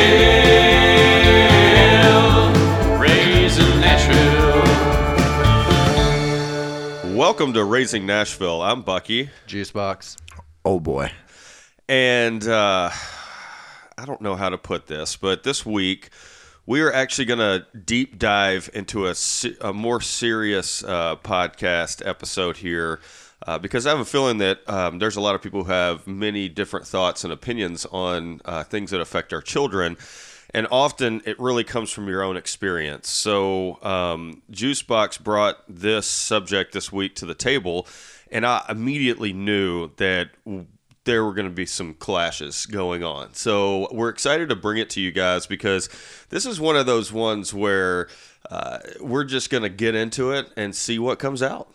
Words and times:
Raising 2.99 3.79
Nashville. 3.81 4.63
Welcome 7.15 7.54
to 7.54 7.63
Raising 7.63 8.06
Nashville. 8.06 8.62
I'm 8.62 8.81
Bucky, 8.81 9.29
Juice 9.47 9.72
box. 9.72 10.18
Oh 10.66 10.79
boy. 10.79 11.12
and 11.88 12.46
uh, 12.47 12.90
I 13.97 14.06
don't 14.06 14.22
know 14.22 14.36
how 14.36 14.50
to 14.50 14.58
put 14.58 14.88
this, 14.88 15.16
but 15.16 15.44
this 15.44 15.66
week 15.66 16.09
we 16.70 16.81
are 16.81 16.94
actually 16.94 17.26
going 17.26 17.40
to 17.40 17.66
deep 17.80 18.20
dive 18.20 18.70
into 18.76 19.08
a, 19.08 19.16
a 19.59 19.73
more 19.73 20.00
serious 20.00 20.84
uh, 20.84 21.16
podcast 21.16 22.05
episode 22.08 22.58
here. 22.58 23.00
Uh, 23.48 23.58
because 23.58 23.88
I 23.88 23.90
have 23.90 24.00
a 24.00 24.05
feeling 24.05 24.38
that 24.38 24.70
um, 24.70 25.00
there's 25.00 25.16
a 25.16 25.22
lot 25.22 25.34
of 25.34 25.42
people 25.42 25.64
who 25.64 25.72
have 25.72 26.05
many 26.05 26.48
different 26.48 26.86
thoughts 26.86 27.23
and 27.23 27.34
opinions 27.34 27.88
on 27.88 28.42
uh, 28.45 28.64
things 28.66 28.92
that 28.92 29.02
affect 29.02 29.34
our 29.34 29.42
children. 29.42 29.98
And 30.54 30.68
often 30.70 31.23
it 31.26 31.40
really 31.40 31.64
comes 31.64 31.90
from 31.90 32.08
your 32.08 32.22
own 32.22 32.38
experience. 32.38 33.09
So, 33.09 33.81
um, 33.81 34.44
Juicebox 34.52 35.20
brought 35.20 35.64
this 35.67 36.06
subject 36.06 36.73
this 36.73 36.92
week 36.92 37.16
to 37.16 37.26
the 37.26 37.34
table, 37.34 37.88
and 38.31 38.45
I 38.45 38.64
immediately 38.70 39.34
knew 39.34 39.90
that 39.98 40.30
there 41.09 41.26
were 41.26 41.34
going 41.34 41.48
to 41.48 41.54
be 41.54 41.66
some 41.66 41.95
clashes 41.95 42.68
going 42.68 43.04
on. 43.04 43.34
So, 43.34 43.88
we're 43.91 44.09
excited 44.09 44.50
to 44.50 44.55
bring 44.55 44.77
it 44.77 44.91
to 44.91 45.02
you 45.02 45.12
guys 45.12 45.48
because 45.48 45.90
this 46.30 46.45
is 46.45 46.59
one 46.59 46.76
of 46.76 46.86
those 46.86 47.12
ones 47.12 47.52
where 47.52 48.08
uh, 48.52 48.77
we're 49.02 49.23
just 49.23 49.50
going 49.50 49.64
to 49.64 49.70
get 49.70 49.95
into 49.95 50.31
it 50.31 50.52
and 50.56 50.75
see 50.75 51.00
what 51.00 51.17
comes 51.17 51.42
out. 51.42 51.67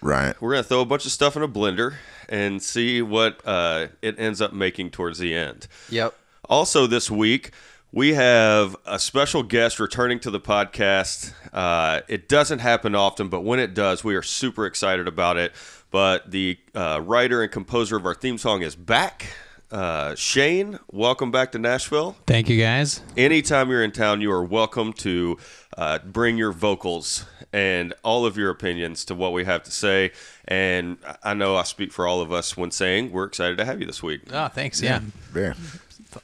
Right. 0.00 0.40
We're 0.40 0.52
going 0.52 0.62
to 0.62 0.68
throw 0.68 0.80
a 0.80 0.84
bunch 0.84 1.04
of 1.04 1.10
stuff 1.10 1.36
in 1.36 1.42
a 1.42 1.48
blender 1.48 1.94
and 2.28 2.62
see 2.62 3.02
what 3.02 3.40
uh, 3.44 3.88
it 4.02 4.18
ends 4.20 4.40
up 4.40 4.52
making 4.52 4.90
towards 4.90 5.18
the 5.18 5.34
end. 5.34 5.66
Yep. 5.90 6.14
Also, 6.48 6.86
this 6.86 7.10
week, 7.10 7.50
we 7.92 8.14
have 8.14 8.76
a 8.84 8.98
special 8.98 9.42
guest 9.42 9.80
returning 9.80 10.20
to 10.20 10.30
the 10.30 10.40
podcast. 10.40 11.32
Uh, 11.52 12.02
it 12.08 12.28
doesn't 12.28 12.58
happen 12.60 12.94
often, 12.94 13.28
but 13.28 13.40
when 13.40 13.58
it 13.58 13.74
does, 13.74 14.04
we 14.04 14.14
are 14.14 14.22
super 14.22 14.66
excited 14.66 15.08
about 15.08 15.36
it. 15.38 15.52
But 15.96 16.30
the 16.30 16.58
uh, 16.74 17.00
writer 17.02 17.42
and 17.42 17.50
composer 17.50 17.96
of 17.96 18.04
our 18.04 18.14
theme 18.14 18.36
song 18.36 18.60
is 18.60 18.76
back. 18.76 19.28
Uh, 19.70 20.14
Shane, 20.14 20.78
welcome 20.92 21.30
back 21.30 21.52
to 21.52 21.58
Nashville. 21.58 22.16
Thank 22.26 22.50
you 22.50 22.60
guys. 22.60 23.00
Anytime 23.16 23.70
you're 23.70 23.82
in 23.82 23.92
town, 23.92 24.20
you 24.20 24.30
are 24.30 24.44
welcome 24.44 24.92
to 24.92 25.38
uh, 25.78 26.00
bring 26.00 26.36
your 26.36 26.52
vocals 26.52 27.24
and 27.50 27.94
all 28.02 28.26
of 28.26 28.36
your 28.36 28.50
opinions 28.50 29.06
to 29.06 29.14
what 29.14 29.32
we 29.32 29.46
have 29.46 29.62
to 29.62 29.70
say. 29.70 30.12
And 30.46 30.98
I 31.22 31.32
know 31.32 31.56
I 31.56 31.62
speak 31.62 31.92
for 31.92 32.06
all 32.06 32.20
of 32.20 32.30
us 32.30 32.58
when 32.58 32.70
saying 32.70 33.10
we're 33.10 33.24
excited 33.24 33.56
to 33.56 33.64
have 33.64 33.80
you 33.80 33.86
this 33.86 34.02
week. 34.02 34.20
Oh, 34.30 34.48
thanks. 34.48 34.82
Yeah. 34.82 35.00
Very. 35.30 35.54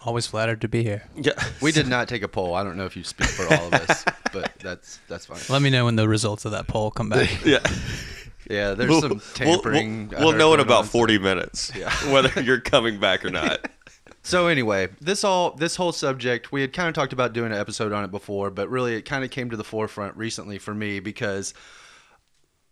Always 0.02 0.26
flattered 0.26 0.60
to 0.60 0.68
be 0.68 0.82
here. 0.82 1.04
Yeah. 1.16 1.32
We 1.62 1.72
did 1.72 1.88
not 1.88 2.08
take 2.08 2.22
a 2.22 2.28
poll. 2.28 2.54
I 2.54 2.62
don't 2.62 2.76
know 2.76 2.84
if 2.84 2.94
you 2.94 3.04
speak 3.04 3.28
for 3.28 3.46
all 3.54 3.68
of 3.68 3.72
us, 3.72 4.04
but 4.34 4.52
that's 4.58 5.00
that's 5.08 5.24
fine. 5.24 5.40
Let 5.48 5.62
me 5.62 5.70
know 5.70 5.86
when 5.86 5.96
the 5.96 6.08
results 6.08 6.44
of 6.44 6.52
that 6.52 6.66
poll 6.66 6.90
come 6.90 7.08
back. 7.08 7.30
Yeah. 7.46 7.60
Yeah, 8.52 8.74
there's 8.74 8.90
We'll- 8.90 9.00
some 9.00 9.10
we'll- 9.10 9.20
tampering. 9.34 10.08
We'll, 10.10 10.20
we'll 10.28 10.32
know 10.38 10.54
in 10.54 10.60
about 10.60 10.80
on. 10.80 10.84
40 10.86 11.18
minutes 11.18 11.72
Yeah. 11.74 11.90
whether 12.12 12.40
you're 12.42 12.60
coming 12.60 13.00
back 13.00 13.24
or 13.24 13.30
not. 13.30 13.68
So 14.24 14.46
anyway, 14.46 14.88
this 15.00 15.24
all 15.24 15.50
this 15.56 15.74
whole 15.74 15.90
subject, 15.90 16.52
we 16.52 16.60
had 16.60 16.72
kind 16.72 16.88
of 16.88 16.94
talked 16.94 17.12
about 17.12 17.32
doing 17.32 17.50
an 17.50 17.58
episode 17.58 17.92
on 17.92 18.04
it 18.04 18.12
before, 18.12 18.52
but 18.52 18.70
really 18.70 18.94
it 18.94 19.02
kind 19.02 19.24
of 19.24 19.32
came 19.32 19.50
to 19.50 19.56
the 19.56 19.64
forefront 19.64 20.16
recently 20.16 20.58
for 20.58 20.72
me 20.72 21.00
because 21.00 21.54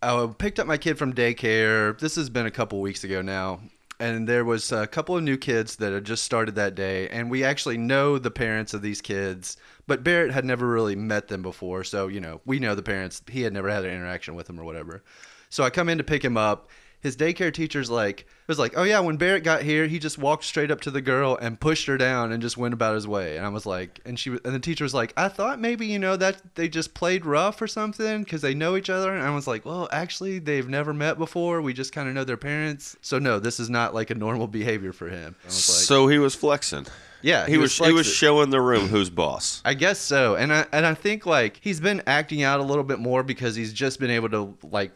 I 0.01 0.29
picked 0.39 0.61
up 0.61 0.69
my 0.69 0.77
kid 0.79 0.97
from 0.97 1.13
daycare. 1.13 1.99
This 1.99 2.15
has 2.15 2.31
been 2.31 2.47
a 2.47 2.53
couple 2.53 2.81
weeks 2.81 3.03
ago 3.03 3.21
now. 3.21 3.61
And 3.99 4.29
there 4.29 4.45
was 4.45 4.71
a 4.71 4.87
couple 4.87 5.17
of 5.17 5.25
new 5.25 5.37
kids 5.37 5.75
that 5.77 5.93
had 5.93 6.05
just 6.05 6.23
started 6.23 6.55
that 6.55 6.75
day, 6.77 7.09
and 7.09 7.29
we 7.31 7.43
actually 7.45 7.77
know 7.77 8.17
the 8.17 8.31
parents 8.31 8.73
of 8.73 8.81
these 8.81 9.03
kids, 9.03 9.57
but 9.89 10.03
Barrett 10.05 10.31
had 10.33 10.45
never 10.45 10.67
really 10.69 10.95
met 10.97 11.27
them 11.29 11.43
before, 11.43 11.83
so 11.85 12.07
you 12.07 12.19
know 12.21 12.41
we 12.47 12.61
know 12.61 12.75
the 12.77 12.83
parents. 12.83 13.21
He 13.29 13.43
had 13.43 13.53
never 13.53 13.69
had 13.69 13.85
an 13.85 13.91
interaction 13.91 14.35
with 14.37 14.47
them 14.47 14.59
or 14.59 14.65
whatever. 14.65 15.03
So 15.51 15.63
I 15.65 15.71
come 15.71 15.89
in 15.89 15.99
to 15.99 16.05
pick 16.05 16.25
him 16.25 16.37
up. 16.37 16.69
His 17.03 17.17
daycare 17.17 17.51
teacher's 17.53 17.89
like 17.91 18.27
was 18.47 18.59
like, 18.59 18.75
"Oh 18.77 18.83
yeah, 18.83 19.01
when 19.01 19.17
Barrett 19.17 19.43
got 19.43 19.63
here, 19.63 19.87
he 19.87 19.99
just 19.99 20.19
walked 20.19 20.45
straight 20.45 20.71
up 20.71 20.83
to 20.83 20.91
the 20.91 21.01
girl 21.01 21.39
and 21.41 21.59
pushed 21.59 21.87
her 21.87 21.97
down 21.97 22.31
and 22.31 22.43
just 22.43 22.59
went 22.59 22.75
about 22.75 22.95
his 22.95 23.09
way." 23.09 23.39
And 23.39 23.47
I 23.47 23.49
was 23.49 23.65
like, 23.65 24.01
and 24.05 24.19
she 24.19 24.29
was- 24.29 24.41
and 24.45 24.55
the 24.55 24.61
teacher 24.61 24.85
was 24.85 24.93
like, 24.93 25.15
"I 25.17 25.29
thought 25.29 25.59
maybe 25.59 25.87
you 25.87 25.99
know 25.99 26.15
that 26.17 26.43
they 26.57 26.69
just 26.69 26.93
played 26.93 27.25
rough 27.25 27.63
or 27.63 27.67
something 27.67 28.23
because 28.23 28.43
they 28.43 28.53
know 28.53 28.77
each 28.77 28.91
other." 28.91 29.15
And 29.15 29.23
I 29.27 29.35
was 29.35 29.47
like, 29.47 29.65
"Well, 29.65 29.89
actually, 29.91 30.41
they've 30.41 30.69
never 30.69 30.93
met 30.93 31.17
before. 31.17 31.63
We 31.63 31.73
just 31.73 31.95
kind 31.95 32.07
of 32.07 32.15
know 32.15 32.25
their 32.25 32.37
parents. 32.37 32.97
So 33.01 33.19
no, 33.19 33.39
this 33.41 33.59
is 33.61 33.71
not 33.71 33.95
like 33.95 34.11
a 34.11 34.15
normal 34.15 34.47
behavior 34.47 34.93
for 34.93 35.09
him." 35.09 35.37
I 35.43 35.47
was 35.47 35.69
like, 35.71 35.79
so 35.87 36.07
he 36.07 36.19
was 36.19 36.35
flexing. 36.35 36.87
"Yeah, 37.23 37.47
He, 37.47 37.57
was, 37.57 37.77
he 37.79 37.93
was 37.93 38.07
showing 38.07 38.51
the 38.51 38.61
room 38.61 38.89
who's 38.89 39.09
boss. 39.09 39.63
I 39.65 39.73
guess 39.73 39.99
so, 39.99 40.35
and 40.37 40.53
I 40.53 40.67
and 40.71 40.85
I 40.85 40.93
think 40.93 41.25
like 41.25 41.61
he's 41.63 41.81
been 41.81 42.03
acting 42.07 42.43
out 42.43 42.61
a 42.61 42.63
little 42.63 42.85
bit 42.85 42.99
more 42.99 43.23
because 43.23 43.55
he's 43.57 43.73
just 43.73 43.99
been 44.01 44.11
able 44.11 44.29
to 44.29 44.55
like 44.71 44.93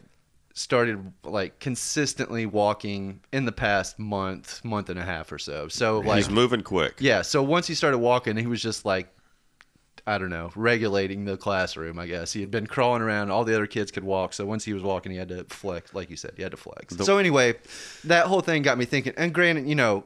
started 0.55 1.11
like 1.23 1.59
consistently 1.59 2.45
walking 2.45 3.19
in 3.31 3.45
the 3.45 3.51
past 3.51 3.99
month, 3.99 4.63
month 4.63 4.89
and 4.89 4.97
a 4.97 5.03
half 5.03 5.31
or 5.31 5.37
so. 5.37 5.67
So 5.67 5.99
like 5.99 6.17
He's 6.17 6.29
moving 6.29 6.61
quick. 6.61 6.95
yeah, 6.99 7.21
so 7.21 7.43
once 7.43 7.67
he 7.67 7.75
started 7.75 7.99
walking, 7.99 8.37
he 8.37 8.47
was 8.47 8.61
just 8.61 8.85
like 8.85 9.09
I 10.07 10.17
don't 10.17 10.29
know, 10.29 10.51
regulating 10.55 11.25
the 11.25 11.35
classroom, 11.35 11.97
I 11.97 12.05
guess. 12.05 12.31
He 12.31 12.39
had 12.39 12.51
been 12.51 12.67
crawling 12.67 13.01
around, 13.01 13.31
all 13.31 13.43
the 13.43 13.55
other 13.55 13.65
kids 13.65 13.91
could 13.91 14.03
walk, 14.03 14.33
so 14.33 14.45
once 14.45 14.63
he 14.63 14.71
was 14.71 14.83
walking, 14.83 15.11
he 15.11 15.17
had 15.17 15.29
to 15.29 15.45
flex, 15.45 15.93
like 15.95 16.11
you 16.11 16.15
said, 16.15 16.33
he 16.37 16.43
had 16.43 16.51
to 16.51 16.57
flex. 16.57 16.95
so 16.97 17.17
anyway, 17.17 17.55
that 18.03 18.27
whole 18.27 18.41
thing 18.41 18.61
got 18.61 18.77
me 18.77 18.85
thinking, 18.85 19.13
and 19.17 19.33
granted, 19.33 19.67
you 19.67 19.73
know, 19.73 20.05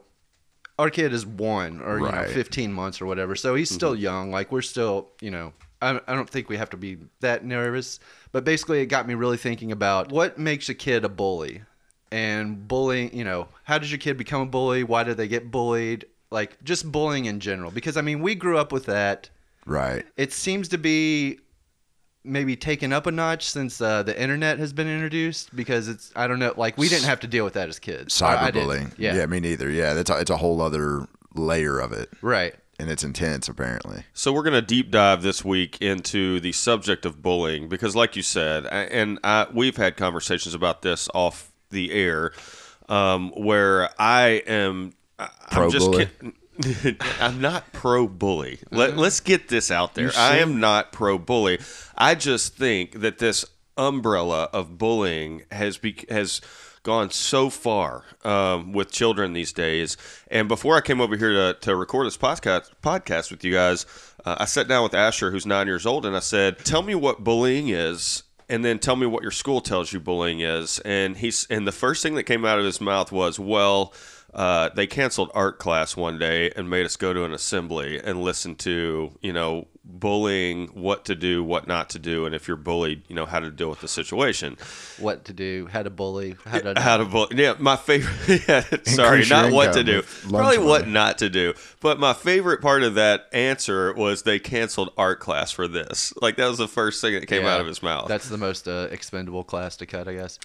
our 0.79 0.89
kid 0.89 1.11
is 1.11 1.25
one 1.25 1.81
or 1.81 1.99
you 1.99 2.09
know, 2.09 2.23
15 2.23 2.71
months 2.71 3.01
or 3.01 3.07
whatever, 3.07 3.35
so 3.35 3.55
he's 3.55 3.67
mm-hmm. 3.67 3.75
still 3.75 3.95
young. 3.95 4.31
Like, 4.31 4.53
we're 4.53 4.61
still, 4.61 5.09
you 5.19 5.31
know, 5.31 5.51
I, 5.81 5.99
I 6.07 6.15
don't 6.15 6.29
think 6.29 6.49
we 6.49 6.57
have 6.57 6.69
to 6.71 6.77
be 6.77 6.97
that 7.21 7.45
nervous, 7.45 7.99
but 8.31 8.43
basically, 8.43 8.81
it 8.81 8.87
got 8.87 9.07
me 9.07 9.13
really 9.13 9.37
thinking 9.37 9.71
about 9.71 10.11
what 10.11 10.37
makes 10.37 10.69
a 10.69 10.73
kid 10.73 11.05
a 11.05 11.09
bully 11.09 11.61
and 12.11 12.67
bullying, 12.67 13.15
you 13.15 13.23
know, 13.23 13.47
how 13.63 13.77
does 13.77 13.91
your 13.91 13.99
kid 13.99 14.17
become 14.17 14.41
a 14.41 14.45
bully? 14.45 14.83
Why 14.83 15.03
do 15.03 15.13
they 15.13 15.27
get 15.27 15.51
bullied? 15.51 16.05
Like, 16.31 16.63
just 16.63 16.91
bullying 16.91 17.25
in 17.25 17.39
general. 17.39 17.71
Because, 17.71 17.97
I 17.97 18.01
mean, 18.01 18.21
we 18.21 18.35
grew 18.35 18.57
up 18.57 18.71
with 18.71 18.85
that 18.87 19.29
Right. 19.65 20.05
it 20.17 20.33
seems 20.33 20.67
to 20.69 20.77
be 20.79 21.39
maybe 22.23 22.55
taken 22.55 22.91
up 22.91 23.05
a 23.07 23.11
notch 23.11 23.49
since 23.49 23.79
uh, 23.79 24.03
the 24.03 24.19
internet 24.19 24.59
has 24.59 24.73
been 24.73 24.87
introduced 24.87 25.55
because 25.55 25.87
it's 25.87 26.11
I 26.15 26.27
don't 26.27 26.39
know 26.39 26.53
like 26.57 26.77
we 26.77 26.89
didn't 26.89 27.05
have 27.05 27.19
to 27.21 27.27
deal 27.27 27.45
with 27.45 27.53
that 27.53 27.69
as 27.69 27.79
kids. 27.79 28.21
I- 28.21 28.47
I 28.47 28.51
didn't. 28.51 28.67
Cyberbullying. 28.69 28.93
Yeah. 28.97 29.15
Yeah. 29.15 29.25
me 29.27 29.39
neither. 29.39 29.69
Yeah, 29.69 29.93
that's 29.93 30.09
a, 30.09 30.17
it's 30.19 30.29
a 30.29 30.37
whole 30.37 30.61
other 30.61 31.07
layer 31.35 31.79
of 31.79 31.91
it, 31.93 32.09
Right. 32.21 32.55
And 32.79 32.89
it's 32.89 33.03
intense 33.03 33.47
apparently. 33.47 34.03
So 34.13 34.31
we're 34.33 34.43
going 34.43 34.53
to 34.53 34.61
deep 34.61 34.89
dive 34.91 35.21
this 35.21 35.43
week 35.45 35.81
into 35.81 36.39
the 36.39 36.51
subject 36.53 37.05
of 37.05 37.21
bullying 37.21 37.67
because, 37.69 37.95
like 37.95 38.15
you 38.15 38.23
said, 38.23 38.65
and 38.65 39.19
I, 39.23 39.47
we've 39.53 39.77
had 39.77 39.97
conversations 39.97 40.53
about 40.55 40.81
this 40.81 41.09
off 41.13 41.51
the 41.69 41.91
air, 41.91 42.31
um, 42.87 43.31
where 43.35 43.89
I 43.99 44.41
am 44.47 44.93
I- 45.19 45.29
I'm 45.49 45.69
just 45.69 45.85
Pro-bully? 45.91 46.05
kid- 46.05 46.33
I'm 47.21 47.39
not 47.39 47.71
pro 47.71 48.05
bully. 48.07 48.59
Let, 48.71 48.97
let's 48.97 49.19
get 49.21 49.47
this 49.47 49.71
out 49.71 49.95
there. 49.95 50.11
I 50.17 50.37
am 50.39 50.59
not 50.59 50.91
pro 50.91 51.17
bully. 51.17 51.59
I 51.97 52.15
just 52.15 52.55
think 52.57 52.99
that 52.99 53.17
this 53.19 53.45
umbrella 53.77 54.49
of 54.51 54.77
bullying 54.77 55.43
has 55.51 55.77
be, 55.77 55.95
has 56.09 56.41
gone 56.83 57.11
so 57.11 57.49
far 57.49 58.03
um, 58.23 58.71
with 58.71 58.91
children 58.91 59.33
these 59.33 59.53
days. 59.53 59.97
And 60.29 60.47
before 60.47 60.75
I 60.75 60.81
came 60.81 61.01
over 61.01 61.15
here 61.15 61.31
to, 61.31 61.57
to 61.61 61.75
record 61.75 62.07
this 62.07 62.17
podcast 62.17 62.69
podcast 62.81 63.31
with 63.31 63.43
you 63.43 63.53
guys, 63.53 63.85
uh, 64.25 64.37
I 64.39 64.45
sat 64.45 64.67
down 64.67 64.83
with 64.83 64.93
Asher, 64.93 65.31
who's 65.31 65.45
nine 65.45 65.67
years 65.67 65.85
old, 65.85 66.05
and 66.05 66.15
I 66.15 66.19
said, 66.19 66.59
"Tell 66.59 66.81
me 66.81 66.95
what 66.95 67.23
bullying 67.23 67.69
is." 67.69 68.23
And 68.51 68.65
then 68.65 68.79
tell 68.79 68.95
me 68.95 69.05
what 69.05 69.21
your 69.21 69.31
school 69.31 69.61
tells 69.61 69.93
you 69.93 69.99
bullying 69.99 70.39
is. 70.39 70.79
And 70.79 71.15
he's 71.17 71.45
and 71.49 71.67
the 71.67 71.71
first 71.71 72.01
thing 72.01 72.15
that 72.15 72.23
came 72.23 72.45
out 72.45 72.57
of 72.57 72.65
his 72.65 72.81
mouth 72.81 73.11
was, 73.11 73.39
"Well, 73.39 73.93
uh, 74.33 74.69
they 74.75 74.87
canceled 74.87 75.31
art 75.33 75.59
class 75.59 75.95
one 75.95 76.19
day 76.19 76.51
and 76.55 76.69
made 76.69 76.85
us 76.85 76.95
go 76.95 77.13
to 77.13 77.23
an 77.23 77.33
assembly 77.33 77.99
and 78.03 78.21
listen 78.21 78.55
to 78.55 79.17
you 79.21 79.33
know 79.33 79.67
bullying, 79.91 80.67
what 80.67 81.05
to 81.05 81.15
do, 81.15 81.43
what 81.43 81.67
not 81.67 81.89
to 81.91 81.99
do, 81.99 82.25
and 82.25 82.35
if 82.35 82.47
you're 82.47 82.57
bullied, 82.57 83.03
you 83.07 83.15
know 83.15 83.25
how 83.25 83.39
to 83.39 83.49
deal 83.49 83.69
with 83.69 83.81
the 83.81 83.87
situation. 83.87 84.57
What 84.99 85.25
to 85.25 85.33
do? 85.33 85.67
How 85.71 85.83
to 85.83 85.89
bully? 85.89 86.35
How 86.45 86.59
to 86.59 86.79
How 86.79 86.97
to 86.97 87.05
bully? 87.05 87.35
Yeah, 87.35 87.55
my 87.59 87.75
favorite. 87.75 88.43
Yeah, 88.47 88.63
sorry, 88.83 89.25
not 89.25 89.51
what 89.51 89.73
to 89.73 89.83
do. 89.83 89.97
with 89.97 90.25
lunch 90.25 90.33
Probably 90.43 90.57
what 90.59 90.87
not 90.87 91.17
to 91.19 91.29
do. 91.29 91.53
But 91.81 91.99
my 91.99 92.13
favorite 92.13 92.61
part 92.61 92.83
of 92.83 92.95
that 92.95 93.27
answer 93.33 93.93
was 93.93 94.23
they 94.23 94.39
canceled 94.39 94.91
art 94.97 95.19
class 95.19 95.51
for 95.51 95.67
this. 95.67 96.13
Like 96.21 96.35
that 96.37 96.47
was 96.47 96.57
the 96.57 96.67
first 96.67 97.01
thing 97.01 97.13
that 97.13 97.25
came 97.27 97.43
Yeah. 97.43 97.55
out 97.55 97.61
of 97.61 97.67
his 97.67 97.81
mouth. 97.83 98.07
That's 98.07 98.29
the 98.29 98.37
most 98.37 98.67
uh, 98.67 98.87
expendable 98.91 99.43
class 99.43 99.75
to 99.77 99.85
cut, 99.85 100.07
I 100.07 100.13
guess. 100.13 100.39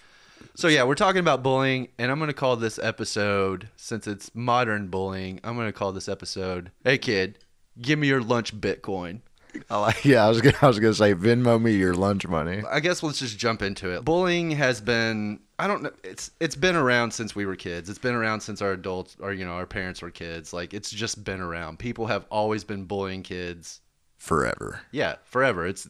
So 0.55 0.67
yeah, 0.67 0.83
we're 0.83 0.95
talking 0.95 1.19
about 1.19 1.43
bullying, 1.43 1.87
and 1.97 2.11
I'm 2.11 2.19
gonna 2.19 2.33
call 2.33 2.55
this 2.57 2.77
episode 2.79 3.69
since 3.75 4.07
it's 4.07 4.31
modern 4.35 4.87
bullying. 4.87 5.39
I'm 5.43 5.55
gonna 5.55 5.71
call 5.73 5.91
this 5.91 6.07
episode, 6.09 6.71
"Hey 6.83 6.97
kid, 6.97 7.39
give 7.81 7.97
me 7.99 8.07
your 8.07 8.21
lunch 8.21 8.55
Bitcoin." 8.59 9.21
I 9.69 9.79
like, 9.79 10.05
yeah, 10.05 10.25
I 10.25 10.29
was 10.29 10.41
gonna, 10.41 10.57
I 10.61 10.67
was 10.67 10.79
gonna 10.79 10.93
say 10.93 11.13
Venmo 11.13 11.61
me 11.61 11.73
your 11.73 11.93
lunch 11.93 12.27
money. 12.27 12.63
I 12.69 12.79
guess 12.79 13.03
let's 13.03 13.19
just 13.19 13.37
jump 13.37 13.61
into 13.61 13.89
it. 13.95 14.05
Bullying 14.05 14.51
has 14.51 14.81
been 14.81 15.39
I 15.57 15.67
don't 15.67 15.83
know 15.83 15.91
it's 16.03 16.31
it's 16.39 16.55
been 16.55 16.75
around 16.75 17.11
since 17.11 17.35
we 17.35 17.45
were 17.45 17.55
kids. 17.55 17.89
It's 17.89 17.99
been 17.99 18.15
around 18.15 18.41
since 18.41 18.61
our 18.61 18.71
adults 18.71 19.15
or 19.19 19.33
you 19.33 19.45
know 19.45 19.53
our 19.53 19.65
parents 19.65 20.01
were 20.01 20.11
kids. 20.11 20.53
Like 20.53 20.73
it's 20.73 20.91
just 20.91 21.23
been 21.23 21.41
around. 21.41 21.79
People 21.79 22.07
have 22.07 22.25
always 22.29 22.63
been 22.63 22.85
bullying 22.85 23.23
kids. 23.23 23.81
Forever. 24.17 24.81
Yeah, 24.91 25.15
forever. 25.23 25.65
It's 25.65 25.87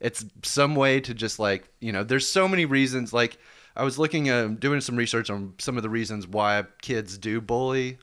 it's 0.00 0.24
some 0.42 0.74
way 0.74 1.00
to 1.00 1.14
just 1.14 1.38
like, 1.38 1.68
you 1.80 1.92
know, 1.92 2.04
there's 2.04 2.28
so 2.28 2.48
many 2.48 2.64
reasons 2.64 3.12
like 3.12 3.38
I 3.76 3.84
was 3.84 3.98
looking 3.98 4.30
um 4.30 4.56
doing 4.56 4.80
some 4.80 4.96
research 4.96 5.30
on 5.30 5.54
some 5.58 5.76
of 5.76 5.82
the 5.82 5.90
reasons 5.90 6.26
why 6.26 6.64
kids 6.82 7.16
do 7.16 7.40
bully 7.40 7.98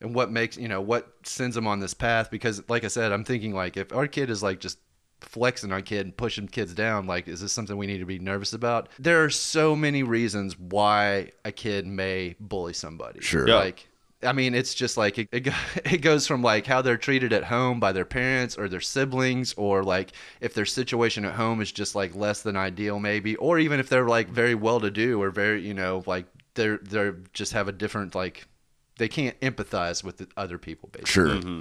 and 0.00 0.14
what 0.14 0.30
makes, 0.30 0.56
you 0.56 0.68
know, 0.68 0.80
what 0.80 1.10
sends 1.24 1.54
them 1.54 1.66
on 1.66 1.80
this 1.80 1.94
path 1.94 2.30
because 2.30 2.62
like 2.68 2.84
I 2.84 2.88
said, 2.88 3.12
I'm 3.12 3.24
thinking 3.24 3.54
like 3.54 3.76
if 3.76 3.92
our 3.92 4.06
kid 4.06 4.30
is 4.30 4.42
like 4.42 4.60
just 4.60 4.78
flexing 5.20 5.72
on 5.72 5.82
kid 5.82 6.04
and 6.06 6.16
pushing 6.16 6.46
kids 6.46 6.74
down 6.74 7.06
like 7.06 7.26
is 7.26 7.40
this 7.40 7.50
something 7.50 7.78
we 7.78 7.86
need 7.86 7.98
to 7.98 8.04
be 8.04 8.18
nervous 8.18 8.52
about 8.52 8.90
there 8.98 9.24
are 9.24 9.30
so 9.30 9.74
many 9.74 10.02
reasons 10.02 10.58
why 10.58 11.30
a 11.44 11.50
kid 11.50 11.86
may 11.86 12.36
bully 12.38 12.74
somebody 12.74 13.20
Sure. 13.22 13.48
Yeah. 13.48 13.54
like 13.56 13.88
i 14.22 14.32
mean 14.34 14.54
it's 14.54 14.74
just 14.74 14.98
like 14.98 15.18
it, 15.18 15.28
it, 15.32 15.48
it 15.86 16.02
goes 16.02 16.26
from 16.26 16.42
like 16.42 16.66
how 16.66 16.82
they're 16.82 16.98
treated 16.98 17.32
at 17.32 17.44
home 17.44 17.80
by 17.80 17.92
their 17.92 18.04
parents 18.04 18.58
or 18.58 18.68
their 18.68 18.82
siblings 18.82 19.54
or 19.54 19.82
like 19.82 20.12
if 20.42 20.52
their 20.52 20.66
situation 20.66 21.24
at 21.24 21.32
home 21.32 21.62
is 21.62 21.72
just 21.72 21.94
like 21.94 22.14
less 22.14 22.42
than 22.42 22.54
ideal 22.54 23.00
maybe 23.00 23.36
or 23.36 23.58
even 23.58 23.80
if 23.80 23.88
they're 23.88 24.06
like 24.06 24.28
very 24.28 24.54
well 24.54 24.80
to 24.80 24.90
do 24.90 25.20
or 25.20 25.30
very 25.30 25.66
you 25.66 25.74
know 25.74 26.04
like 26.06 26.26
they're 26.54 26.78
they're 26.82 27.16
just 27.32 27.54
have 27.54 27.68
a 27.68 27.72
different 27.72 28.14
like 28.14 28.46
they 28.98 29.08
can't 29.08 29.38
empathize 29.40 30.02
with 30.04 30.18
the 30.18 30.28
other 30.36 30.58
people 30.58 30.88
basically 30.92 31.10
Sure. 31.12 31.28
Mm-hmm. 31.28 31.60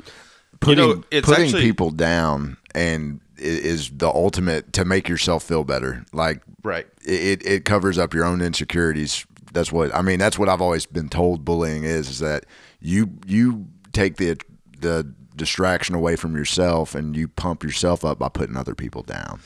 Putting 0.62 0.84
You 0.84 0.96
know, 0.96 1.04
it's 1.12 1.28
putting 1.28 1.46
actually- 1.46 1.62
people 1.64 1.92
down 1.92 2.58
and 2.74 3.20
is 3.38 3.90
the 3.90 4.08
ultimate 4.08 4.72
to 4.74 4.86
make 4.86 5.10
yourself 5.10 5.44
feel 5.44 5.66
better. 5.66 6.06
Like 6.14 6.42
right 6.64 6.88
it, 7.04 7.46
it 7.46 7.66
covers 7.66 7.98
up 7.98 8.14
your 8.14 8.24
own 8.24 8.42
insecurities. 8.42 9.26
That's 9.52 9.72
what 9.72 9.94
I 9.94 10.02
mean. 10.02 10.20
That's 10.20 10.40
what 10.40 10.48
I've 10.48 10.62
always 10.62 10.86
been 10.86 11.10
told. 11.10 11.44
Bullying 11.44 11.84
is 11.84 12.10
is 12.10 12.20
that 12.20 12.46
you 12.80 13.10
you 13.26 13.68
take 13.92 14.16
the 14.16 14.38
the 14.80 15.14
distraction 15.36 15.96
away 15.96 16.16
from 16.16 16.36
yourself 16.38 16.96
and 16.96 17.16
you 17.16 17.28
pump 17.28 17.62
yourself 17.64 18.06
up 18.06 18.20
by 18.20 18.30
putting 18.30 18.56
other 18.56 18.74
people 18.76 19.02
down. 19.04 19.42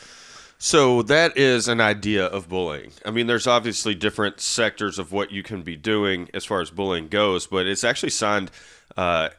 So 0.62 1.02
that 1.04 1.38
is 1.38 1.70
an 1.70 1.80
idea 1.80 2.26
of 2.26 2.50
bullying. 2.50 2.92
I 3.06 3.12
mean, 3.12 3.28
there's 3.28 3.48
obviously 3.48 3.96
different 3.96 4.42
sectors 4.42 5.00
of 5.00 5.14
what 5.14 5.32
you 5.32 5.42
can 5.42 5.62
be 5.62 5.78
doing 5.78 6.30
as 6.34 6.44
far 6.44 6.60
as 6.60 6.70
bullying 6.70 7.08
goes, 7.08 7.48
but 7.48 7.66
it's 7.66 7.86
actually 7.86 8.10
signed. 8.10 8.52
Uh, 8.98 9.30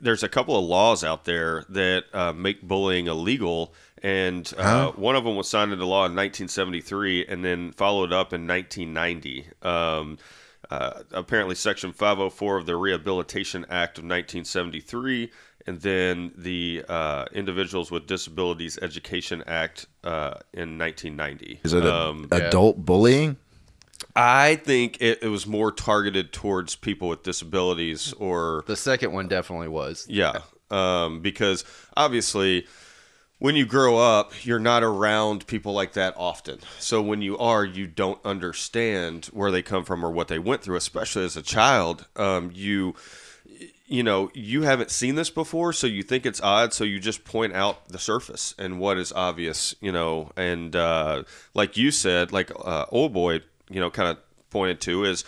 there's 0.00 0.22
a 0.22 0.28
couple 0.28 0.58
of 0.58 0.64
laws 0.64 1.04
out 1.04 1.26
there 1.26 1.66
that 1.68 2.04
uh, 2.14 2.32
make 2.32 2.62
bullying 2.62 3.08
illegal, 3.08 3.74
and 4.02 4.50
uh, 4.56 4.90
one 4.92 5.16
of 5.16 5.24
them 5.24 5.36
was 5.36 5.50
signed 5.50 5.70
into 5.70 5.84
law 5.84 6.06
in 6.06 6.16
1973, 6.16 7.26
and 7.26 7.44
then 7.44 7.72
followed 7.72 8.14
up 8.14 8.32
in 8.32 8.46
1990. 8.46 9.48
Um, 9.60 10.16
uh, 10.70 11.02
apparently, 11.12 11.56
Section 11.56 11.92
504 11.92 12.56
of 12.56 12.64
the 12.64 12.76
Rehabilitation 12.76 13.66
Act 13.68 13.98
of 13.98 14.04
1973, 14.04 15.30
and 15.66 15.82
then 15.82 16.32
the 16.38 16.86
uh, 16.88 17.26
Individuals 17.34 17.90
with 17.90 18.06
Disabilities 18.06 18.78
Education 18.80 19.44
Act 19.46 19.86
uh, 20.04 20.34
in 20.52 20.78
1990. 20.78 21.60
Is 21.64 21.72
it 21.72 21.84
a, 21.84 21.94
Um, 21.94 22.28
adult 22.30 22.84
bullying? 22.84 23.36
I 24.16 24.56
think 24.56 25.00
it, 25.00 25.22
it 25.22 25.28
was 25.28 25.46
more 25.46 25.70
targeted 25.70 26.32
towards 26.32 26.74
people 26.74 27.08
with 27.08 27.22
disabilities 27.22 28.12
or 28.14 28.64
the 28.66 28.76
second 28.76 29.12
one 29.12 29.28
definitely 29.28 29.68
was 29.68 30.06
yeah, 30.08 30.38
um, 30.70 31.20
because 31.20 31.64
obviously, 31.96 32.66
when 33.38 33.56
you 33.56 33.66
grow 33.66 33.98
up, 33.98 34.44
you're 34.44 34.58
not 34.58 34.82
around 34.82 35.46
people 35.46 35.72
like 35.74 35.92
that 35.94 36.14
often. 36.16 36.60
So 36.78 37.00
when 37.02 37.22
you 37.22 37.36
are, 37.38 37.64
you 37.64 37.86
don't 37.86 38.18
understand 38.24 39.26
where 39.26 39.50
they 39.50 39.62
come 39.62 39.84
from 39.84 40.04
or 40.04 40.10
what 40.10 40.28
they 40.28 40.38
went 40.38 40.62
through, 40.62 40.76
especially 40.76 41.24
as 41.24 41.36
a 41.36 41.42
child. 41.42 42.06
Um, 42.16 42.50
you, 42.54 42.94
you 43.90 44.04
know, 44.04 44.30
you 44.34 44.62
haven't 44.62 44.92
seen 44.92 45.16
this 45.16 45.30
before, 45.30 45.72
so 45.72 45.88
you 45.88 46.04
think 46.04 46.24
it's 46.24 46.40
odd. 46.40 46.72
So 46.72 46.84
you 46.84 47.00
just 47.00 47.24
point 47.24 47.54
out 47.54 47.88
the 47.88 47.98
surface 47.98 48.54
and 48.56 48.78
what 48.78 48.96
is 48.98 49.12
obvious, 49.12 49.74
you 49.80 49.90
know. 49.90 50.30
And 50.36 50.76
uh, 50.76 51.24
like 51.54 51.76
you 51.76 51.90
said, 51.90 52.32
like 52.32 52.52
uh, 52.54 52.86
old 52.90 53.12
boy, 53.12 53.40
you 53.68 53.80
know, 53.80 53.90
kind 53.90 54.08
of 54.08 54.18
pointed 54.48 54.80
to 54.82 55.04
is 55.04 55.24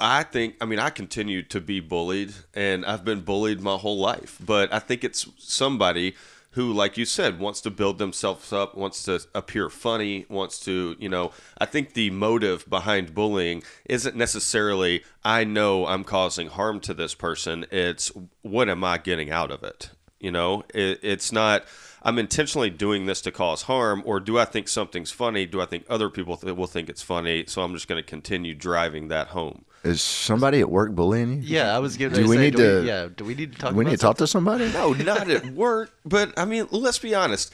I 0.00 0.22
think, 0.22 0.56
I 0.62 0.64
mean, 0.64 0.78
I 0.78 0.88
continue 0.88 1.42
to 1.44 1.60
be 1.60 1.80
bullied 1.80 2.32
and 2.54 2.86
I've 2.86 3.04
been 3.04 3.20
bullied 3.20 3.60
my 3.60 3.76
whole 3.76 3.98
life, 3.98 4.38
but 4.44 4.72
I 4.72 4.78
think 4.78 5.04
it's 5.04 5.28
somebody 5.36 6.14
who, 6.56 6.72
like 6.72 6.96
you 6.96 7.04
said, 7.04 7.38
wants 7.38 7.60
to 7.60 7.70
build 7.70 7.98
themselves 7.98 8.50
up, 8.50 8.74
wants 8.74 9.02
to 9.02 9.20
appear 9.34 9.68
funny, 9.68 10.24
wants 10.30 10.58
to, 10.58 10.96
you 10.98 11.06
know, 11.06 11.30
I 11.58 11.66
think 11.66 11.92
the 11.92 12.08
motive 12.08 12.68
behind 12.68 13.14
bullying 13.14 13.62
isn't 13.84 14.16
necessarily, 14.16 15.04
I 15.22 15.44
know 15.44 15.86
I'm 15.86 16.02
causing 16.02 16.48
harm 16.48 16.80
to 16.80 16.94
this 16.94 17.14
person. 17.14 17.66
It's, 17.70 18.10
what 18.40 18.70
am 18.70 18.84
I 18.84 18.96
getting 18.96 19.30
out 19.30 19.50
of 19.50 19.62
it? 19.64 19.90
You 20.18 20.30
know, 20.30 20.64
it, 20.72 20.98
it's 21.02 21.30
not, 21.30 21.66
I'm 22.06 22.18
intentionally 22.20 22.70
doing 22.70 23.06
this 23.06 23.20
to 23.22 23.32
cause 23.32 23.62
harm, 23.62 24.00
or 24.06 24.20
do 24.20 24.38
I 24.38 24.44
think 24.44 24.68
something's 24.68 25.10
funny? 25.10 25.44
Do 25.44 25.60
I 25.60 25.66
think 25.66 25.84
other 25.90 26.08
people 26.08 26.36
th- 26.36 26.54
will 26.54 26.68
think 26.68 26.88
it's 26.88 27.02
funny? 27.02 27.44
So 27.48 27.62
I'm 27.62 27.74
just 27.74 27.88
going 27.88 28.00
to 28.02 28.08
continue 28.08 28.54
driving 28.54 29.08
that 29.08 29.28
home. 29.28 29.64
Is 29.82 30.00
somebody 30.02 30.60
at 30.60 30.70
work 30.70 30.92
bullying 30.92 31.42
you? 31.42 31.56
Yeah, 31.56 31.74
I 31.74 31.80
was 31.80 31.96
going 31.96 32.12
Do 32.12 32.22
to 32.22 32.28
we 32.28 32.36
say, 32.36 32.42
need 32.42 32.54
do 32.56 32.62
to- 32.76 32.80
We, 32.82 32.86
yeah, 32.88 33.08
do 33.14 33.24
we 33.24 33.34
need 33.34 33.52
to 33.54 33.58
talk? 33.58 33.72
We 33.74 33.82
about 33.82 33.90
need 33.90 33.96
to 33.96 34.02
talk 34.02 34.16
to 34.18 34.26
somebody. 34.28 34.72
No, 34.72 34.92
not 34.92 35.28
at 35.28 35.46
work. 35.52 35.90
But 36.04 36.32
I 36.38 36.44
mean, 36.44 36.68
let's 36.70 36.98
be 37.00 37.12
honest. 37.14 37.52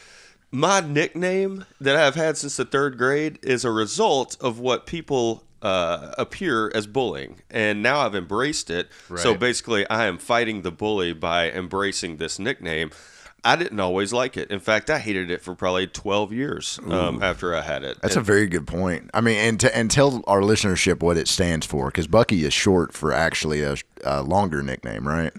My 0.51 0.81
nickname 0.81 1.65
that 1.81 1.97
I've 1.97 2.15
had 2.15 2.37
since 2.37 2.57
the 2.59 2.67
third 2.67 2.99
grade 2.99 3.39
is 3.43 3.65
a 3.65 3.71
result 3.71 4.37
of 4.39 4.59
what 4.59 4.85
people 4.85 5.45
uh, 5.63 6.13
appear 6.19 6.71
as 6.75 6.87
bullying, 6.87 7.37
and 7.51 7.83
now 7.83 8.01
I've 8.01 8.15
embraced 8.15 8.69
it. 8.69 8.91
So 9.17 9.35
basically, 9.35 9.89
I 9.89 10.05
am 10.05 10.19
fighting 10.19 10.61
the 10.61 10.71
bully 10.71 11.15
by 11.15 11.51
embracing 11.51 12.19
this 12.19 12.39
nickname. 12.39 12.91
I 13.45 13.57
didn't 13.57 13.81
always 13.81 14.13
like 14.13 14.37
it. 14.37 14.51
In 14.51 14.61
fact, 14.61 14.89
I 14.89 14.99
hated 14.99 15.31
it 15.31 15.43
for 15.43 15.55
probably 15.55 15.89
12 15.89 16.33
years 16.33 16.79
um, 16.89 17.23
after 17.23 17.55
I 17.55 17.63
had 17.63 17.83
it. 17.83 17.99
That's 18.01 18.17
a 18.17 18.21
very 18.21 18.47
good 18.47 18.67
point. 18.67 19.11
I 19.13 19.21
mean, 19.21 19.37
and 19.37 19.61
to, 19.61 19.77
and 19.77 19.91
tell 19.91 20.23
our 20.27 20.41
listenership 20.41 21.03
what 21.03 21.17
it 21.17 21.27
stands 21.27 21.67
for, 21.67 21.87
because 21.87 22.07
Bucky 22.07 22.45
is 22.45 22.53
short 22.53 22.93
for 22.93 23.13
actually 23.13 23.63
a, 23.63 23.77
a 24.05 24.23
longer 24.23 24.63
nickname, 24.63 25.07
right? 25.07 25.33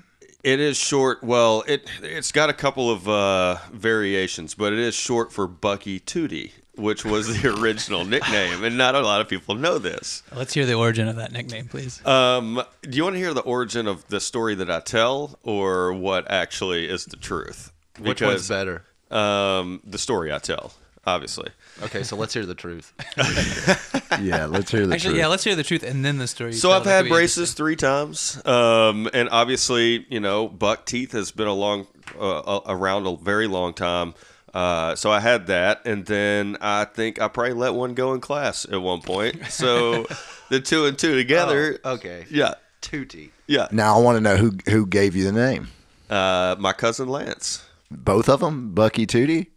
It 0.44 0.60
is 0.60 0.76
short. 0.76 1.24
Well, 1.24 1.64
it 1.68 1.90
it's 2.02 2.34
got 2.34 2.50
a 2.50 2.54
couple 2.54 2.92
of 2.92 3.08
uh, 3.08 3.58
variations, 3.72 4.54
but 4.56 4.74
it 4.74 4.80
is 4.80 4.94
short 4.94 5.32
for 5.32 5.48
Bucky 5.48 6.02
Tootie, 6.02 6.52
which 6.76 7.06
was 7.06 7.42
the 7.42 7.58
original 7.62 8.04
nickname, 8.04 8.66
and 8.66 8.78
not 8.78 8.96
a 8.96 9.00
lot 9.00 9.22
of 9.22 9.30
people 9.30 9.56
know 9.56 9.78
this. 9.78 10.22
Let's 10.36 10.54
hear 10.54 10.66
the 10.66 10.74
origin 10.74 11.08
of 11.08 11.16
that 11.16 11.32
nickname, 11.32 11.70
please. 11.70 12.06
Um, 12.06 12.62
do 12.82 12.98
you 12.98 13.04
want 13.04 13.16
to 13.16 13.20
hear 13.20 13.34
the 13.34 13.42
origin 13.42 13.88
of 13.88 14.06
the 14.10 14.20
story 14.20 14.56
that 14.56 14.70
I 14.70 14.82
tell, 14.82 15.40
or 15.44 15.94
what 15.94 16.30
actually 16.30 16.90
is 16.90 17.06
the 17.06 17.16
truth? 17.16 17.72
Which 18.00 18.22
one's 18.22 18.48
better? 18.48 18.84
Um, 19.12 19.82
the 19.86 19.98
story 19.98 20.32
I 20.34 20.40
tell, 20.40 20.74
obviously. 21.06 21.50
Okay, 21.84 22.04
so 22.04 22.16
let's 22.16 22.34
hear 22.34 22.46
the 22.46 22.56
truth. 22.56 22.94
Yeah, 24.22 24.46
let's 24.46 24.70
hear 24.70 24.86
the 24.86 24.94
Actually, 24.94 25.14
truth. 25.14 25.20
yeah, 25.22 25.28
let's 25.28 25.44
hear 25.44 25.56
the 25.56 25.64
truth 25.64 25.82
and 25.82 26.06
then 26.06 26.20
the 26.20 26.28
story. 26.28 26.54
So 26.54 26.70
tell. 26.70 26.78
I've 26.78 26.84
That 26.84 27.06
had 27.06 27.10
braces 27.10 27.54
three 27.54 27.76
times, 27.76 28.40
um, 28.46 29.10
and 29.12 29.28
obviously, 29.32 30.06
you 30.08 30.20
know, 30.20 30.48
buck 30.48 30.86
teeth 30.86 31.14
has 31.14 31.32
been 31.32 31.48
a 31.48 31.54
long 31.54 31.88
uh, 32.20 32.60
around 32.68 33.08
a 33.08 33.16
very 33.18 33.48
long 33.48 33.74
time. 33.74 34.14
Uh, 34.54 34.96
so 34.96 35.10
I 35.12 35.20
had 35.20 35.48
that, 35.48 35.82
and 35.86 36.06
then 36.06 36.58
I 36.62 36.86
think 36.86 37.20
I 37.20 37.28
probably 37.28 37.54
let 37.54 37.74
one 37.74 37.96
go 37.96 38.14
in 38.14 38.22
class 38.22 38.66
at 38.72 38.80
one 38.80 39.02
point. 39.02 39.48
So 39.48 40.06
the 40.50 40.60
two 40.60 40.86
and 40.86 40.98
two 40.98 41.16
together, 41.16 41.80
Oh, 41.84 41.94
okay. 41.94 42.26
yeah, 42.30 42.54
Tootie. 42.84 43.32
yeah. 43.48 43.68
now 43.72 43.98
I 43.98 44.02
want 44.02 44.18
to 44.18 44.22
know 44.22 44.38
who 44.38 44.52
who 44.70 44.86
gave 44.86 45.16
you 45.16 45.24
the 45.24 45.32
name. 45.32 45.70
Uh, 46.08 46.56
my 46.60 46.72
cousin 46.74 47.08
Lance, 47.10 47.66
Both 47.98 48.30
of 48.30 48.40
them, 48.42 48.74
Bucky 48.74 49.06
Tootie. 49.06 49.48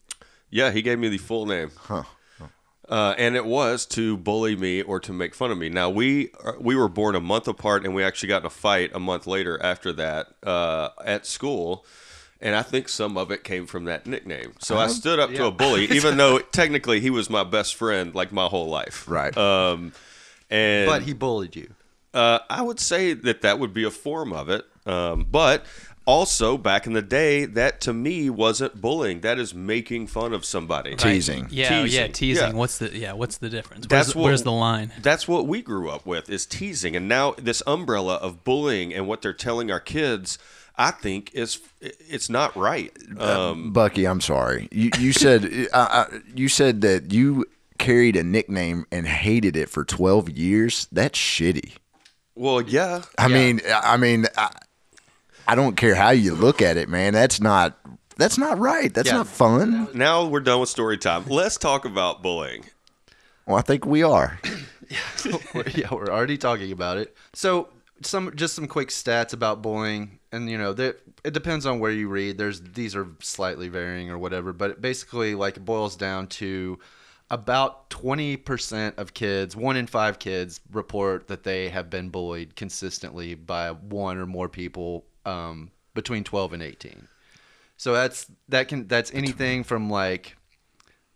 yeah, 0.51 0.71
he 0.71 0.83
gave 0.83 0.99
me 0.99 1.09
the 1.09 1.19
full 1.19 1.47
name. 1.47 1.71
Huh. 1.77 2.03
Uh, 2.89 3.15
and 3.19 3.35
it 3.35 3.45
was 3.45 3.85
to 3.85 4.17
bully 4.17 4.55
me 4.55 4.81
or 4.81 5.01
to 5.01 5.13
make 5.13 5.35
fun 5.35 5.51
of 5.51 5.59
me. 5.59 5.69
Now 5.69 5.91
we 5.91 6.31
uh, 6.45 6.53
we 6.61 6.77
were 6.77 6.89
born 6.89 7.17
a 7.17 7.21
month 7.21 7.49
apart, 7.49 7.85
and 7.85 7.95
we 7.97 8.05
actually 8.05 8.29
got 8.29 8.43
in 8.43 8.47
a 8.47 8.51
fight 8.51 8.93
a 8.95 9.01
month 9.01 9.27
later 9.27 9.61
after 9.61 9.93
that 9.95 10.29
uh, 10.45 10.91
at 11.05 11.27
school. 11.27 11.85
And 12.41 12.55
I 12.55 12.63
think 12.63 12.89
some 12.89 13.17
of 13.19 13.33
it 13.33 13.43
came 13.43 13.67
from 13.67 13.87
that 13.87 14.07
nickname. 14.07 14.53
So 14.61 14.77
I 14.77 14.87
stood 14.89 15.19
up 15.19 15.31
to 15.31 15.47
a 15.47 15.51
bully, 15.51 15.85
even 15.91 16.17
though 16.17 16.39
technically 16.39 17.01
he 17.01 17.11
was 17.11 17.29
my 17.29 17.43
best 17.45 17.75
friend 17.75 18.15
like 18.15 18.31
my 18.31 18.45
whole 18.47 18.69
life. 18.69 19.09
Right. 19.09 19.37
Um, 19.37 19.93
and 20.51 20.87
But 20.87 21.03
he 21.03 21.13
bullied 21.15 21.57
you. 21.57 21.75
uh, 22.15 22.39
I 22.49 22.63
would 22.63 22.79
say 22.79 23.15
that 23.15 23.41
that 23.41 23.59
would 23.59 23.73
be 23.75 23.83
a 23.85 23.91
form 23.91 24.33
of 24.33 24.49
it. 24.49 24.65
Um, 24.85 25.27
but 25.29 25.65
also, 26.07 26.57
back 26.57 26.87
in 26.87 26.93
the 26.93 27.03
day, 27.03 27.45
that 27.45 27.81
to 27.83 27.93
me 27.93 28.31
wasn't 28.31 28.81
bullying. 28.81 29.21
That 29.21 29.39
is 29.39 29.55
making 29.55 30.07
fun 30.07 30.33
of 30.33 30.45
somebody. 30.45 30.91
Right. 30.91 30.99
Teasing. 30.99 31.49
Yeah, 31.51 31.81
yeah, 31.81 31.83
Teasing. 31.83 32.13
teasing. 32.13 32.49
Yeah. 32.51 32.55
What's 32.55 32.79
the 32.79 32.97
yeah? 32.97 33.13
What's 33.13 33.39
the 33.39 33.49
difference? 33.51 33.87
That's 33.89 33.91
Where's, 33.91 34.13
the, 34.15 34.19
what- 34.19 34.25
where's 34.27 34.43
the 34.45 34.53
line? 34.53 34.93
That's 35.03 35.27
what 35.27 35.47
we 35.47 35.63
grew 35.63 35.91
up 35.91 36.07
with 36.07 36.31
is 36.31 36.47
teasing. 36.47 36.95
And 36.97 37.09
now 37.09 37.33
this 37.33 37.63
umbrella 37.67 38.15
of 38.17 38.45
bullying 38.45 38.95
and 38.95 39.09
what 39.09 39.21
they're 39.23 39.33
telling 39.33 39.71
our 39.71 39.81
kids, 39.81 40.39
I 40.77 40.93
think 40.93 41.35
is 41.35 41.59
it's 41.81 42.31
not 42.31 42.55
right. 42.57 42.97
Uh, 43.19 43.51
Um, 43.51 43.73
Bucky, 43.73 44.07
I'm 44.07 44.21
sorry. 44.21 44.69
You 44.71 44.91
you 45.01 45.13
said 45.13 45.69
uh, 45.73 45.77
uh, 45.91 46.19
you 46.35 46.49
said 46.49 46.83
that 46.83 47.13
you 47.13 47.45
carried 47.79 48.17
a 48.17 48.23
nickname 48.23 48.87
and 48.93 49.07
hated 49.07 49.57
it 49.57 49.69
for 49.69 49.85
12 49.85 50.31
years. 50.31 50.89
That's 50.93 51.19
shitty. 51.19 51.73
well, 52.35 52.61
yeah, 52.63 53.03
I 53.19 53.29
mean, 53.29 53.61
I 53.71 53.97
mean, 53.97 54.27
I, 54.37 54.51
I 55.49 55.55
don't 55.55 55.77
care 55.77 55.95
how 55.95 56.11
you 56.11 56.35
look 56.35 56.61
at 56.63 56.77
it, 56.77 56.89
man. 56.89 57.13
That's 57.13 57.41
not 57.41 57.79
that's 58.17 58.39
not 58.39 58.59
right. 58.59 58.93
That's 58.93 59.09
Yeah. 59.09 59.19
not 59.19 59.29
fun. 59.29 59.89
now 59.95 60.25
we're 60.27 60.41
done 60.41 60.61
with 60.61 60.69
story 60.71 60.97
time. 60.99 61.25
Let's 61.29 61.57
talk 61.59 61.85
about 61.85 62.23
bullying. 62.23 62.65
Well, 63.47 63.57
I 63.57 63.61
think 63.63 63.85
we 63.87 64.03
are. 64.03 64.41
We're- 65.55 65.73
yeah, 65.75 65.89
we're 65.93 66.09
already 66.11 66.39
talking 66.39 66.73
about 66.73 66.97
it. 66.99 67.15
So 67.35 67.69
some 68.03 68.35
just 68.35 68.55
some 68.55 68.67
quick 68.67 68.89
stats 68.89 69.33
about 69.33 69.63
bullying, 69.63 70.19
and 70.33 70.49
you 70.51 70.59
know 70.59 70.73
that 70.75 71.01
it 71.25 71.33
depends 71.35 71.67
on 71.67 71.79
where 71.79 71.91
you 71.93 72.09
read. 72.09 72.39
There's 72.39 72.61
these 72.61 72.97
are 72.97 73.07
slightly 73.21 73.69
varying 73.69 74.11
or 74.11 74.19
whatever, 74.19 74.53
but 74.53 74.71
it 74.71 74.81
basically 74.81 75.35
like 75.35 75.57
it 75.59 75.65
boils 75.65 75.97
down 75.97 76.27
to 76.29 76.79
about 77.29 77.91
20% 77.91 78.99
of 78.99 79.13
kids, 79.13 79.57
one 79.57 79.77
in 79.77 79.89
five 79.89 80.19
kids, 80.21 80.61
report 80.71 81.27
that 81.27 81.43
they 81.43 81.69
have 81.69 81.91
been 81.91 82.09
bullied 82.09 82.55
consistently 82.55 83.35
by 83.35 83.71
one 83.73 84.17
or 84.19 84.27
more 84.27 84.49
people 84.49 85.05
um, 85.27 85.71
between 85.95 86.25
12 86.25 86.55
and 86.55 86.63
18. 86.63 87.09
So 87.77 87.93
that's 87.93 88.31
that 88.49 88.69
can 88.69 88.89
that's 88.89 89.13
anything 89.13 89.63
from 89.63 89.91
like 89.91 90.37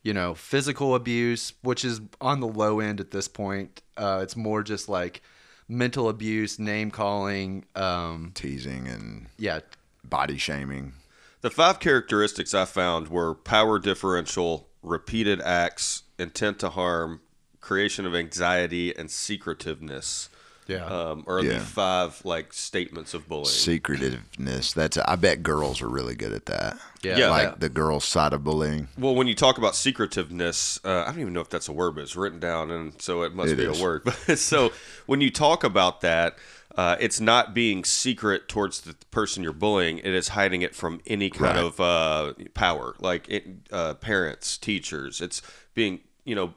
you 0.03 0.15
know, 0.15 0.35
physical 0.35 0.95
abuse, 0.95 1.53
which 1.63 1.85
is 1.85 2.01
on 2.21 2.41
the 2.41 2.47
low 2.47 2.81
end 2.81 3.01
at 3.01 3.11
this 3.11 3.29
point. 3.29 3.83
Uh, 3.97 4.21
it's 4.23 4.37
more 4.37 4.63
just 4.63 4.89
like 4.89 5.23
mental 5.69 6.09
abuse, 6.09 6.59
name 6.59 6.91
calling. 6.91 7.65
Um, 7.75 8.33
Teasing 8.35 8.89
and 8.89 9.27
yeah, 9.39 9.61
body 10.05 10.39
shaming. 10.39 10.95
The 11.43 11.51
five 11.51 11.81
characteristics 11.81 12.55
I 12.55 12.65
found 12.65 13.09
were 13.09 13.35
power 13.35 13.79
differential, 13.79 14.69
repeated 14.83 15.41
acts, 15.41 16.03
intent 16.19 16.59
to 16.61 16.71
harm, 16.71 17.21
creation 17.61 18.07
of 18.07 18.15
anxiety, 18.15 18.95
and 18.95 19.11
secretiveness. 19.11 20.29
Yeah. 20.71 20.85
Um, 20.87 21.25
are 21.27 21.43
Yeah. 21.43 21.55
the 21.55 21.61
five 21.61 22.21
like 22.25 22.53
statements 22.53 23.13
of 23.15 23.29
bullying. 23.29 23.47
Secretiveness. 23.47 24.73
That's 24.73 24.97
I 24.99 25.17
bet 25.17 25.43
girls 25.43 25.83
are 25.83 25.89
really 25.89 26.15
good 26.15 26.33
at 26.33 26.47
that. 26.47 26.79
Yeah. 27.03 27.17
Yeah. 27.19 27.31
Like 27.31 27.61
the 27.61 27.69
girls' 27.69 28.05
side 28.05 28.33
of 28.33 28.45
bullying. 28.45 28.89
Well, 28.99 29.15
when 29.15 29.27
you 29.27 29.35
talk 29.35 29.59
about 29.59 29.75
secretiveness, 29.75 30.79
uh, 30.85 31.03
I 31.07 31.11
don't 31.11 31.21
even 31.21 31.33
know 31.33 31.41
if 31.41 31.49
that's 31.51 31.69
a 31.69 31.73
word, 31.73 31.95
but 31.95 32.03
it's 32.03 32.17
written 32.17 32.39
down, 32.41 32.71
and 32.71 33.01
so 33.01 33.23
it 33.23 33.35
must 33.35 33.53
It 33.53 33.57
be 33.57 33.65
is. 33.65 33.81
a 33.81 33.83
word. 33.83 34.03
But 34.27 34.39
so 34.39 34.73
when 35.07 35.21
you 35.21 35.31
talk 35.31 35.65
about 35.65 36.01
that, 36.03 36.37
uh, 36.77 36.97
it's 37.01 37.21
not 37.21 37.53
being 37.53 37.83
secret 37.85 38.49
towards 38.49 38.83
the 38.83 38.95
person 39.11 39.43
you're 39.43 39.53
bullying. 39.53 39.99
It 39.99 40.07
is 40.15 40.29
hiding 40.29 40.63
it 40.63 40.75
from 40.75 41.01
any 41.07 41.29
kind 41.31 41.57
Right. 41.57 41.65
of 41.65 41.81
uh, 41.81 42.33
power, 42.55 42.95
like 43.01 43.29
it, 43.29 43.45
uh, 43.73 43.95
parents, 43.95 44.57
teachers. 44.57 45.21
It's 45.21 45.43
being, 45.75 46.01
you 46.25 46.35
know, 46.37 46.55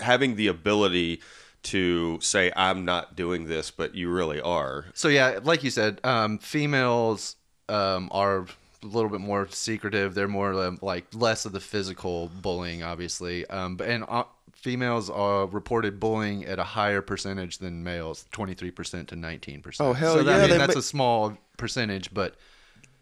having 0.00 0.36
the 0.36 0.46
ability 0.46 1.20
to 1.64 2.18
say, 2.20 2.52
"I'm 2.56 2.84
not 2.84 3.16
doing 3.16 3.44
this," 3.46 3.70
but 3.70 3.94
you 3.94 4.10
really 4.10 4.40
are. 4.40 4.86
So 4.94 5.08
yeah, 5.08 5.40
like 5.42 5.62
you 5.64 5.70
said, 5.70 6.00
um, 6.04 6.38
females 6.38 7.36
um, 7.68 8.08
are 8.12 8.46
a 8.82 8.86
little 8.86 9.10
bit 9.10 9.20
more 9.20 9.46
secretive. 9.50 10.14
They're 10.14 10.28
more 10.28 10.52
um, 10.64 10.78
like 10.82 11.06
less 11.14 11.44
of 11.44 11.52
the 11.52 11.60
physical 11.60 12.30
bullying, 12.40 12.82
obviously. 12.82 13.46
Um, 13.48 13.76
but 13.76 13.88
and 13.88 14.04
uh, 14.08 14.24
females 14.54 15.10
are 15.10 15.46
reported 15.46 16.00
bullying 16.00 16.44
at 16.46 16.58
a 16.58 16.64
higher 16.64 17.02
percentage 17.02 17.58
than 17.58 17.84
males, 17.84 18.24
twenty 18.32 18.54
three 18.54 18.70
percent 18.70 19.08
to 19.08 19.16
nineteen 19.16 19.60
percent. 19.60 19.88
Oh, 19.88 19.92
hell 19.92 20.14
so 20.14 20.22
that, 20.22 20.38
yeah, 20.38 20.44
I 20.44 20.48
mean, 20.48 20.58
that's 20.58 20.74
ma- 20.74 20.78
a 20.78 20.82
small 20.82 21.38
percentage, 21.58 22.12
but 22.14 22.36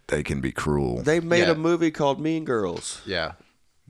They 0.09 0.23
can 0.25 0.41
be 0.41 0.51
cruel. 0.53 1.03
They 1.03 1.21
made 1.21 1.41
Yeah. 1.47 1.53
a 1.53 1.55
movie 1.55 1.91
called 1.93 2.21
Mean 2.21 2.45
Girls. 2.45 3.01
yeah, 3.07 3.33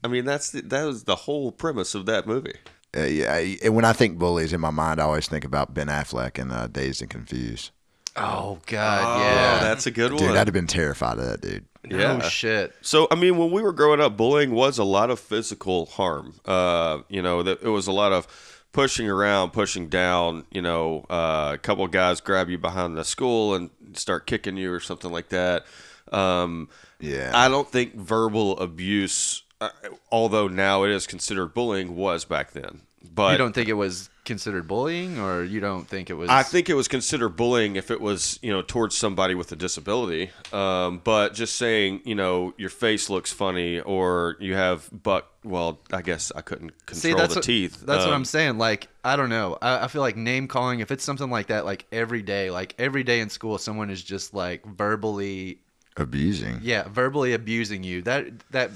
I 0.04 0.08
mean, 0.08 0.24
that's 0.26 0.50
the, 0.50 0.60
that 0.62 0.84
was 0.84 1.04
the 1.04 1.16
whole 1.16 1.52
premise 1.52 1.94
of 1.94 2.04
that 2.06 2.26
movie. 2.26 2.56
Uh, 3.02 3.04
yeah, 3.06 3.32
I, 3.34 3.58
and 3.64 3.74
when 3.74 3.84
I 3.84 3.92
think 3.92 4.18
bullies 4.18 4.52
in 4.52 4.60
my 4.60 4.70
mind, 4.70 5.00
I 5.00 5.04
always 5.04 5.28
think 5.28 5.44
about 5.44 5.74
Ben 5.74 5.88
Affleck 5.88 6.38
and 6.40 6.52
uh, 6.52 6.66
Dazed 6.66 7.02
and 7.02 7.10
Confused. 7.10 7.70
Oh 8.16 8.58
God, 8.66 9.02
Oh, 9.04 9.22
yeah. 9.22 9.60
that's 9.60 9.86
a 9.86 9.90
good 9.92 10.10
one. 10.12 10.18
Dude, 10.20 10.28
one. 10.30 10.38
I'd 10.38 10.46
have 10.48 10.54
been 10.54 10.66
terrified 10.66 11.18
of 11.18 11.26
that 11.26 11.40
dude. 11.40 11.64
no 11.84 11.96
yeah. 11.98 12.20
shit. 12.28 12.74
So 12.80 13.06
I 13.10 13.14
mean, 13.14 13.36
when 13.38 13.50
we 13.52 13.62
were 13.62 13.72
growing 13.72 14.00
up, 14.00 14.16
bullying 14.16 14.50
was 14.50 14.78
a 14.78 14.84
lot 14.84 15.10
of 15.10 15.20
physical 15.20 15.86
harm. 15.86 16.40
Uh, 16.44 16.98
you 17.08 17.22
know, 17.22 17.42
that 17.44 17.62
it 17.62 17.68
was 17.68 17.86
a 17.86 17.92
lot 17.92 18.12
of 18.12 18.26
pushing 18.72 19.08
around, 19.08 19.52
pushing 19.52 19.88
down. 19.88 20.44
You 20.50 20.62
know, 20.62 21.06
uh, 21.08 21.52
a 21.54 21.58
couple 21.58 21.84
of 21.84 21.92
guys 21.92 22.20
grab 22.20 22.48
you 22.50 22.58
behind 22.58 22.96
the 22.96 23.04
school 23.04 23.54
and 23.54 23.70
start 23.92 24.26
kicking 24.26 24.56
you 24.56 24.72
or 24.72 24.80
something 24.80 25.12
like 25.12 25.28
that. 25.28 25.64
Um, 26.10 26.68
Yeah. 27.00 27.30
I 27.34 27.48
don't 27.48 27.70
think 27.70 27.94
verbal 27.94 28.58
abuse, 28.58 29.44
uh, 29.60 29.68
although 30.10 30.48
now 30.48 30.82
it 30.82 30.90
is 30.90 31.06
considered 31.06 31.54
bullying, 31.54 31.94
was 31.94 32.24
back 32.24 32.50
then. 32.52 32.80
But 33.14 33.32
You 33.32 33.38
don't 33.38 33.52
think 33.54 33.68
it 33.68 33.74
was 33.74 34.10
considered 34.24 34.68
bullying, 34.68 35.18
or 35.18 35.42
you 35.42 35.60
don't 35.60 35.88
think 35.88 36.10
it 36.10 36.14
was? 36.14 36.28
I 36.28 36.42
think 36.42 36.68
it 36.68 36.74
was 36.74 36.88
considered 36.88 37.30
bullying 37.30 37.76
if 37.76 37.90
it 37.90 38.00
was, 38.00 38.38
you 38.42 38.50
know, 38.52 38.60
towards 38.62 38.96
somebody 38.96 39.34
with 39.34 39.50
a 39.52 39.56
disability. 39.56 40.30
Um, 40.52 41.00
but 41.02 41.32
just 41.34 41.56
saying, 41.56 42.02
you 42.04 42.14
know, 42.14 42.54
your 42.58 42.70
face 42.70 43.08
looks 43.08 43.32
funny 43.32 43.80
or 43.80 44.36
you 44.40 44.54
have 44.54 44.88
buck. 44.92 45.26
Well, 45.44 45.78
I 45.92 46.02
guess 46.02 46.30
I 46.36 46.42
couldn't 46.42 46.72
See, 46.92 47.08
control 47.10 47.16
that's 47.22 47.34
the 47.34 47.38
what, 47.38 47.44
teeth. 47.44 47.80
That's 47.86 48.04
what 48.04 48.08
Um, 48.08 48.14
I'm 48.14 48.24
saying. 48.24 48.58
Like, 48.58 48.88
I 49.04 49.16
don't 49.16 49.30
know. 49.30 49.56
I, 49.62 49.84
I 49.84 49.88
feel 49.88 50.02
like 50.02 50.16
name 50.16 50.46
calling. 50.48 50.80
If 50.80 50.90
it's 50.90 51.04
something 51.04 51.30
like 51.30 51.46
that, 51.46 51.64
like 51.64 51.86
every 51.90 52.22
day, 52.22 52.50
like 52.50 52.74
every 52.78 53.04
day 53.04 53.20
in 53.20 53.30
school, 53.30 53.58
someone 53.58 53.90
is 53.90 54.02
just 54.02 54.34
like 54.34 54.64
verbally, 54.66 55.58
Abusing. 55.96 56.60
yeah, 56.62 56.86
verbally 56.88 57.32
abusing 57.32 57.82
you. 57.82 58.02
That 58.02 58.26
that 58.50 58.70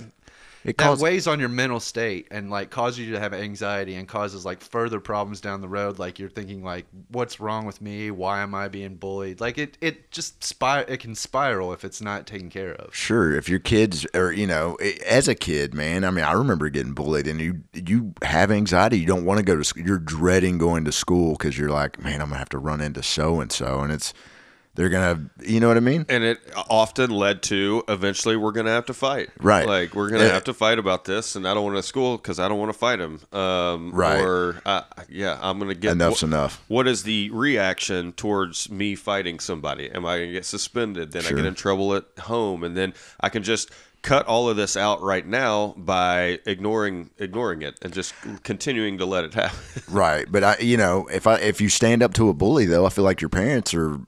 It 0.65 0.77
that 0.77 0.85
causes 0.85 1.03
weighs 1.03 1.27
on 1.27 1.41
your 1.41 1.49
mental 1.49 1.81
state 1.81 2.29
and 2.31 2.51
like 2.51 2.71
causes 2.71 3.01
you 3.01 3.13
to 3.13 3.21
have 3.21 3.35
anxiety 3.35 3.97
and 3.97 4.07
causes 4.07 4.45
like 4.45 4.61
further 4.61 5.01
problems 5.01 5.41
down 5.41 5.61
the 5.61 5.69
road. 5.69 5.99
Like 5.99 6.19
you're 6.19 6.31
thinking 6.31 6.63
like, 6.63 6.87
what's 7.09 7.41
wrong 7.41 7.67
with 7.67 7.81
me? 7.81 8.11
Why 8.11 8.43
am 8.43 8.55
I 8.55 8.69
being 8.69 8.97
bullied? 8.97 9.41
Like 9.41 9.59
it 9.59 9.77
it 9.81 10.11
just 10.11 10.45
spir- 10.45 10.85
It 10.87 11.01
can 11.01 11.15
spiral 11.15 11.73
if 11.73 11.85
it's 11.85 12.01
not 12.01 12.27
taken 12.27 12.49
care 12.49 12.75
of. 12.75 12.95
Sure, 12.95 13.35
if 13.35 13.49
your 13.49 13.59
kids 13.59 14.07
or 14.15 14.33
you 14.33 14.47
know, 14.47 14.77
as 15.07 15.27
a 15.29 15.35
kid, 15.35 15.75
man. 15.75 16.05
I 16.05 16.11
mean, 16.11 16.25
I 16.25 16.33
remember 16.33 16.69
getting 16.69 16.95
bullied, 16.95 17.27
and 17.27 17.41
you 17.41 17.63
you 17.73 18.15
have 18.23 18.51
anxiety. 18.51 18.99
You 18.99 19.07
don't 19.07 19.25
want 19.25 19.39
to 19.39 19.45
go 19.45 19.57
to 19.57 19.65
school. 19.65 19.85
You're 19.85 19.99
dreading 19.99 20.59
going 20.59 20.85
to 20.85 20.93
school 20.93 21.33
because 21.33 21.59
you're 21.59 21.71
like, 21.71 22.03
man, 22.03 22.21
I'm 22.21 22.29
gonna 22.29 22.39
have 22.39 22.49
to 22.51 22.59
run 22.59 22.81
into 22.81 23.03
so 23.03 23.41
and 23.41 23.51
so, 23.51 23.81
and 23.81 23.93
it's 23.93 24.15
they're 24.75 24.89
gonna, 24.89 25.29
you 25.45 25.61
know 25.61 25.69
what 25.69 25.77
I 25.77 25.81
mean? 25.81 26.07
and 26.09 26.25
it 26.25 26.39
often 26.71 27.11
led 27.11 27.43
to 27.45 27.85
eventually 27.89 28.37
we're 28.37 28.53
going 28.53 28.65
to 28.67 28.73
have 28.73 28.87
to 28.87 28.95
fight. 28.95 29.29
Right. 29.41 29.67
Like 29.67 29.95
we're 29.95 30.09
going 30.09 30.21
to 30.23 30.27
Yeah. 30.29 30.33
have 30.35 30.45
to 30.45 30.55
fight 30.55 30.79
about 30.79 31.05
this, 31.05 31.37
and 31.37 31.47
I 31.47 31.53
don't 31.55 31.65
want 31.65 31.77
to 31.77 31.83
school 31.83 32.17
because 32.17 32.39
I 32.39 32.49
don't 32.49 32.59
want 32.59 32.73
to 32.73 32.79
fight 32.79 32.99
him. 33.01 33.21
Um, 33.33 33.91
Right. 33.93 34.21
Or 34.21 34.63
uh, 34.65 34.83
yeah, 35.09 35.39
I'm 35.43 35.59
going 35.59 35.69
to 35.69 35.75
get 35.75 35.93
Enough's 35.93 36.21
wh- 36.21 36.25
enough. 36.25 36.63
What 36.69 36.89
is 36.89 37.03
the 37.03 37.29
reaction 37.31 38.13
towards 38.13 38.71
me 38.71 38.95
fighting 38.95 39.39
somebody? 39.41 39.91
Am 39.91 40.07
I 40.07 40.17
going 40.19 40.29
to 40.29 40.33
get 40.33 40.45
suspended? 40.47 41.13
Then 41.13 41.27
I 41.27 41.31
get 41.31 41.45
in 41.45 41.55
trouble 41.55 41.95
at 41.95 42.05
home, 42.21 42.65
and 42.65 42.77
then 42.77 42.95
I 43.21 43.29
can 43.29 43.43
just 43.43 43.71
cut 44.01 44.27
all 44.27 44.49
of 44.49 44.57
this 44.57 44.77
out 44.77 45.01
right 45.01 45.25
now 45.25 45.75
by 45.77 46.39
ignoring 46.45 47.11
ignoring 47.19 47.63
it 47.63 47.79
and 47.83 47.93
just 47.93 48.15
continuing 48.43 48.99
to 48.99 49.05
let 49.07 49.25
it 49.25 49.35
happen. 49.43 49.59
Right, 49.89 50.27
but 50.31 50.43
I, 50.43 50.57
you 50.61 50.77
know, 50.77 51.07
if 51.13 51.27
I 51.27 51.37
if 51.37 51.61
you 51.61 51.69
stand 51.69 52.03
up 52.03 52.15
to 52.15 52.29
a 52.29 52.33
bully, 52.35 52.65
though, 52.67 52.85
I 52.87 52.89
feel 52.89 53.05
like 53.05 53.21
your 53.21 53.29
parents 53.29 53.75
are 53.75 54.01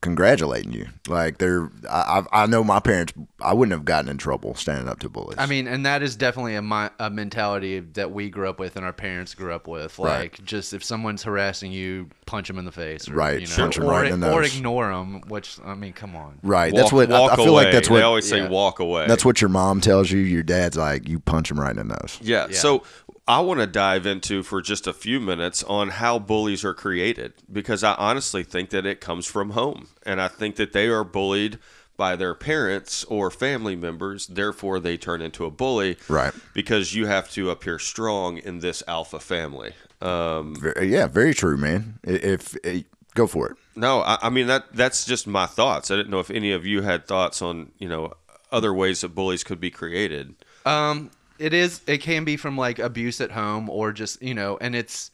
congratulating 0.00 0.72
you. 0.72 0.86
Like 1.08 1.38
they're, 1.38 1.70
I, 1.88 2.22
I 2.32 2.42
I 2.42 2.46
know 2.46 2.64
my 2.64 2.80
parents, 2.80 3.12
I 3.40 3.52
wouldn't 3.52 3.72
have 3.72 3.84
gotten 3.84 4.10
in 4.10 4.16
trouble 4.18 4.54
standing 4.54 4.88
up 4.88 5.00
to 5.00 5.08
bullies. 5.08 5.36
I 5.38 5.46
mean, 5.46 5.66
and 5.66 5.84
that 5.86 6.02
is 6.02 6.16
definitely 6.16 6.54
a, 6.56 6.62
mi- 6.62 6.88
a 6.98 7.10
mentality 7.10 7.80
that 7.80 8.10
we 8.10 8.30
grew 8.30 8.48
up 8.48 8.58
with 8.58 8.76
and 8.76 8.84
our 8.84 8.92
parents 8.92 9.34
grew 9.34 9.52
up 9.52 9.66
with. 9.68 9.98
Right. 9.98 10.20
Like, 10.20 10.44
just 10.44 10.72
if 10.72 10.82
someone's 10.82 11.22
harassing 11.22 11.72
you, 11.72 12.08
punch 12.26 12.48
them 12.48 12.58
in 12.58 12.64
the 12.64 12.72
face. 12.72 13.08
Or, 13.08 13.14
Right, 13.14 13.40
You 13.40 13.46
know, 13.46 13.56
punch 13.56 13.78
'em 13.78 13.84
or, 13.84 13.90
right 13.90 14.10
in 14.10 14.20
the 14.20 14.32
Or 14.32 14.40
nose. 14.42 14.56
ignore 14.56 14.88
them, 14.88 15.20
which, 15.28 15.58
I 15.64 15.74
mean, 15.74 15.92
come 15.92 16.16
on. 16.16 16.38
right, 16.42 16.74
that's 16.74 16.92
what 16.92 17.10
I, 17.12 17.20
walk 17.20 17.32
I 17.32 17.36
feel 17.36 17.48
away. 17.48 17.64
like. 17.64 17.72
That's 17.72 17.90
what 17.90 17.96
they 17.96 18.02
always 18.02 18.28
say. 18.28 18.38
yeah. 18.38 18.48
Walk 18.48 18.78
away. 18.80 19.06
that's 19.06 19.24
what 19.24 19.40
your 19.40 19.50
mom 19.50 19.80
tells 19.80 20.10
you. 20.10 20.20
Your 20.20 20.42
dad's 20.42 20.76
like, 20.76 21.08
you 21.08 21.18
punch 21.20 21.50
him 21.50 21.60
right 21.60 21.76
in 21.76 21.88
the 21.88 21.96
nose. 22.02 22.18
Yeah. 22.22 22.46
Yeah. 22.50 22.56
So 22.56 22.82
I 23.30 23.38
want 23.40 23.60
to 23.60 23.66
dive 23.68 24.06
into 24.06 24.42
for 24.42 24.60
just 24.60 24.88
a 24.88 24.92
few 24.92 25.20
minutes 25.20 25.62
on 25.62 25.90
how 25.90 26.18
bullies 26.18 26.64
are 26.64 26.74
created 26.74 27.32
because 27.50 27.84
I 27.84 27.94
honestly 27.94 28.42
think 28.42 28.70
that 28.70 28.84
it 28.84 29.00
comes 29.00 29.24
from 29.24 29.50
home. 29.50 29.86
And 30.04 30.20
I 30.20 30.26
think 30.26 30.56
that 30.56 30.72
they 30.72 30.88
are 30.88 31.04
bullied 31.04 31.60
by 31.96 32.16
their 32.16 32.34
parents 32.34 33.04
or 33.04 33.30
family 33.30 33.76
members. 33.76 34.26
Therefore, 34.26 34.80
they 34.80 34.96
turn 34.96 35.22
into 35.22 35.44
a 35.44 35.50
bully. 35.50 35.96
Right. 36.08 36.32
Because 36.54 36.96
you 36.96 37.06
have 37.06 37.30
to 37.30 37.50
appear 37.50 37.78
strong 37.78 38.38
in 38.38 38.58
this 38.58 38.82
alpha 38.88 39.20
family. 39.20 39.74
Um, 40.00 40.56
Ver- 40.56 40.82
Yeah, 40.82 41.06
very 41.06 41.32
true, 41.32 41.56
man. 41.56 42.00
I- 42.04 42.10
If, 42.34 42.56
eh, 42.64 42.82
go 43.14 43.28
for 43.28 43.50
it. 43.50 43.56
no, 43.76 44.00
I, 44.00 44.18
I 44.22 44.30
mean, 44.30 44.48
that 44.48 44.74
that's 44.74 45.04
just 45.04 45.28
my 45.28 45.46
thoughts. 45.46 45.92
I 45.92 45.96
didn't 45.96 46.10
know 46.10 46.18
if 46.20 46.30
any 46.32 46.50
of 46.50 46.66
you 46.66 46.82
had 46.82 47.06
thoughts 47.06 47.40
on, 47.42 47.70
you 47.78 47.88
know, 47.88 48.14
other 48.50 48.74
ways 48.74 49.02
that 49.02 49.14
bullies 49.14 49.44
could 49.44 49.60
be 49.60 49.70
created. 49.70 50.34
Um, 50.66 51.10
it 51.40 51.54
is. 51.54 51.80
It 51.86 51.98
can 51.98 52.24
be 52.24 52.36
from 52.36 52.56
like 52.56 52.78
abuse 52.78 53.20
at 53.20 53.30
home 53.30 53.68
or 53.70 53.92
just 53.92 54.22
you 54.22 54.34
know, 54.34 54.58
and 54.60 54.74
it's 54.74 55.10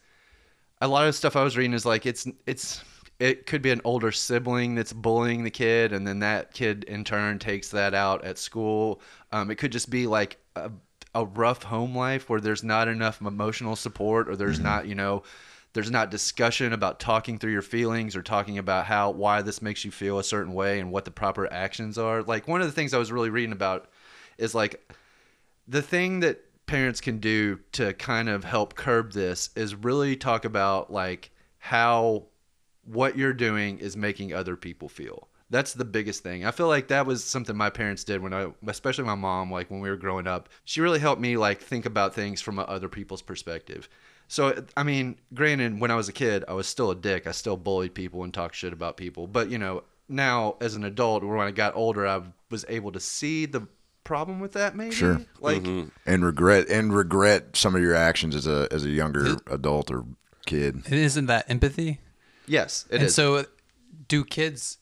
a 0.81 0.87
lot 0.87 1.07
of 1.07 1.15
stuff 1.15 1.35
I 1.35 1.43
was 1.43 1.57
reading 1.57 1.73
is 1.73 1.85
like 1.85 2.05
it's 2.05 2.27
it's 2.45 2.83
it 3.19 3.47
could 3.47 3.61
be 3.61 3.71
an 3.71 3.81
older 3.83 4.11
sibling 4.11 4.75
that's 4.75 4.93
bullying 4.93 5.43
the 5.43 5.49
kid, 5.49 5.93
and 5.93 6.05
then 6.05 6.19
that 6.19 6.53
kid 6.53 6.83
in 6.83 7.03
turn 7.03 7.39
takes 7.39 7.69
that 7.69 7.93
out 7.93 8.23
at 8.25 8.37
school. 8.37 9.01
Um, 9.31 9.49
it 9.49 9.55
could 9.55 9.71
just 9.71 9.89
be 9.89 10.05
like 10.05 10.37
a, 10.55 10.69
a 11.15 11.25
rough 11.25 11.63
home 11.63 11.95
life 11.97 12.29
where 12.29 12.41
there's 12.41 12.63
not 12.63 12.87
enough 12.89 13.21
emotional 13.21 13.75
support, 13.75 14.29
or 14.29 14.35
there's 14.35 14.59
not, 14.59 14.85
you 14.85 14.95
know, 14.95 15.23
there's 15.73 15.89
not 15.89 16.11
discussion 16.11 16.73
about 16.73 16.99
talking 16.99 17.39
through 17.39 17.53
your 17.53 17.61
feelings 17.61 18.15
or 18.15 18.21
talking 18.21 18.57
about 18.57 18.85
how 18.85 19.11
why 19.11 19.41
this 19.41 19.61
makes 19.61 19.85
you 19.85 19.91
feel 19.91 20.19
a 20.19 20.23
certain 20.23 20.53
way 20.53 20.79
and 20.79 20.91
what 20.91 21.05
the 21.05 21.11
proper 21.11 21.51
actions 21.51 21.97
are. 21.97 22.21
Like 22.21 22.47
one 22.47 22.61
of 22.61 22.67
the 22.67 22.73
things 22.73 22.93
I 22.93 22.99
was 22.99 23.11
really 23.11 23.29
reading 23.29 23.53
about 23.53 23.89
is 24.37 24.53
like 24.53 24.93
the 25.67 25.81
thing 25.81 26.21
that 26.21 26.43
parents 26.65 27.01
can 27.01 27.19
do 27.19 27.59
to 27.71 27.93
kind 27.93 28.29
of 28.29 28.43
help 28.43 28.75
curb 28.75 29.13
this 29.13 29.49
is 29.55 29.73
really 29.73 30.15
talk 30.15 30.45
about 30.45 30.91
like 30.91 31.31
how 31.59 32.25
what 32.83 33.17
you're 33.17 33.33
doing 33.33 33.79
is 33.79 33.97
making 33.97 34.33
other 34.33 34.55
people 34.55 34.89
feel. 34.89 35.27
That's 35.49 35.73
the 35.73 35.85
biggest 35.85 36.23
thing. 36.23 36.45
I 36.45 36.51
feel 36.51 36.67
like 36.67 36.89
that 36.89 37.05
was 37.05 37.23
something 37.23 37.55
my 37.55 37.69
parents 37.69 38.03
did 38.03 38.21
when 38.21 38.33
I, 38.33 38.51
especially 38.67 39.05
my 39.05 39.15
mom, 39.15 39.49
like 39.49 39.71
when 39.71 39.79
we 39.79 39.89
were 39.89 39.95
growing 39.95 40.27
up. 40.27 40.49
She 40.65 40.81
really 40.81 40.99
helped 40.99 41.21
me 41.21 41.37
like 41.37 41.61
think 41.61 41.85
about 41.85 42.13
things 42.13 42.41
from 42.41 42.59
other 42.59 42.89
people's 42.89 43.21
perspective. 43.21 43.87
So, 44.27 44.65
I 44.75 44.83
mean, 44.83 45.15
granted, 45.33 45.79
when 45.79 45.89
I 45.89 45.95
was 45.95 46.09
a 46.09 46.13
kid, 46.13 46.43
I 46.49 46.53
was 46.53 46.67
still 46.67 46.91
a 46.91 46.95
dick. 46.95 47.27
I 47.27 47.31
still 47.31 47.55
bullied 47.55 47.93
people 47.93 48.23
and 48.23 48.33
talked 48.33 48.55
shit 48.55 48.73
about 48.73 48.97
people. 48.97 49.25
But, 49.25 49.49
you 49.49 49.57
know, 49.57 49.83
now 50.09 50.57
as 50.59 50.75
an 50.75 50.83
adult, 50.83 51.23
when 51.23 51.39
I 51.39 51.51
got 51.51 51.75
older, 51.75 52.05
I 52.05 52.21
was 52.49 52.65
able 52.67 52.91
to 52.91 52.99
see 52.99 53.45
the 53.45 53.67
problem 54.07 54.39
with 54.39 54.53
that, 54.53 54.75
maybe. 54.75 54.95
Sure. 54.95 55.21
Like, 55.39 55.63
and 55.65 56.25
regret 56.25 56.69
and 56.69 56.93
regret 56.95 57.55
some 57.55 57.75
of 57.75 57.81
your 57.81 57.93
actions 57.95 58.35
as 58.35 58.47
a 58.47 58.67
as 58.71 58.83
a 58.85 58.89
younger 58.89 59.35
adult 59.47 59.91
or 59.91 60.05
kid. 60.45 60.75
And 60.85 60.93
Isn't 60.93 61.25
that 61.27 61.45
empathy? 61.49 61.99
yes, 62.47 62.85
it 62.89 62.95
is. 62.95 63.01
and 63.01 63.11
so, 63.11 63.45
do 64.07 64.23
kids 64.23 64.77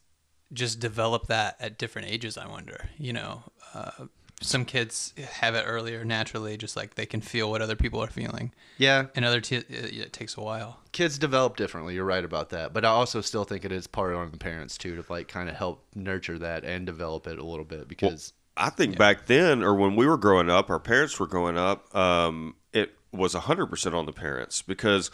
just 0.53 0.79
develop 0.79 1.27
that 1.27 1.57
at 1.59 1.77
different 1.77 2.07
ages? 2.09 2.37
I 2.37 2.47
wonder. 2.47 2.87
You 2.97 3.13
know, 3.13 3.43
uh, 3.73 4.05
some 4.41 4.63
kids 4.65 5.13
have 5.39 5.55
it 5.55 5.63
earlier 5.65 6.05
naturally, 6.05 6.55
just 6.57 6.75
like 6.75 6.93
they 6.95 7.05
can 7.07 7.21
feel 7.21 7.49
what 7.49 7.61
other 7.61 7.75
people 7.75 8.01
are 8.03 8.07
feeling, 8.07 8.51
yeah, 8.77 9.07
and 9.15 9.25
other 9.25 9.41
t- 9.41 9.55
it, 9.55 9.65
it 9.69 10.13
takes 10.13 10.37
a 10.37 10.41
while. 10.41 10.79
kids 10.91 11.17
develop 11.17 11.57
differently. 11.57 11.95
You're 11.95 12.05
right 12.05 12.23
about 12.23 12.49
that. 12.51 12.73
But 12.73 12.85
I 12.85 12.89
also 12.89 13.21
still 13.21 13.43
think 13.45 13.65
it 13.65 13.71
is 13.71 13.87
part 13.87 14.13
on 14.13 14.29
the 14.31 14.37
parents 14.37 14.77
too 14.77 14.95
to 15.01 15.05
like 15.11 15.27
kind 15.27 15.49
of 15.49 15.55
help 15.55 15.83
nurture 15.95 16.37
that 16.39 16.63
and 16.63 16.85
develop 16.85 17.25
it 17.27 17.39
a 17.39 17.43
little 17.43 17.65
bit 17.65 17.87
because 17.87 18.33
I 18.57 18.69
think 18.69 18.97
back 18.97 19.25
then, 19.25 19.63
or 19.63 19.75
when 19.75 19.95
we 19.95 20.05
were 20.05 20.17
growing 20.17 20.49
up, 20.49 20.69
our 20.69 20.79
parents 20.79 21.19
were 21.19 21.27
growing 21.27 21.57
up, 21.57 21.93
um, 21.95 22.55
it 22.71 22.93
was 23.11 23.35
100% 23.35 23.93
on 23.93 24.05
the 24.05 24.13
parents 24.13 24.61
because, 24.61 25.11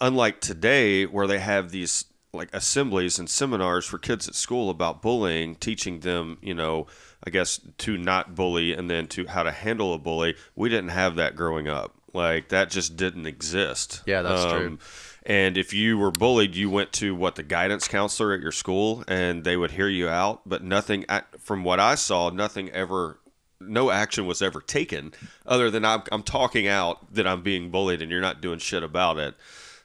unlike 0.00 0.40
today, 0.40 1.06
where 1.06 1.26
they 1.26 1.38
have 1.38 1.70
these 1.70 2.06
like 2.32 2.48
assemblies 2.52 3.18
and 3.18 3.28
seminars 3.28 3.84
for 3.84 3.98
kids 3.98 4.26
at 4.26 4.34
school 4.34 4.70
about 4.70 5.02
bullying, 5.02 5.54
teaching 5.54 6.00
them, 6.00 6.38
you 6.40 6.54
know, 6.54 6.86
I 7.24 7.30
guess 7.30 7.60
to 7.78 7.98
not 7.98 8.34
bully 8.34 8.72
and 8.72 8.90
then 8.90 9.06
to 9.08 9.26
how 9.26 9.42
to 9.42 9.52
handle 9.52 9.92
a 9.92 9.98
bully, 9.98 10.34
we 10.56 10.68
didn't 10.68 10.90
have 10.90 11.16
that 11.16 11.36
growing 11.36 11.68
up. 11.68 11.94
Like 12.14 12.48
that 12.48 12.70
just 12.70 12.96
didn't 12.96 13.26
exist. 13.26 13.98
Um, 13.98 14.02
Yeah, 14.06 14.22
that's 14.22 14.44
true. 14.52 14.78
And 15.24 15.56
if 15.56 15.72
you 15.72 15.98
were 15.98 16.10
bullied, 16.10 16.56
you 16.56 16.68
went 16.68 16.92
to 16.94 17.14
what 17.14 17.36
the 17.36 17.42
guidance 17.44 17.86
counselor 17.86 18.32
at 18.34 18.40
your 18.40 18.50
school, 18.52 19.04
and 19.06 19.44
they 19.44 19.56
would 19.56 19.70
hear 19.72 19.88
you 19.88 20.08
out. 20.08 20.40
But 20.44 20.64
nothing, 20.64 21.04
from 21.38 21.62
what 21.62 21.78
I 21.78 21.94
saw, 21.94 22.30
nothing 22.30 22.70
ever, 22.70 23.20
no 23.60 23.90
action 23.92 24.26
was 24.26 24.42
ever 24.42 24.60
taken, 24.60 25.12
other 25.46 25.70
than 25.70 25.84
I'm, 25.84 26.02
I'm 26.10 26.24
talking 26.24 26.66
out 26.66 27.14
that 27.14 27.26
I'm 27.26 27.42
being 27.42 27.70
bullied, 27.70 28.02
and 28.02 28.10
you're 28.10 28.20
not 28.20 28.40
doing 28.40 28.58
shit 28.58 28.82
about 28.82 29.18
it. 29.18 29.36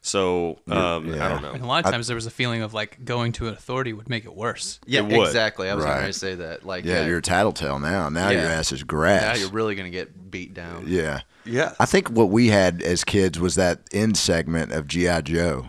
So 0.01 0.59
um, 0.69 1.13
I 1.21 1.27
don't 1.29 1.41
know. 1.41 1.51
And 1.51 1.63
a 1.63 1.67
lot 1.67 1.83
of 1.85 1.91
times 1.91 2.07
there 2.07 2.15
was 2.15 2.25
a 2.27 2.31
feeling 2.31 2.61
of 2.61 2.73
like 2.73 3.03
going 3.03 3.33
to 3.33 3.47
an 3.47 3.53
authority 3.53 3.91
would 3.93 4.07
make 4.09 4.23
it 4.25 4.33
worse. 4.33 4.79
yeah, 4.85 5.01
It 5.01 5.07
would. 5.17 5.27
exactly. 5.27 5.69
I 5.69 5.75
was 5.75 5.83
Right. 5.83 5.95
going 5.95 6.07
to 6.07 6.13
say 6.13 6.35
that. 6.35 6.65
Like, 6.65 6.85
Yeah, 6.85 7.05
you're 7.05 7.17
a 7.17 7.21
tattletale 7.21 7.77
now. 7.79 8.07
Now 8.07 8.29
your 8.29 8.41
ass 8.43 8.71
is 8.71 8.81
now 8.81 8.85
grass. 8.87 9.39
you're 9.41 9.49
really 9.49 9.75
going 9.75 9.91
to 9.91 9.95
get 9.95 10.31
beat 10.31 10.53
down. 10.53 10.85
yeah. 10.87 11.21
Yeah. 11.47 11.73
I 11.79 11.85
think 11.85 12.09
what 12.09 12.29
we 12.29 12.47
had 12.47 12.81
as 12.81 13.03
kids 13.03 13.39
was 13.39 13.55
that 13.55 13.79
end 13.91 14.17
segment 14.17 14.71
of 14.71 14.87
GI 14.87 15.21
Joe, 15.23 15.67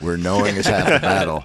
where 0.00 0.16
knowing 0.16 0.56
is 0.56 0.66
half 0.66 0.86
the 0.88 0.98
battle, 1.00 1.44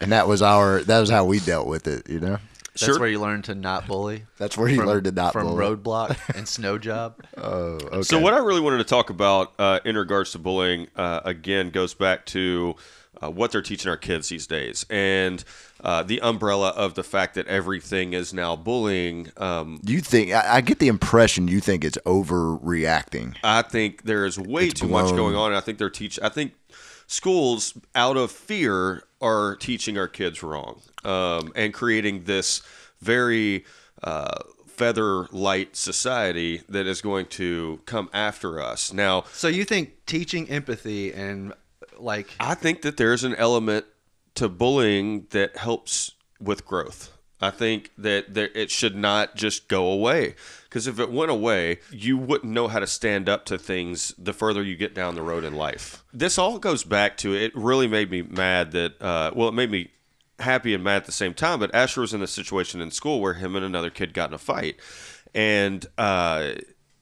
and 0.00 0.12
that 0.12 0.28
was 0.28 0.42
our 0.42 0.80
that 0.84 1.00
was 1.00 1.10
how 1.10 1.24
we 1.24 1.40
dealt 1.40 1.66
with 1.66 1.86
it. 1.86 2.08
You 2.08 2.20
know, 2.20 2.38
That's 2.72 2.84
Sure. 2.84 2.98
where 3.00 3.08
you 3.08 3.20
learn 3.20 3.42
to 3.42 3.54
not 3.54 3.86
bully. 3.86 4.24
that's 4.38 4.56
where 4.56 4.68
you 4.68 4.76
from, 4.76 4.86
learned 4.86 5.04
to 5.04 5.12
not 5.12 5.32
from 5.32 5.46
bully. 5.48 5.64
roadblock 5.76 6.16
and 6.36 6.46
snow 6.46 6.78
job. 6.78 7.14
Oh, 7.36 7.78
okay. 7.82 8.02
So 8.02 8.18
what 8.20 8.34
I 8.34 8.38
really 8.38 8.60
wanted 8.60 8.78
to 8.78 8.84
talk 8.84 9.10
about 9.10 9.52
uh, 9.58 9.80
in 9.84 9.96
regards 9.96 10.32
to 10.32 10.38
bullying 10.38 10.88
uh, 10.96 11.20
again 11.24 11.70
goes 11.70 11.94
back 11.94 12.26
to 12.26 12.74
uh, 13.22 13.30
what 13.30 13.50
they're 13.50 13.62
teaching 13.62 13.88
our 13.90 13.96
kids 13.96 14.28
these 14.28 14.46
days, 14.46 14.84
and 14.90 15.42
uh, 15.82 16.02
the 16.02 16.20
umbrella 16.20 16.70
of 16.70 16.94
the 16.94 17.02
fact 17.02 17.34
that 17.34 17.46
everything 17.46 18.12
is 18.12 18.32
now 18.32 18.56
bullying. 18.56 19.30
Um, 19.36 19.80
you 19.84 20.00
think 20.00 20.32
I, 20.32 20.56
I 20.56 20.60
get 20.60 20.78
the 20.78 20.88
impression 20.88 21.48
you 21.48 21.60
think 21.60 21.84
it's 21.84 21.98
overreacting? 22.06 23.36
I 23.44 23.62
think 23.62 24.04
there 24.04 24.24
is 24.24 24.38
way 24.38 24.66
It's 24.66 24.80
too 24.80 24.88
much 24.88 25.14
going 25.14 25.36
on. 25.36 25.48
and 25.48 25.56
I 25.56 25.60
think 25.60 25.78
they're 25.78 25.90
teach. 25.90 26.18
I 26.22 26.28
think 26.28 26.54
schools, 27.06 27.74
out 27.94 28.16
of 28.16 28.30
fear, 28.30 29.04
are 29.20 29.56
teaching 29.56 29.96
our 29.98 30.08
kids 30.08 30.42
wrong 30.42 30.80
um, 31.04 31.52
and 31.54 31.72
creating 31.72 32.24
this 32.24 32.62
very 33.00 33.64
uh, 34.02 34.38
feather 34.66 35.26
light 35.32 35.76
society 35.76 36.62
that 36.68 36.86
is 36.86 37.00
going 37.00 37.26
to 37.26 37.80
come 37.86 38.10
after 38.12 38.60
us. 38.60 38.92
Now, 38.92 39.24
So 39.32 39.48
you 39.48 39.64
think 39.64 40.04
teaching 40.06 40.48
empathy 40.50 41.12
and 41.12 41.54
like 41.98 42.28
I 42.38 42.54
think 42.54 42.82
that 42.82 42.98
there's 42.98 43.24
an 43.24 43.34
element 43.36 43.86
to 44.36 44.48
bullying 44.48 45.26
that 45.30 45.56
helps 45.56 46.12
with 46.40 46.64
growth. 46.64 47.12
I 47.40 47.50
think 47.50 47.90
that 47.98 48.32
there, 48.32 48.48
it 48.54 48.70
should 48.70 48.96
not 48.96 49.36
just 49.36 49.68
go 49.68 49.88
away 49.88 50.36
because 50.64 50.86
if 50.86 50.98
it 50.98 51.12
went 51.12 51.30
away, 51.30 51.80
you 51.90 52.16
wouldn't 52.16 52.50
know 52.50 52.66
how 52.68 52.78
to 52.78 52.86
stand 52.86 53.28
up 53.28 53.44
to 53.46 53.58
things 53.58 54.14
the 54.16 54.32
further 54.32 54.62
you 54.62 54.74
get 54.74 54.94
down 54.94 55.14
the 55.14 55.22
road 55.22 55.44
in 55.44 55.54
life. 55.54 56.02
This 56.14 56.38
all 56.38 56.58
goes 56.58 56.82
back 56.82 57.18
to 57.18 57.34
it. 57.34 57.54
Really 57.54 57.88
made 57.88 58.10
me 58.10 58.22
mad 58.22 58.72
that 58.72 59.00
uh, 59.02 59.32
well, 59.34 59.48
it 59.48 59.54
made 59.54 59.70
me 59.70 59.90
happy 60.38 60.72
and 60.72 60.82
mad 60.82 60.96
at 60.96 61.04
the 61.04 61.12
same 61.12 61.34
time. 61.34 61.60
But 61.60 61.74
Asher 61.74 62.00
was 62.00 62.14
in 62.14 62.22
a 62.22 62.26
situation 62.26 62.80
in 62.80 62.90
school 62.90 63.20
where 63.20 63.34
him 63.34 63.54
and 63.54 63.64
another 63.64 63.90
kid 63.90 64.14
got 64.14 64.30
in 64.30 64.34
a 64.34 64.38
fight, 64.38 64.76
and 65.34 65.84
uh, 65.98 66.52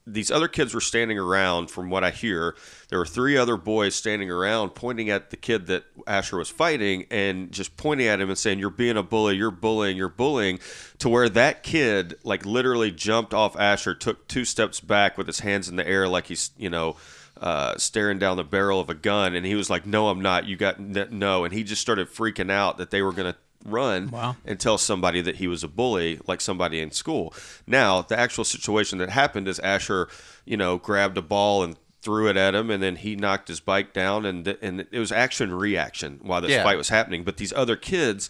these 0.06 0.30
other 0.30 0.48
kids 0.48 0.74
were 0.74 0.80
standing 0.80 1.18
around. 1.18 1.70
From 1.70 1.90
what 1.90 2.04
I 2.04 2.10
hear, 2.10 2.54
there 2.88 2.98
were 2.98 3.06
three 3.06 3.36
other 3.36 3.56
boys 3.56 3.94
standing 3.94 4.30
around, 4.30 4.70
pointing 4.70 5.10
at 5.10 5.30
the 5.30 5.36
kid 5.36 5.66
that 5.68 5.84
Asher 6.06 6.36
was 6.36 6.50
fighting, 6.50 7.06
and 7.10 7.50
just 7.50 7.76
pointing 7.76 8.06
at 8.06 8.20
him 8.20 8.28
and 8.28 8.38
saying, 8.38 8.58
"You're 8.58 8.70
being 8.70 8.96
a 8.96 9.02
bully. 9.02 9.36
You're 9.36 9.50
bullying. 9.50 9.96
You're 9.96 10.08
bullying." 10.08 10.58
To 10.98 11.08
where 11.08 11.28
that 11.30 11.62
kid, 11.62 12.16
like, 12.22 12.44
literally 12.44 12.90
jumped 12.90 13.32
off 13.32 13.58
Asher, 13.58 13.94
took 13.94 14.28
two 14.28 14.44
steps 14.44 14.80
back 14.80 15.16
with 15.16 15.26
his 15.26 15.40
hands 15.40 15.68
in 15.68 15.76
the 15.76 15.86
air, 15.86 16.08
like 16.08 16.26
he's, 16.26 16.50
you 16.56 16.70
know. 16.70 16.96
Uh, 17.40 17.76
staring 17.76 18.16
down 18.16 18.36
the 18.36 18.44
barrel 18.44 18.78
of 18.78 18.88
a 18.88 18.94
gun, 18.94 19.34
and 19.34 19.44
he 19.44 19.56
was 19.56 19.68
like, 19.68 19.84
"No, 19.84 20.08
I'm 20.08 20.22
not. 20.22 20.46
You 20.46 20.56
got 20.56 20.78
no." 20.78 21.44
And 21.44 21.52
he 21.52 21.64
just 21.64 21.82
started 21.82 22.08
freaking 22.08 22.50
out 22.50 22.78
that 22.78 22.90
they 22.92 23.02
were 23.02 23.12
gonna 23.12 23.34
run 23.64 24.10
Wow. 24.10 24.36
and 24.44 24.60
tell 24.60 24.76
somebody 24.78 25.20
that 25.22 25.36
he 25.36 25.46
was 25.48 25.64
a 25.64 25.68
bully, 25.68 26.20
like 26.26 26.40
somebody 26.40 26.80
in 26.80 26.90
school. 26.90 27.32
Now, 27.66 28.02
the 28.02 28.18
actual 28.18 28.44
situation 28.44 28.98
that 28.98 29.10
happened 29.10 29.48
is 29.48 29.58
Asher, 29.60 30.08
you 30.44 30.56
know, 30.56 30.78
grabbed 30.78 31.16
a 31.18 31.22
ball 31.22 31.62
and 31.64 31.76
threw 32.02 32.28
it 32.28 32.36
at 32.36 32.54
him, 32.54 32.70
and 32.70 32.82
then 32.82 32.96
he 32.96 33.16
knocked 33.16 33.48
his 33.48 33.60
bike 33.60 33.94
down, 33.94 34.26
and 34.26 34.44
th- 34.44 34.58
and 34.60 34.86
it 34.92 34.98
was 34.98 35.10
action 35.10 35.54
reaction 35.54 36.20
while 36.22 36.42
this 36.42 36.50
Yeah. 36.50 36.62
fight 36.62 36.76
was 36.76 36.90
happening. 36.90 37.24
But 37.24 37.38
these 37.38 37.52
other 37.52 37.76
kids. 37.76 38.28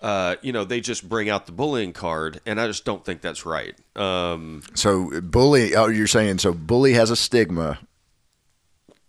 Uh, 0.00 0.36
you 0.42 0.52
know, 0.52 0.62
they 0.62 0.80
just 0.80 1.08
bring 1.08 1.28
out 1.28 1.46
the 1.46 1.50
bullying 1.50 1.92
card, 1.92 2.40
and 2.46 2.60
I 2.60 2.68
just 2.68 2.84
don't 2.84 3.04
think 3.04 3.20
that's 3.20 3.44
right. 3.44 3.74
Um, 3.96 4.62
So 4.74 5.20
bully. 5.20 5.74
Oh, 5.74 5.88
you're 5.88 6.06
saying 6.06 6.38
so? 6.38 6.52
Bully 6.52 6.92
has 6.92 7.10
a 7.10 7.16
stigma, 7.16 7.80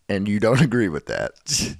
and 0.08 0.28
you 0.28 0.40
don't 0.40 0.62
agree 0.70 0.90
with 0.90 1.06
that. 1.06 1.76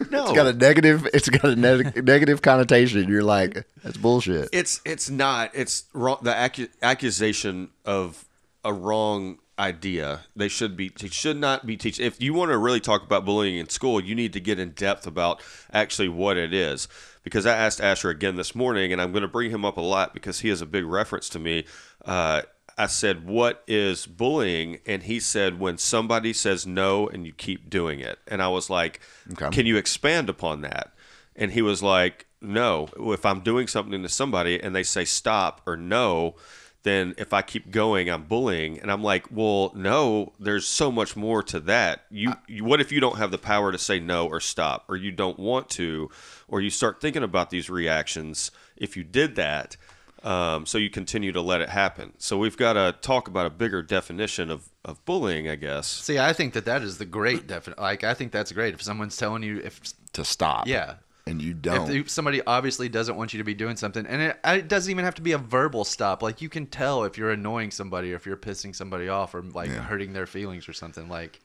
no, 0.10 0.24
It's 0.24 0.32
got 0.32 0.46
a 0.46 0.52
negative. 0.52 1.06
It's 1.12 1.28
got 1.28 1.44
a 1.44 1.56
neg- 1.56 2.04
negative 2.04 2.42
connotation. 2.42 3.08
You're 3.08 3.22
like, 3.22 3.66
that's 3.82 3.96
bullshit. 3.96 4.48
It's 4.52 4.80
it's 4.84 5.10
not. 5.10 5.50
It's 5.54 5.84
wrong. 5.92 6.18
The 6.22 6.32
accu- 6.32 6.70
accusation 6.82 7.70
of 7.84 8.24
a 8.64 8.72
wrong 8.72 9.38
idea. 9.58 10.20
They 10.34 10.48
should 10.48 10.76
be. 10.76 10.88
They 10.88 11.08
should 11.08 11.36
not 11.36 11.66
be 11.66 11.76
teaching. 11.76 12.06
If 12.06 12.20
you 12.20 12.32
want 12.34 12.50
to 12.50 12.58
really 12.58 12.80
talk 12.80 13.02
about 13.02 13.24
bullying 13.24 13.58
in 13.58 13.68
school, 13.68 14.02
you 14.02 14.14
need 14.14 14.32
to 14.32 14.40
get 14.40 14.58
in 14.58 14.70
depth 14.70 15.06
about 15.06 15.42
actually 15.72 16.08
what 16.08 16.36
it 16.36 16.54
is. 16.54 16.88
Because 17.22 17.44
I 17.44 17.54
asked 17.54 17.82
Asher 17.82 18.08
again 18.08 18.36
this 18.36 18.54
morning, 18.54 18.92
and 18.92 19.00
I'm 19.00 19.12
going 19.12 19.22
to 19.22 19.28
bring 19.28 19.50
him 19.50 19.64
up 19.64 19.76
a 19.76 19.82
lot 19.82 20.14
because 20.14 20.40
he 20.40 20.48
is 20.48 20.62
a 20.62 20.66
big 20.66 20.86
reference 20.86 21.28
to 21.30 21.38
me. 21.38 21.66
Uh, 22.06 22.42
I 22.80 22.86
said, 22.86 23.26
"What 23.26 23.62
is 23.66 24.06
bullying?" 24.06 24.78
And 24.86 25.02
he 25.02 25.20
said, 25.20 25.60
"When 25.60 25.78
somebody 25.78 26.32
says 26.32 26.66
no 26.66 27.08
and 27.08 27.26
you 27.26 27.32
keep 27.32 27.70
doing 27.70 28.00
it." 28.00 28.18
And 28.26 28.42
I 28.42 28.48
was 28.48 28.70
like, 28.70 29.00
Okay. 29.32 29.50
"Can 29.50 29.66
you 29.66 29.76
expand 29.76 30.28
upon 30.28 30.62
that?" 30.62 30.92
And 31.36 31.52
he 31.52 31.62
was 31.62 31.82
like, 31.82 32.26
no, 32.40 32.88
if 32.96 33.24
I'm 33.26 33.40
doing 33.40 33.66
something 33.66 34.02
to 34.02 34.08
somebody 34.08 34.60
and 34.60 34.74
they 34.74 34.82
say 34.82 35.04
stop 35.04 35.60
or 35.66 35.76
no, 35.76 36.36
then 36.82 37.14
if 37.18 37.34
I 37.34 37.42
keep 37.42 37.70
going, 37.70 38.08
I'm 38.08 38.24
bullying. 38.24 38.78
And 38.78 38.90
I'm 38.90 39.02
like, 39.02 39.26
well, 39.30 39.72
no, 39.74 40.32
there's 40.40 40.66
so 40.66 40.90
much 40.90 41.14
more 41.14 41.42
to 41.44 41.60
that. 41.60 42.06
You, 42.10 42.32
you 42.48 42.64
what 42.64 42.80
if 42.80 42.90
you 42.90 43.00
don't 43.00 43.18
have 43.18 43.30
the 43.30 43.38
power 43.38 43.70
to 43.70 43.78
say 43.78 44.00
no 44.00 44.26
or 44.26 44.40
stop, 44.40 44.86
or 44.88 44.96
you 44.96 45.12
don't 45.12 45.38
want 45.38 45.68
to, 45.70 46.10
or 46.48 46.62
you 46.62 46.70
start 46.70 47.00
thinking 47.00 47.22
about 47.22 47.50
these 47.50 47.68
reactions 47.68 48.50
if 48.76 48.96
you 48.96 49.04
did 49.04 49.36
that. 49.36 49.76
Um, 50.22 50.66
so 50.66 50.76
you 50.76 50.90
continue 50.90 51.32
to 51.32 51.40
let 51.40 51.60
it 51.62 51.70
happen. 51.70 52.12
So 52.18 52.36
we've 52.36 52.56
got 52.56 52.74
to 52.74 52.94
talk 53.00 53.26
about 53.28 53.46
a 53.46 53.50
bigger 53.50 53.82
definition 53.82 54.50
of, 54.50 54.68
of 54.84 55.02
bullying, 55.06 55.48
I 55.48 55.54
guess. 55.54 55.86
See, 55.86 56.18
I 56.18 56.32
think 56.34 56.52
that 56.52 56.66
that 56.66 56.82
is 56.82 56.98
the 56.98 57.06
great 57.06 57.46
definition. 57.46 57.82
Like, 57.82 58.04
I 58.04 58.12
think 58.14 58.30
that's 58.30 58.52
great 58.52 58.74
if 58.74 58.82
someone's 58.82 59.16
telling 59.16 59.42
you 59.42 59.58
if 59.60 59.80
to 60.12 60.24
stop. 60.24 60.66
yeah. 60.66 60.96
And 61.26 61.40
you 61.40 61.54
don't. 61.54 61.88
If 61.90 62.10
somebody 62.10 62.42
obviously 62.44 62.88
doesn't 62.88 63.14
want 63.14 63.32
you 63.34 63.38
to 63.38 63.44
be 63.44 63.54
doing 63.54 63.76
something, 63.76 64.04
and 64.06 64.20
it, 64.20 64.40
it 64.44 64.68
doesn't 64.68 64.90
even 64.90 65.04
have 65.04 65.14
to 65.16 65.22
be 65.22 65.32
a 65.32 65.38
verbal 65.38 65.84
stop. 65.84 66.22
Like 66.22 66.40
you 66.42 66.48
can 66.48 66.66
tell 66.66 67.04
if 67.04 67.16
you're 67.16 67.30
annoying 67.30 67.70
somebody, 67.70 68.12
or 68.12 68.16
if 68.16 68.26
you're 68.26 68.36
pissing 68.38 68.74
somebody 68.74 69.08
off, 69.08 69.34
or 69.34 69.42
like 69.42 69.68
Yeah. 69.68 69.82
hurting 69.82 70.12
their 70.12 70.26
feelings 70.26 70.68
or 70.68 70.72
something. 70.72 71.08
Like, 71.08 71.38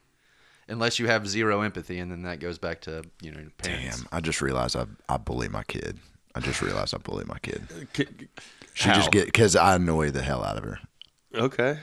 unless 0.68 0.98
you 0.98 1.06
have 1.06 1.28
zero 1.28 1.60
empathy, 1.60 1.98
and 1.98 2.10
then 2.10 2.22
that 2.22 2.40
goes 2.40 2.58
back 2.58 2.80
to 2.82 3.04
you 3.22 3.30
know 3.30 3.46
parents. 3.58 3.98
Damn, 3.98 4.08
I 4.10 4.20
just 4.20 4.40
realized 4.42 4.74
I, 4.76 4.86
I 5.08 5.18
bully 5.18 5.48
my 5.48 5.62
kid. 5.62 5.98
I 6.34 6.40
just 6.40 6.62
realized 6.62 6.92
I 6.94 6.98
bully 6.98 7.24
my 7.26 7.38
kid. 7.38 7.62
She 8.76 8.90
How? 8.90 8.94
just 8.94 9.10
get 9.10 9.24
because 9.24 9.56
I 9.56 9.76
annoy 9.76 10.10
the 10.10 10.20
hell 10.20 10.44
out 10.44 10.58
of 10.58 10.64
her. 10.64 10.78
Okay. 11.34 11.78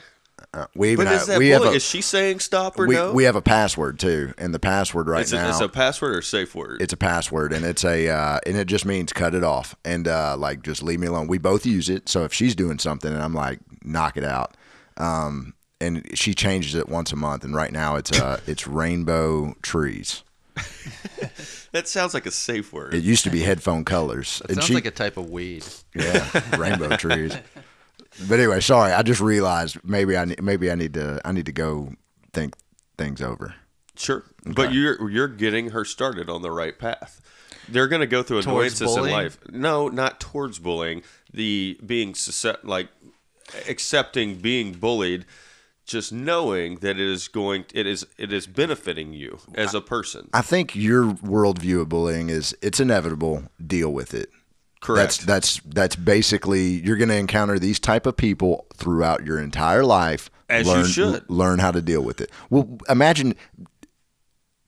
Uh, 0.54 0.68
we 0.76 0.92
even 0.92 1.06
But 1.06 1.14
is 1.14 1.20
have, 1.22 1.28
that 1.28 1.40
we 1.40 1.50
have 1.50 1.64
a, 1.64 1.72
is 1.72 1.84
she 1.84 2.02
saying 2.02 2.40
stop 2.40 2.78
or 2.78 2.86
we, 2.86 2.94
no? 2.94 3.12
we 3.12 3.24
have 3.24 3.36
a 3.36 3.42
password 3.42 3.98
too, 3.98 4.32
and 4.38 4.54
the 4.54 4.60
password 4.60 5.08
right 5.08 5.22
it's, 5.22 5.32
a, 5.32 5.38
now 5.38 5.50
it's 5.50 5.60
a 5.60 5.68
password 5.68 6.16
or 6.16 6.22
safe 6.22 6.54
word? 6.54 6.84
it's 6.84 6.94
a 6.94 6.98
password 6.98 7.52
and 7.52 7.66
it's 7.66 7.84
a 7.84 8.10
uh, 8.10 8.40
and 8.46 8.56
it 8.58 8.66
just 8.68 8.86
means 8.86 9.12
cut 9.12 9.34
it 9.34 9.44
off 9.44 9.76
and 9.84 10.08
uh, 10.08 10.38
like 10.38 10.62
just 10.62 10.84
leave 10.84 11.00
me 11.00 11.08
alone. 11.08 11.26
We 11.26 11.40
both 11.40 11.66
use 11.66 11.90
it, 11.90 12.08
so 12.10 12.26
if 12.26 12.32
she's 12.34 12.54
doing 12.56 12.78
something 12.78 13.12
and 13.12 13.24
I'm 13.24 13.34
like 13.34 13.60
knock 13.84 14.16
it 14.16 14.24
out, 14.24 14.56
um, 14.98 15.56
and 15.82 16.08
she 16.14 16.36
changes 16.36 16.76
it 16.76 16.88
once 16.88 17.12
a 17.12 17.16
month, 17.16 17.44
and 17.44 17.56
right 17.56 17.72
now 17.72 17.96
it's 17.96 18.12
uh 18.20 18.40
it's 18.46 18.68
rainbow 18.68 19.56
trees. 19.64 20.24
that 21.72 21.88
sounds 21.88 22.14
like 22.14 22.26
a 22.26 22.32
safe 22.32 22.72
word. 22.74 22.94
It 22.94 23.04
used 23.04 23.24
to 23.24 23.30
be 23.30 23.42
headphone 23.42 23.86
colors. 23.86 24.42
It 24.46 24.52
and 24.52 24.56
sounds 24.58 24.68
she, 24.68 24.74
like 24.74 24.86
a 24.86 24.92
type 24.92 25.18
of 25.18 25.30
weed. 25.30 25.66
yeah, 25.96 26.58
rainbow 26.58 26.96
trees. 26.98 27.36
But 28.28 28.40
anyway, 28.40 28.60
sorry, 28.60 28.92
I 28.92 29.02
just 29.02 29.22
realized 29.22 29.78
maybe 29.84 30.18
I 30.18 30.26
ne- 30.26 30.36
maybe 30.42 30.72
I 30.72 30.76
need 30.76 30.94
to 30.94 31.20
I 31.26 31.32
need 31.32 31.48
to 31.48 31.52
go 31.52 31.94
think 32.32 32.56
things 32.98 33.22
over. 33.22 33.56
Sure, 33.96 34.24
but 34.46 34.74
you're 34.74 35.10
you're 35.10 35.28
getting 35.28 35.72
her 35.72 35.86
started 35.86 36.30
on 36.30 36.42
the 36.42 36.52
right 36.52 36.78
path. 36.78 37.22
They're 37.70 37.88
going 37.88 38.02
to 38.02 38.08
go 38.08 38.24
through 38.24 38.42
Towards 38.42 38.82
annoyances 38.82 38.98
in 38.98 39.10
life. 39.10 39.38
No, 39.50 39.88
not 39.88 40.20
towards 40.20 40.60
bullying. 40.60 41.02
The 41.32 41.80
being 41.86 42.14
suscept- 42.14 42.64
like 42.66 42.90
accepting 43.70 44.36
being 44.36 44.74
bullied, 44.74 45.26
just 45.86 46.14
knowing 46.14 46.78
that 46.78 46.92
it 46.92 47.00
is 47.00 47.28
going, 47.28 47.66
it 47.74 47.86
is 47.88 48.06
it 48.18 48.32
is 48.32 48.48
benefiting 48.48 49.14
you 49.14 49.40
as 49.56 49.74
a 49.74 49.82
person. 49.82 50.30
I 50.34 50.42
think 50.42 50.76
your 50.76 51.06
worldview 51.14 51.82
of 51.82 51.90
bullying 51.90 52.30
is 52.30 52.56
it's 52.62 52.80
inevitable. 52.80 53.44
Deal 53.66 53.92
with 53.92 54.14
it. 54.14 54.30
Correct. 54.82 55.26
That's 55.26 55.58
that's 55.58 55.62
that's 55.74 55.96
basically 55.96 56.64
you're 56.84 56.98
going 56.98 57.10
to 57.10 57.16
encounter 57.18 57.58
these 57.60 57.80
type 57.80 58.06
of 58.06 58.18
people 58.18 58.66
throughout 58.76 59.26
your 59.26 59.40
entire 59.40 59.86
life. 59.86 60.30
As 60.50 60.68
you 60.68 60.74
learn, 60.74 60.86
should. 60.86 61.30
learn 61.30 61.60
how 61.60 61.72
to 61.72 61.82
deal 61.82 62.02
with 62.04 62.20
it. 62.22 62.30
Well, 62.50 62.78
imagine 62.90 63.34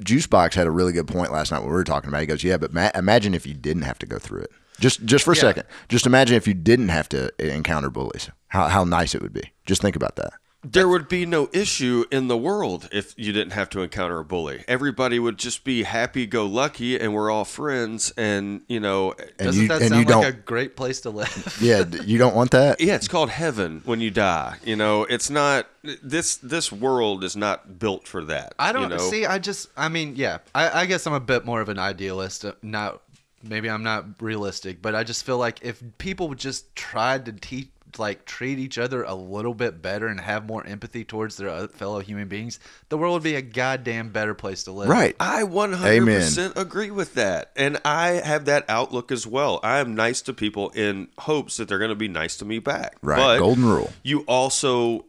Juicebox 0.04 0.54
had 0.56 0.68
a 0.68 0.72
really 0.72 0.92
good 0.94 1.08
point 1.08 1.32
last 1.32 1.52
night 1.52 1.60
when 1.60 1.68
we 1.70 1.74
were 1.74 1.84
talking 1.84 2.08
about. 2.10 2.18
It. 2.20 2.22
He 2.22 2.28
goes, 2.28 2.44
"Yeah, 2.44 2.58
but 2.58 2.74
ma- 2.74 2.92
imagine 2.96 3.34
if 3.34 3.46
you 3.46 3.54
didn't 3.54 3.84
have 3.84 4.00
to 4.00 4.06
go 4.06 4.18
through 4.20 4.42
it. 4.42 4.52
Just 4.80 5.06
just 5.06 5.24
for 5.24 5.32
a 5.32 5.36
Yeah. 5.36 5.42
second. 5.42 5.64
Just 5.90 6.06
imagine 6.06 6.36
if 6.36 6.48
you 6.48 6.54
didn't 6.54 6.90
have 6.90 7.08
to 7.10 7.30
encounter 7.40 7.90
bullies. 7.90 8.30
How 8.48 8.68
how 8.68 8.84
nice 8.84 9.16
it 9.16 9.22
would 9.22 9.34
be. 9.34 9.52
Just 9.66 9.82
think 9.82 9.96
about 9.96 10.16
that. 10.18 10.34
There 10.72 10.88
would 10.88 11.08
be 11.08 11.26
no 11.26 11.48
issue 11.54 12.06
in 12.12 12.28
the 12.28 12.36
world 12.38 12.90
if 12.92 13.14
you 13.18 13.32
didn't 13.32 13.52
have 13.54 13.70
to 13.70 13.82
encounter 13.82 14.18
a 14.20 14.26
bully. 14.26 14.64
Everybody 14.68 15.20
would 15.20 15.38
just 15.38 15.64
be 15.64 15.84
happy 15.84 16.26
go 16.26 16.46
lucky 16.46 17.00
and 17.00 17.14
we're 17.14 17.30
all 17.30 17.46
friends 17.46 18.12
and 18.18 18.62
you 18.68 18.80
know 18.80 19.14
And 19.38 19.48
Doesn't 19.48 19.62
you 19.62 19.68
that 19.68 19.82
and 19.82 19.90
sound 19.90 20.00
you 20.00 20.06
don't. 20.06 20.24
like 20.24 20.34
a 20.34 20.38
great 20.38 20.76
place 20.76 21.02
to 21.02 21.12
live? 21.12 21.58
yeah, 21.62 21.86
you 22.04 22.18
don't 22.18 22.36
want 22.36 22.52
that. 22.52 22.82
yeah, 22.82 22.96
it's 22.96 23.08
called 23.08 23.30
heaven 23.30 23.82
when 23.86 24.02
you 24.02 24.10
die. 24.12 24.58
You 24.64 24.76
know, 24.76 25.04
it's 25.04 25.30
not 25.30 25.68
this 26.04 26.38
this 26.38 26.72
world 26.72 27.24
is 27.24 27.36
not 27.36 27.78
built 27.78 28.08
for 28.08 28.24
that. 28.26 28.54
I 28.58 28.72
don't 28.72 28.84
you 28.92 28.98
know? 28.98 29.10
see. 29.10 29.26
I 29.26 29.38
just. 29.38 29.70
I 29.78 29.88
mean, 29.90 30.16
yeah. 30.16 30.40
I, 30.56 30.82
I 30.82 30.86
guess 30.88 31.06
I'm 31.06 31.14
a 31.14 31.20
bit 31.20 31.46
more 31.46 31.62
of 31.62 31.70
an 31.70 31.78
idealist. 31.78 32.44
uh, 32.44 32.54
Not 32.64 33.02
maybe 33.44 33.70
I'm 33.70 33.84
not 33.84 34.20
realistic, 34.20 34.82
but 34.82 34.96
I 34.96 35.04
just 35.04 35.24
feel 35.26 35.38
like 35.38 35.60
if 35.62 35.84
people 36.00 36.34
just 36.34 36.76
tried 36.76 37.26
to 37.26 37.32
teach, 37.34 37.68
like 38.00 38.26
treat 38.26 38.60
each 38.60 38.78
other 38.78 39.04
a 39.04 39.14
little 39.14 39.54
bit 39.54 39.82
better 39.82 40.08
and 40.08 40.20
have 40.20 40.46
more 40.46 40.66
empathy 40.66 41.04
towards 41.04 41.38
their 41.38 41.68
fellow 41.68 42.00
human 42.00 42.28
beings, 42.28 42.60
the 42.90 42.98
world 42.98 43.14
would 43.14 43.24
be 43.24 43.36
a 43.36 43.42
goddamn 43.42 44.10
better 44.10 44.34
place 44.34 44.64
to 44.64 44.72
live. 44.72 44.90
Right. 44.90 45.16
I 45.20 45.44
100% 45.44 46.58
agree 46.58 46.92
with 46.92 47.16
that. 47.16 47.52
And 47.56 47.80
I 47.84 48.22
have 48.24 48.46
that 48.46 48.66
outlook 48.70 49.12
as 49.12 49.26
well. 49.26 49.60
I 49.64 49.80
am 49.80 49.96
nice 49.96 50.22
to 50.24 50.34
people 50.34 50.70
in 50.70 51.10
hopes 51.20 51.58
that 51.58 51.68
they're 51.68 51.80
going 51.80 51.90
to 51.90 51.96
be 51.96 52.08
nice 52.08 52.38
to 52.38 52.46
me 52.46 52.60
back. 52.60 52.98
Right. 53.02 53.18
But 53.18 53.40
Golden 53.40 53.66
rule. 53.66 53.94
You 54.04 54.22
also, 54.22 55.06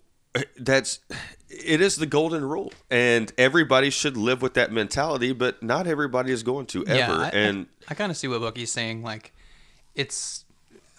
that's, 0.59 1.01
it 1.49 1.81
is 1.81 1.96
the 1.96 2.07
golden 2.07 2.44
rule. 2.44 2.72
And 2.90 3.33
everybody 3.38 3.90
should 3.90 4.16
live 4.16 4.42
with 4.42 4.55
that 4.55 4.72
mentality, 4.72 5.33
but 5.33 5.62
not 5.62 5.87
everybody 5.87 6.33
is 6.33 6.42
going 6.42 6.66
to 6.66 6.87
ever. 6.87 7.12
I, 7.12 7.29
and 7.29 7.66
I, 7.88 7.94
kind 7.94 8.11
of 8.11 8.16
see 8.16 8.29
what 8.29 8.40
Bucky's 8.40 8.72
saying. 8.72 9.03
Like, 9.03 9.33
it's 9.94 10.44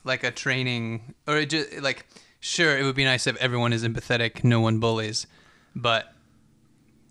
like 0.07 0.23
a 0.23 0.31
training, 0.31 1.13
or 1.27 1.37
it 1.37 1.49
just 1.49 1.81
like, 1.81 2.05
sure, 2.39 2.77
it 2.77 2.83
would 2.83 2.95
be 2.95 3.03
nice 3.05 3.27
if 3.27 3.35
everyone 3.37 3.73
is 3.73 3.83
empathetic, 3.83 4.43
no 4.43 4.59
one 4.61 4.79
bullies, 4.79 5.27
but 5.75 6.13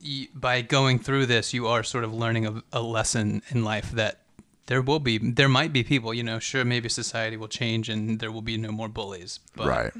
y 0.03 0.29
by 0.35 0.63
going 0.63 0.99
through 0.99 1.27
this, 1.27 1.55
you 1.55 1.67
are 1.67 1.83
sort 1.83 2.05
of 2.05 2.13
learning 2.13 2.47
a, 2.47 2.63
a 2.73 2.81
lesson 2.83 3.43
in 3.51 3.63
life 3.65 3.91
that 3.93 4.21
there 4.67 4.83
will 4.83 4.99
be, 4.99 5.19
there 5.19 5.49
might 5.49 5.73
be 5.73 5.85
people, 5.85 6.13
you 6.13 6.25
know, 6.25 6.39
sure, 6.41 6.65
maybe 6.65 6.89
society 6.89 7.37
will 7.37 7.49
change 7.49 7.89
and 7.89 8.19
there 8.19 8.33
will 8.33 8.43
be 8.43 8.57
no 8.59 8.73
more 8.73 8.89
bullies, 8.89 9.39
but 9.55 9.67
Right. 9.69 9.93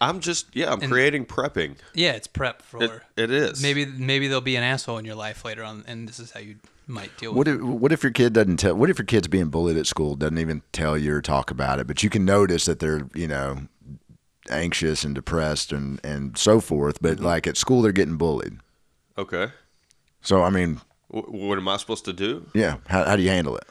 I'm 0.00 0.20
just, 0.20 0.46
yeah, 0.54 0.72
I'm 0.72 0.80
creating 0.80 1.24
prepping. 1.26 1.76
yeah, 1.94 2.12
it's 2.12 2.26
prep 2.26 2.62
for 2.62 2.82
It, 2.82 2.90
it 3.16 3.30
is. 3.30 3.62
maybe 3.62 3.84
maybe 3.86 4.26
there'll 4.28 4.40
be 4.40 4.56
an 4.56 4.62
asshole 4.64 4.98
in 4.98 5.04
your 5.04 5.14
life 5.14 5.44
later 5.44 5.62
on, 5.62 5.84
and 5.86 6.08
this 6.08 6.18
is 6.18 6.32
how 6.32 6.40
you 6.40 6.56
might 6.86 7.16
deal 7.16 7.32
What 7.34 7.46
with. 7.46 7.56
if 7.56 7.62
what 7.62 7.92
if 7.92 8.02
your 8.02 8.12
kid 8.12 8.32
doesn't 8.32 8.58
tell? 8.58 8.74
What 8.74 8.90
if 8.90 8.98
your 8.98 9.06
kid's 9.06 9.28
being 9.28 9.48
bullied 9.48 9.76
at 9.76 9.86
school, 9.86 10.14
doesn't 10.16 10.38
even 10.38 10.62
tell 10.72 10.96
you 10.98 11.14
or 11.14 11.22
talk 11.22 11.50
about 11.50 11.78
it, 11.78 11.86
but 11.86 12.02
you 12.02 12.10
can 12.10 12.24
notice 12.24 12.64
that 12.66 12.78
they're 12.80 13.08
you 13.14 13.26
know 13.28 13.68
anxious 14.50 15.04
and 15.04 15.14
depressed 15.14 15.72
and 15.72 16.00
and 16.04 16.36
so 16.36 16.60
forth. 16.60 16.98
But 17.00 17.16
Mm-hmm. 17.16 17.24
like 17.26 17.46
at 17.46 17.56
school, 17.56 17.82
they're 17.82 17.92
getting 17.92 18.16
bullied. 18.16 18.58
Okay. 19.16 19.48
So 20.20 20.42
I 20.42 20.50
mean, 20.50 20.80
W- 21.12 21.46
what 21.48 21.58
am 21.58 21.68
I 21.68 21.76
supposed 21.76 22.04
to 22.06 22.12
do? 22.12 22.46
yeah, 22.54 22.78
how, 22.88 23.04
how 23.04 23.16
do 23.16 23.22
you 23.22 23.30
handle 23.30 23.56
it? 23.56 23.64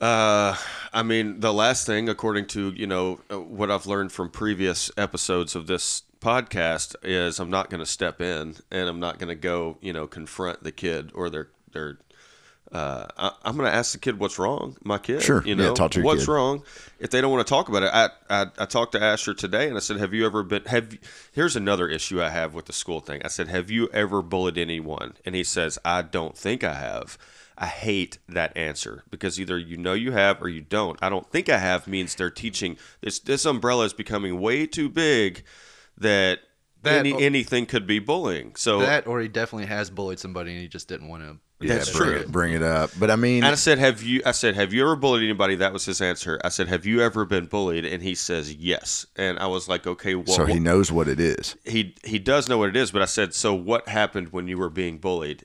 Uh, 0.00 0.56
I 0.94 1.02
mean, 1.02 1.40
the 1.40 1.52
last 1.52 1.84
thing, 1.86 2.08
according 2.08 2.46
to 2.48 2.70
you 2.70 2.86
know 2.86 3.20
uh, 3.30 3.38
what 3.40 3.70
I've 3.70 3.86
learned 3.86 4.12
from 4.12 4.30
previous 4.30 4.90
episodes 4.96 5.54
of 5.54 5.66
this 5.66 6.02
podcast, 6.20 6.96
is 7.02 7.38
I'm 7.38 7.50
not 7.50 7.68
going 7.70 7.80
to 7.80 7.86
step 7.86 8.20
in 8.20 8.56
and 8.70 8.88
I'm 8.88 8.98
not 9.00 9.18
going 9.18 9.28
to 9.28 9.34
go, 9.34 9.76
you 9.82 9.92
know, 9.92 10.06
confront 10.06 10.62
the 10.64 10.72
kid 10.72 11.10
or 11.14 11.28
their 11.30 11.48
their. 11.72 11.98
Uh, 12.72 13.06
I, 13.16 13.32
I'm 13.44 13.56
going 13.56 13.68
to 13.68 13.74
ask 13.76 13.92
the 13.92 13.98
kid 13.98 14.18
what's 14.20 14.38
wrong. 14.38 14.76
My 14.84 14.98
kid, 14.98 15.22
Sure. 15.22 15.42
you 15.44 15.56
Yeah, 15.56 15.66
know, 15.66 15.74
talk 15.74 15.90
to 15.92 15.98
your 15.98 16.04
what's 16.06 16.26
kid. 16.26 16.32
wrong. 16.32 16.62
If 17.00 17.10
they 17.10 17.20
don't 17.20 17.32
want 17.32 17.44
to 17.44 17.50
talk 17.50 17.68
about 17.68 17.82
it, 17.82 17.90
I, 17.92 18.10
I 18.28 18.46
I 18.58 18.64
talked 18.66 18.92
to 18.92 19.02
Asher 19.02 19.34
today 19.34 19.66
and 19.68 19.76
I 19.76 19.80
said, 19.80 19.96
"Have 19.96 20.14
you 20.14 20.24
ever 20.24 20.42
been? 20.44 20.62
Have 20.66 20.96
here's 21.32 21.56
another 21.56 21.88
issue 21.88 22.22
I 22.22 22.28
have 22.28 22.54
with 22.54 22.66
the 22.66 22.72
school 22.72 23.00
thing." 23.00 23.22
I 23.24 23.28
said, 23.28 23.48
"Have 23.48 23.70
you 23.72 23.88
ever 23.92 24.22
bullied 24.22 24.56
anyone?" 24.58 25.14
And 25.24 25.34
he 25.34 25.42
says, 25.42 25.78
"I 25.84 26.02
don't 26.02 26.36
think 26.38 26.62
I 26.62 26.74
have." 26.74 27.18
I 27.58 27.66
hate 27.66 28.18
that 28.28 28.56
answer 28.56 29.02
because 29.10 29.38
either 29.40 29.58
you 29.58 29.76
know 29.76 29.92
you 29.92 30.12
have 30.12 30.40
or 30.40 30.48
you 30.48 30.62
don't. 30.62 30.98
I 31.02 31.08
don't 31.10 31.28
think 31.30 31.48
I 31.50 31.58
have 31.58 31.86
means 31.88 32.14
they're 32.14 32.30
teaching 32.30 32.76
this. 33.02 33.18
This 33.18 33.44
umbrella 33.44 33.84
is 33.84 33.92
becoming 33.92 34.40
way 34.40 34.66
too 34.66 34.88
big 34.88 35.42
that, 35.98 36.38
That- 36.84 37.00
any, 37.00 37.20
anything 37.22 37.66
could 37.66 37.86
be 37.86 37.98
bullying. 37.98 38.54
So 38.56 38.80
That 38.80 39.06
or 39.06 39.20
he 39.20 39.28
definitely 39.28 39.66
has 39.66 39.90
bullied 39.90 40.18
somebody 40.20 40.52
and 40.52 40.60
he 40.60 40.68
just 40.68 40.88
didn't 40.88 41.08
want 41.08 41.22
to. 41.24 41.36
That's 41.60 41.90
bring 41.90 42.10
true. 42.10 42.18
It, 42.20 42.32
bring 42.32 42.52
it 42.54 42.62
up. 42.62 42.90
But 42.98 43.10
I 43.10 43.16
mean, 43.16 43.44
And 43.44 43.52
I 43.52 43.56
said, 43.56 43.78
"Have 43.78 44.02
you?" 44.02 44.22
I 44.24 44.32
said, 44.32 44.54
"Have 44.54 44.72
you 44.72 44.82
ever 44.82 44.96
bullied 44.96 45.22
anybody?" 45.24 45.56
That 45.56 45.72
was 45.72 45.84
his 45.84 46.00
answer. 46.00 46.40
I 46.42 46.48
said, 46.48 46.68
"Have 46.68 46.86
you 46.86 47.02
ever 47.02 47.24
been 47.24 47.46
bullied?" 47.46 47.84
And 47.84 48.02
he 48.02 48.14
says, 48.14 48.54
"Yes." 48.54 49.06
And 49.16 49.38
I 49.38 49.46
was 49.46 49.68
like, 49.68 49.86
"Okay, 49.86 50.14
well, 50.14 50.26
so 50.26 50.46
he 50.46 50.54
what- 50.54 50.62
knows 50.62 50.90
what 50.90 51.06
it 51.08 51.20
is. 51.20 51.56
he 51.64 51.94
he 52.02 52.18
does 52.18 52.48
know 52.48 52.58
what 52.58 52.70
it 52.70 52.76
is." 52.76 52.90
But 52.90 53.02
I 53.02 53.06
said, 53.06 53.34
"So 53.34 53.52
what 53.54 53.88
happened 53.88 54.32
when 54.32 54.48
you 54.48 54.56
were 54.58 54.70
being 54.70 54.98
bullied?" 54.98 55.44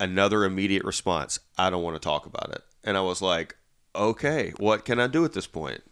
Another 0.00 0.44
immediate 0.44 0.84
response: 0.84 1.38
"I 1.56 1.70
don't 1.70 1.82
want 1.82 1.94
to 1.94 2.00
talk 2.00 2.26
about 2.26 2.50
it." 2.52 2.62
And 2.82 2.96
I 2.96 3.02
was 3.02 3.22
like, 3.22 3.56
"Okay, 3.94 4.52
what 4.58 4.84
can 4.84 4.98
I 4.98 5.06
do 5.06 5.24
at 5.24 5.34
this 5.34 5.46
point?" 5.46 5.82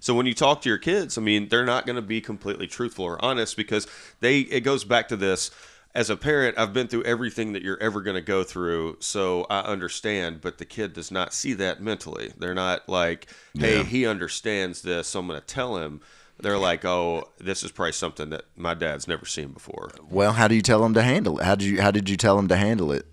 So 0.00 0.14
when 0.14 0.26
you 0.26 0.34
talk 0.34 0.62
to 0.62 0.68
your 0.68 0.78
kids, 0.78 1.16
I 1.16 1.20
mean, 1.20 1.48
they're 1.48 1.64
not 1.64 1.86
going 1.86 1.94
to 1.94 2.02
be 2.02 2.20
completely 2.20 2.66
truthful 2.66 3.04
or 3.04 3.24
honest 3.24 3.56
because 3.56 3.86
they 4.18 4.40
it 4.40 4.62
goes 4.62 4.82
back 4.82 5.06
to 5.08 5.16
this 5.16 5.52
as 5.94 6.08
a 6.10 6.16
parent, 6.16 6.56
I've 6.58 6.72
been 6.72 6.86
through 6.88 7.02
everything 7.04 7.52
that 7.54 7.62
you're 7.62 7.80
ever 7.82 8.00
going 8.00 8.14
to 8.14 8.20
go 8.20 8.42
through, 8.44 8.96
so 9.00 9.46
I 9.50 9.60
understand, 9.60 10.40
but 10.40 10.58
the 10.58 10.64
kid 10.64 10.92
does 10.92 11.10
not 11.10 11.34
see 11.34 11.52
that 11.54 11.82
mentally. 11.82 12.32
They're 12.38 12.54
not 12.54 12.88
like, 12.88 13.26
"Hey, 13.54 13.78
Yeah. 13.78 13.82
he 13.84 14.06
understands 14.06 14.82
this, 14.82 15.08
so 15.08 15.20
I'm 15.20 15.26
going 15.26 15.40
to 15.40 15.46
tell 15.46 15.76
him." 15.78 16.00
They're 16.38 16.56
like, 16.58 16.84
"Oh, 16.84 17.28
this 17.38 17.62
is 17.62 17.70
probably 17.70 17.92
something 17.92 18.30
that 18.30 18.44
my 18.56 18.72
dad's 18.74 19.06
never 19.08 19.26
seen 19.26 19.48
before." 19.48 19.90
Well, 20.08 20.32
how 20.32 20.48
do 20.48 20.54
you 20.54 20.62
tell 20.62 20.84
him 20.84 20.94
to 20.94 21.02
handle 21.02 21.38
it? 21.40 21.44
How 21.44 21.54
did 21.54 21.66
you 21.68 21.80
How 21.82 21.90
did 21.90 22.08
you 22.08 22.16
tell 22.16 22.38
him 22.38 22.48
to 22.48 22.56
handle 22.56 22.92
it? 22.92 23.06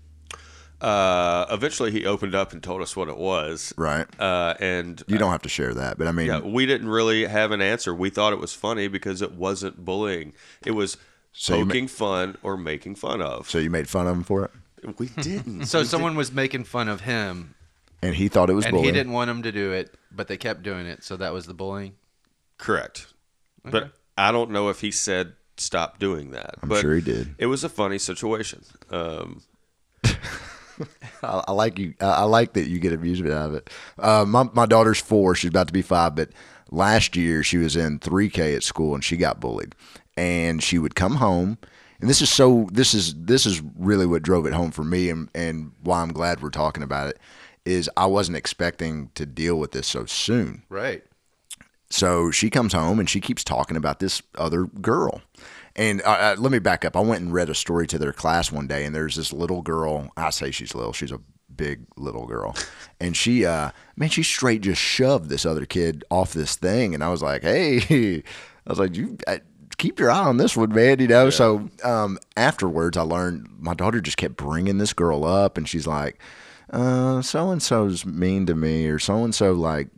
Uh, 0.80 1.44
eventually, 1.50 1.90
he 1.90 2.06
opened 2.06 2.36
up 2.36 2.52
and 2.52 2.62
told 2.62 2.80
us 2.82 2.94
what 2.94 3.08
it 3.08 3.16
was. 3.16 3.74
Right. 3.76 4.06
Uh, 4.20 4.54
and 4.60 5.02
You 5.08 5.18
don't 5.18 5.32
have 5.32 5.42
to 5.42 5.48
share 5.48 5.74
that, 5.74 5.98
but 5.98 6.06
I 6.06 6.12
mean, 6.12 6.26
yeah, 6.28 6.38
we 6.40 6.66
didn't 6.66 6.88
really 6.88 7.24
have 7.26 7.50
an 7.50 7.60
answer. 7.60 7.92
We 7.92 8.10
thought 8.10 8.32
it 8.32 8.38
was 8.38 8.54
funny 8.54 8.86
because 8.86 9.20
it 9.20 9.32
wasn't 9.32 9.84
bullying. 9.84 10.34
It 10.64 10.70
was 10.70 10.96
So 11.32 11.56
you 11.56 11.64
ma- 11.64 11.68
poking 11.68 11.88
fun 11.88 12.36
or 12.42 12.56
making 12.56 12.96
fun 12.96 13.22
of. 13.22 13.48
so 13.48 13.58
you 13.58 13.70
made 13.70 13.88
fun 13.88 14.06
of 14.06 14.16
him 14.16 14.24
for 14.24 14.44
it, 14.44 14.98
We 14.98 15.08
didn't. 15.08 15.66
So 15.66 15.84
someone 15.84 16.16
was 16.16 16.32
making 16.32 16.64
fun 16.64 16.88
of 16.88 17.02
him, 17.02 17.54
and 18.02 18.14
he 18.14 18.28
thought 18.28 18.50
it 18.50 18.54
was 18.54 18.64
and 18.64 18.72
bullying. 18.72 18.92
he 18.94 18.98
didn't 18.98 19.12
want 19.12 19.30
him 19.30 19.42
to 19.42 19.52
do 19.52 19.72
it, 19.72 19.94
but 20.10 20.28
they 20.28 20.36
kept 20.36 20.62
doing 20.62 20.86
it. 20.86 21.04
So 21.04 21.16
that 21.16 21.32
was 21.32 21.46
the 21.46 21.54
bullying. 21.54 21.94
Correct. 22.56 23.06
But 23.64 23.92
I 24.16 24.32
don't 24.32 24.50
know 24.50 24.68
if 24.68 24.80
he 24.80 24.90
said 24.90 25.34
stop 25.56 25.98
doing 25.98 26.30
that. 26.30 26.54
I'm 26.62 26.68
but 26.68 26.80
sure 26.80 26.94
he 26.94 27.00
did. 27.00 27.34
It 27.38 27.46
was 27.46 27.64
a 27.64 27.68
funny 27.68 27.98
situation. 27.98 28.64
Um, 28.90 29.42
I, 31.22 31.42
I 31.48 31.52
like 31.52 31.78
you. 31.78 31.94
I 32.00 32.06
I 32.06 32.22
like 32.22 32.54
that 32.54 32.68
you 32.68 32.78
get 32.78 32.92
amusement 32.92 33.32
out 33.32 33.50
of 33.50 33.54
it. 33.54 33.70
Uh, 33.98 34.24
my 34.26 34.48
my 34.52 34.66
daughter's 34.66 35.00
four. 35.00 35.34
She's 35.34 35.50
about 35.50 35.66
to 35.68 35.72
be 35.72 35.82
five. 35.82 36.14
But 36.14 36.30
last 36.70 37.16
year 37.16 37.42
she 37.42 37.58
was 37.58 37.76
in 37.76 37.98
3K 37.98 38.56
at 38.56 38.62
school 38.62 38.94
and 38.94 39.02
she 39.02 39.16
got 39.16 39.40
bullied. 39.40 39.74
And 40.18 40.62
she 40.62 40.78
would 40.78 40.96
come 40.96 41.16
home. 41.16 41.58
And 42.00 42.10
this 42.10 42.20
is 42.20 42.30
so. 42.30 42.68
This 42.72 42.92
is 42.94 43.14
this 43.14 43.46
is 43.46 43.62
really 43.76 44.06
what 44.06 44.22
drove 44.22 44.46
it 44.46 44.52
home 44.52 44.70
for 44.70 44.84
me, 44.84 45.10
and 45.10 45.28
and 45.34 45.72
why 45.82 46.02
I'm 46.02 46.12
glad 46.12 46.42
we're 46.42 46.50
talking 46.50 46.82
about 46.82 47.08
it. 47.08 47.18
Is 47.64 47.90
I 47.96 48.06
wasn't 48.06 48.36
expecting 48.36 49.10
to 49.14 49.26
deal 49.26 49.56
with 49.58 49.72
this 49.72 49.86
so 49.86 50.06
soon. 50.06 50.62
Right. 50.68 51.04
So 51.90 52.30
she 52.30 52.50
comes 52.50 52.72
home 52.72 52.98
and 52.98 53.08
she 53.08 53.20
keeps 53.20 53.42
talking 53.42 53.76
about 53.76 53.98
this 53.98 54.22
other 54.36 54.64
girl. 54.64 55.22
And 55.74 56.02
uh, 56.02 56.10
uh, 56.10 56.36
let 56.38 56.52
me 56.52 56.58
back 56.58 56.84
up. 56.84 56.96
I 56.96 57.00
went 57.00 57.22
and 57.22 57.32
read 57.32 57.48
a 57.48 57.54
story 57.54 57.86
to 57.86 57.98
their 57.98 58.12
class 58.12 58.50
one 58.50 58.66
day, 58.66 58.84
and 58.84 58.94
there's 58.94 59.16
this 59.16 59.32
little 59.32 59.62
girl. 59.62 60.10
I 60.16 60.30
say 60.30 60.50
she's 60.50 60.74
little. 60.74 60.92
She's 60.92 61.12
a 61.12 61.20
big 61.54 61.86
little 61.96 62.26
girl, 62.26 62.56
and 63.00 63.16
she, 63.16 63.46
uh, 63.46 63.70
man, 63.96 64.08
she 64.08 64.22
straight 64.22 64.62
just 64.62 64.80
shoved 64.80 65.28
this 65.28 65.46
other 65.46 65.66
kid 65.66 66.04
off 66.10 66.32
this 66.32 66.56
thing. 66.56 66.94
And 66.94 67.04
I 67.04 67.08
was 67.10 67.22
like, 67.22 67.42
hey, 67.42 68.22
I 68.66 68.70
was 68.70 68.78
like, 68.78 68.96
you. 68.96 69.18
uh 69.26 69.38
Keep 69.78 70.00
your 70.00 70.10
eye 70.10 70.24
on 70.24 70.36
this 70.36 70.56
one, 70.56 70.74
man. 70.74 71.00
You 71.00 71.08
know. 71.08 71.30
So 71.30 71.68
um, 71.84 72.18
afterwards, 72.36 72.96
I 72.96 73.02
learned 73.02 73.48
my 73.58 73.74
daughter 73.74 74.00
just 74.00 74.16
kept 74.16 74.36
bringing 74.36 74.78
this 74.78 74.92
girl 74.92 75.24
up, 75.24 75.56
and 75.56 75.68
she's 75.68 75.86
like, 75.86 76.20
uh, 76.70 77.22
"So 77.22 77.50
and 77.50 77.62
so's 77.62 78.04
mean 78.04 78.46
to 78.46 78.54
me," 78.54 78.86
or 78.88 78.98
"So 78.98 79.24
and 79.24 79.34
so 79.34 79.52
like 79.52 79.88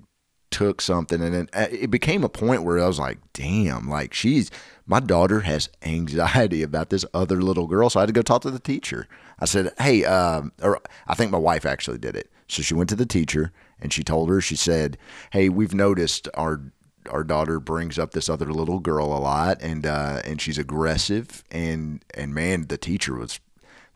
took 0.50 0.80
something 0.80 1.22
and 1.22 1.34
then 1.34 1.48
uh, 1.52 1.66
it 1.70 1.90
became 1.90 2.24
a 2.24 2.28
point 2.28 2.64
where 2.64 2.80
I 2.80 2.86
was 2.86 2.98
like, 2.98 3.18
damn, 3.32 3.88
like 3.88 4.12
she's 4.12 4.50
my 4.86 5.00
daughter 5.00 5.40
has 5.40 5.68
anxiety 5.82 6.62
about 6.62 6.90
this 6.90 7.04
other 7.14 7.40
little 7.40 7.66
girl. 7.66 7.88
So 7.88 8.00
I 8.00 8.02
had 8.02 8.08
to 8.08 8.12
go 8.12 8.22
talk 8.22 8.42
to 8.42 8.50
the 8.50 8.58
teacher. 8.58 9.06
I 9.38 9.44
said, 9.44 9.72
hey, 9.78 10.04
um, 10.04 10.52
or 10.60 10.80
I 11.06 11.14
think 11.14 11.30
my 11.30 11.38
wife 11.38 11.64
actually 11.64 11.98
did 11.98 12.16
it. 12.16 12.30
So 12.48 12.62
she 12.62 12.74
went 12.74 12.90
to 12.90 12.96
the 12.96 13.06
teacher 13.06 13.52
and 13.80 13.92
she 13.92 14.02
told 14.02 14.28
her, 14.28 14.40
she 14.40 14.56
said, 14.56 14.98
hey, 15.30 15.48
we've 15.48 15.74
noticed 15.74 16.28
our 16.34 16.60
our 17.08 17.24
daughter 17.24 17.58
brings 17.60 17.98
up 17.98 18.12
this 18.12 18.28
other 18.28 18.52
little 18.52 18.78
girl 18.78 19.06
a 19.06 19.18
lot 19.18 19.60
and 19.62 19.86
uh, 19.86 20.20
and 20.24 20.40
she's 20.40 20.58
aggressive 20.58 21.44
and 21.50 22.04
and 22.14 22.34
man, 22.34 22.66
the 22.66 22.78
teacher 22.78 23.14
was 23.14 23.40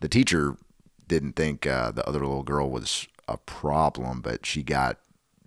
the 0.01 0.09
teacher 0.09 0.57
didn't 1.07 1.35
think 1.35 1.67
uh, 1.67 1.91
the 1.91 2.07
other 2.09 2.21
little 2.21 2.43
girl 2.43 2.71
was 2.71 3.07
a 3.29 3.37
problem, 3.37 4.21
but 4.21 4.47
she 4.47 4.63
got 4.63 4.99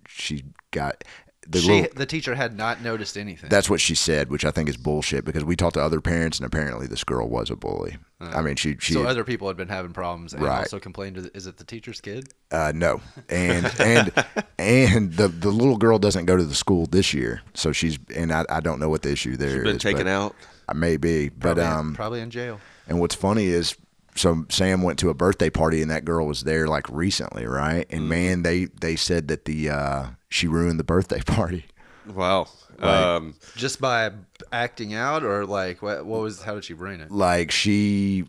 she 0.06 0.44
got 0.70 1.04
the 1.50 1.60
She, 1.60 1.68
little, 1.82 1.88
the 1.96 2.04
teacher 2.06 2.34
had 2.34 2.56
not 2.56 2.82
noticed 2.82 3.16
anything. 3.16 3.48
that's 3.48 3.70
what 3.70 3.80
she 3.80 3.94
said, 3.94 4.28
which 4.30 4.44
I 4.44 4.50
think 4.50 4.68
is 4.68 4.76
bullshit 4.76 5.24
because 5.24 5.44
we 5.44 5.56
talked 5.56 5.74
to 5.74 5.82
other 5.82 6.00
parents 6.00 6.38
and 6.38 6.46
apparently 6.46 6.86
this 6.86 7.04
girl 7.04 7.28
was 7.28 7.48
a 7.50 7.56
bully. 7.56 7.96
I 8.20 8.42
mean, 8.42 8.56
she 8.56 8.76
she 8.80 8.94
so 8.94 9.04
other 9.04 9.22
people 9.24 9.46
had 9.48 9.56
been 9.56 9.68
having 9.68 9.92
problems 9.92 10.34
and 10.34 10.42
Right. 10.42 10.58
also 10.58 10.78
complained. 10.80 11.14
To 11.16 11.22
the, 11.22 11.36
is 11.36 11.46
it 11.46 11.56
the 11.56 11.64
teacher's 11.64 12.00
kid? 12.00 12.28
uh, 12.50 12.72
no, 12.74 13.00
and 13.28 13.72
and 13.80 14.12
and 14.58 15.12
the 15.14 15.28
the 15.28 15.50
little 15.50 15.76
girl 15.76 15.98
doesn't 15.98 16.26
go 16.26 16.36
to 16.36 16.44
the 16.44 16.54
school 16.54 16.86
this 16.86 17.14
year, 17.14 17.42
so 17.54 17.72
she's 17.72 17.98
and 18.14 18.32
I, 18.32 18.44
I 18.50 18.60
don't 18.60 18.80
know 18.80 18.88
what 18.88 19.02
the 19.02 19.12
issue 19.12 19.36
there 19.36 19.50
she's 19.54 19.62
been 19.62 19.76
is, 19.76 19.82
taken 19.82 20.08
out. 20.08 20.34
I 20.68 20.74
may 20.74 20.96
be, 20.96 21.28
but 21.28 21.40
Probably, 21.54 21.62
um, 21.64 21.94
probably 21.94 22.20
in 22.20 22.30
jail. 22.30 22.60
And 22.88 23.00
what's 23.00 23.14
funny 23.14 23.46
is, 23.46 23.76
so 24.16 24.44
Sam 24.48 24.82
went 24.82 24.98
to 24.98 25.10
a 25.10 25.14
birthday 25.14 25.48
party 25.48 25.80
and 25.80 25.90
that 25.90 26.04
girl 26.04 26.26
was 26.26 26.42
there 26.42 26.66
like 26.66 26.86
recently, 26.90 27.46
right? 27.46 27.86
And 27.90 28.02
Mm-hmm. 28.02 28.08
man, 28.08 28.42
they 28.42 28.64
they 28.64 28.96
said 28.96 29.28
that 29.28 29.44
the 29.44 29.70
uh, 29.70 30.06
she 30.28 30.46
ruined 30.46 30.78
the 30.78 30.84
birthday 30.84 31.20
party. 31.26 31.66
Wow. 32.06 32.48
Um, 32.80 33.34
Just 33.56 33.80
by 33.80 34.12
acting 34.52 34.94
out, 34.94 35.24
or 35.24 35.44
like 35.44 35.82
what? 35.82 36.06
What 36.06 36.20
was? 36.20 36.42
How 36.42 36.54
did 36.54 36.64
she 36.64 36.74
ruin 36.74 37.00
it? 37.00 37.10
Like 37.10 37.50
she 37.50 38.24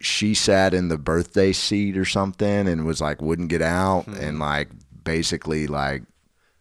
she 0.00 0.34
sat 0.34 0.72
in 0.72 0.86
the 0.88 0.96
birthday 0.98 1.52
seat 1.52 1.96
or 1.98 2.04
something 2.04 2.68
and 2.68 2.86
was 2.86 3.00
like 3.00 3.20
wouldn't 3.20 3.48
get 3.48 3.60
out 3.62 4.04
Hmm. 4.04 4.14
and 4.14 4.38
like 4.38 4.68
basically 5.02 5.66
like 5.66 6.02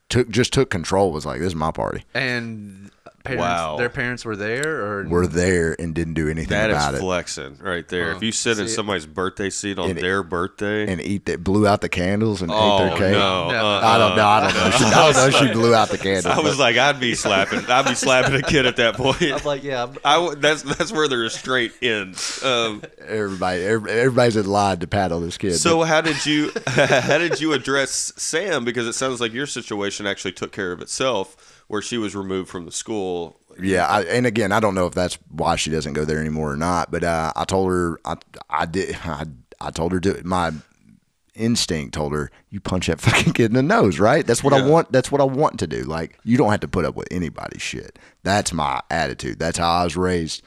took 0.09 0.29
just 0.29 0.51
took 0.51 0.69
control. 0.71 1.11
Was 1.11 1.25
like 1.27 1.39
this 1.39 1.47
is 1.49 1.55
my 1.55 1.71
party. 1.71 2.03
And 2.15 2.89
parents, 3.27 3.41
Wow. 3.41 3.77
their 3.77 3.89
parents 3.89 4.25
were 4.25 4.35
there, 4.35 4.81
or 4.85 5.07
We're 5.07 5.27
there 5.27 5.75
and 5.79 5.93
didn't 5.93 6.13
do 6.15 6.27
anything 6.29 6.49
that 6.49 6.69
about 6.69 6.93
is 6.93 6.99
it. 6.99 7.03
flexing 7.03 7.57
right 7.61 7.87
there. 7.87 8.11
if 8.11 8.21
you 8.23 8.31
sit 8.31 8.59
in 8.59 8.67
see- 8.67 8.73
somebody's 8.75 9.05
birthday 9.05 9.49
seat 9.49 9.77
on 9.79 9.91
And- 9.91 9.99
their 9.99 10.23
birthday, 10.23 10.91
and 10.91 10.99
eat 11.01 11.25
that 11.25 11.43
blew 11.43 11.67
out 11.67 11.81
the 11.81 11.89
candles 11.89 12.41
and 12.41 12.51
ate 12.51 12.55
oh 12.57 12.77
their 12.79 12.89
cake. 12.97 13.11
no, 13.11 13.49
No. 13.51 13.65
uh, 13.65 13.81
I 13.83 13.97
don't 13.97 14.15
know. 14.15 14.27
I 14.27 14.41
don't 14.41 14.53
know. 14.55 14.71
She, 14.71 14.83
I 14.85 15.11
don't 15.11 15.31
know. 15.31 15.39
She 15.47 15.53
blew 15.53 15.75
out 15.75 15.89
the 15.89 15.97
candles. 15.97 16.25
I 16.25 16.39
was 16.39 16.57
but- 16.57 16.59
like, 16.63 16.77
I'd 16.77 16.99
be 16.99 17.15
slapping. 17.15 17.65
I'd 17.69 17.85
be 17.87 17.95
slapping 17.95 18.35
a 18.35 18.41
kid 18.41 18.65
at 18.65 18.77
that 18.77 18.95
point. 18.95 19.21
I'm 19.21 19.43
like, 19.43 19.63
yeah, 19.63 19.87
I 20.05 20.33
that's 20.37 20.63
that's 20.63 20.91
where 20.91 21.07
the 21.07 21.17
restraint 21.17 21.73
ends. 21.81 22.43
Um, 22.43 22.81
everybody, 23.05 23.63
every- 23.63 23.91
everybody's 23.91 24.35
in 24.35 24.45
line 24.47 24.77
to 24.79 24.87
paddle 24.87 25.19
this 25.21 25.37
kid. 25.37 25.55
so 25.57 25.83
how 25.83 26.01
did 26.01 26.25
you 26.25 26.51
how 26.67 27.17
did 27.17 27.39
you 27.41 27.53
address 27.53 28.13
Sam? 28.17 28.65
Because 28.65 28.87
it 28.87 28.93
sounds 28.93 29.21
like 29.21 29.33
your 29.33 29.45
situation 29.45 30.05
actually 30.07 30.31
took 30.33 30.51
care 30.51 30.71
of 30.71 30.81
itself, 30.81 31.56
where 31.67 31.81
she 31.81 31.97
was 31.97 32.15
removed 32.15 32.49
from 32.49 32.65
the 32.65 32.71
school. 32.71 33.39
Yeah, 33.59 33.85
I, 33.87 34.03
and 34.03 34.25
again, 34.25 34.51
I 34.51 34.59
don't 34.59 34.75
know 34.75 34.85
if 34.85 34.93
that's 34.93 35.17
why 35.29 35.55
she 35.55 35.69
doesn't 35.69 35.93
go 35.93 36.05
there 36.05 36.19
anymore 36.19 36.51
or 36.51 36.57
not. 36.57 36.91
But 36.91 37.03
uh, 37.03 37.33
I 37.35 37.43
told 37.45 37.69
her, 37.69 37.99
I, 38.05 38.15
I 38.49 38.65
did, 38.65 38.95
I, 39.03 39.25
I 39.59 39.71
told 39.71 39.91
her 39.91 39.99
to. 40.01 40.21
My 40.25 40.51
instinct 41.35 41.93
told 41.93 42.13
her, 42.13 42.31
you 42.49 42.59
punch 42.59 42.87
that 42.87 42.99
fucking 43.01 43.33
kid 43.33 43.45
in 43.45 43.53
the 43.53 43.63
nose, 43.63 43.99
right? 43.99 44.25
That's 44.25 44.43
what 44.43 44.53
I 44.53 44.67
want. 44.67 44.91
That's 44.91 45.11
what 45.11 45.21
I 45.21 45.25
want 45.25 45.59
to 45.59 45.67
do. 45.67 45.83
Like, 45.83 46.19
you 46.23 46.37
don't 46.37 46.51
have 46.51 46.61
to 46.61 46.67
put 46.67 46.85
up 46.85 46.95
with 46.95 47.07
anybody's 47.11 47.61
shit. 47.61 47.99
That's 48.23 48.53
my 48.53 48.81
attitude. 48.89 49.39
That's 49.39 49.57
how 49.57 49.69
I 49.69 49.83
was 49.83 49.97
raised. 49.97 50.43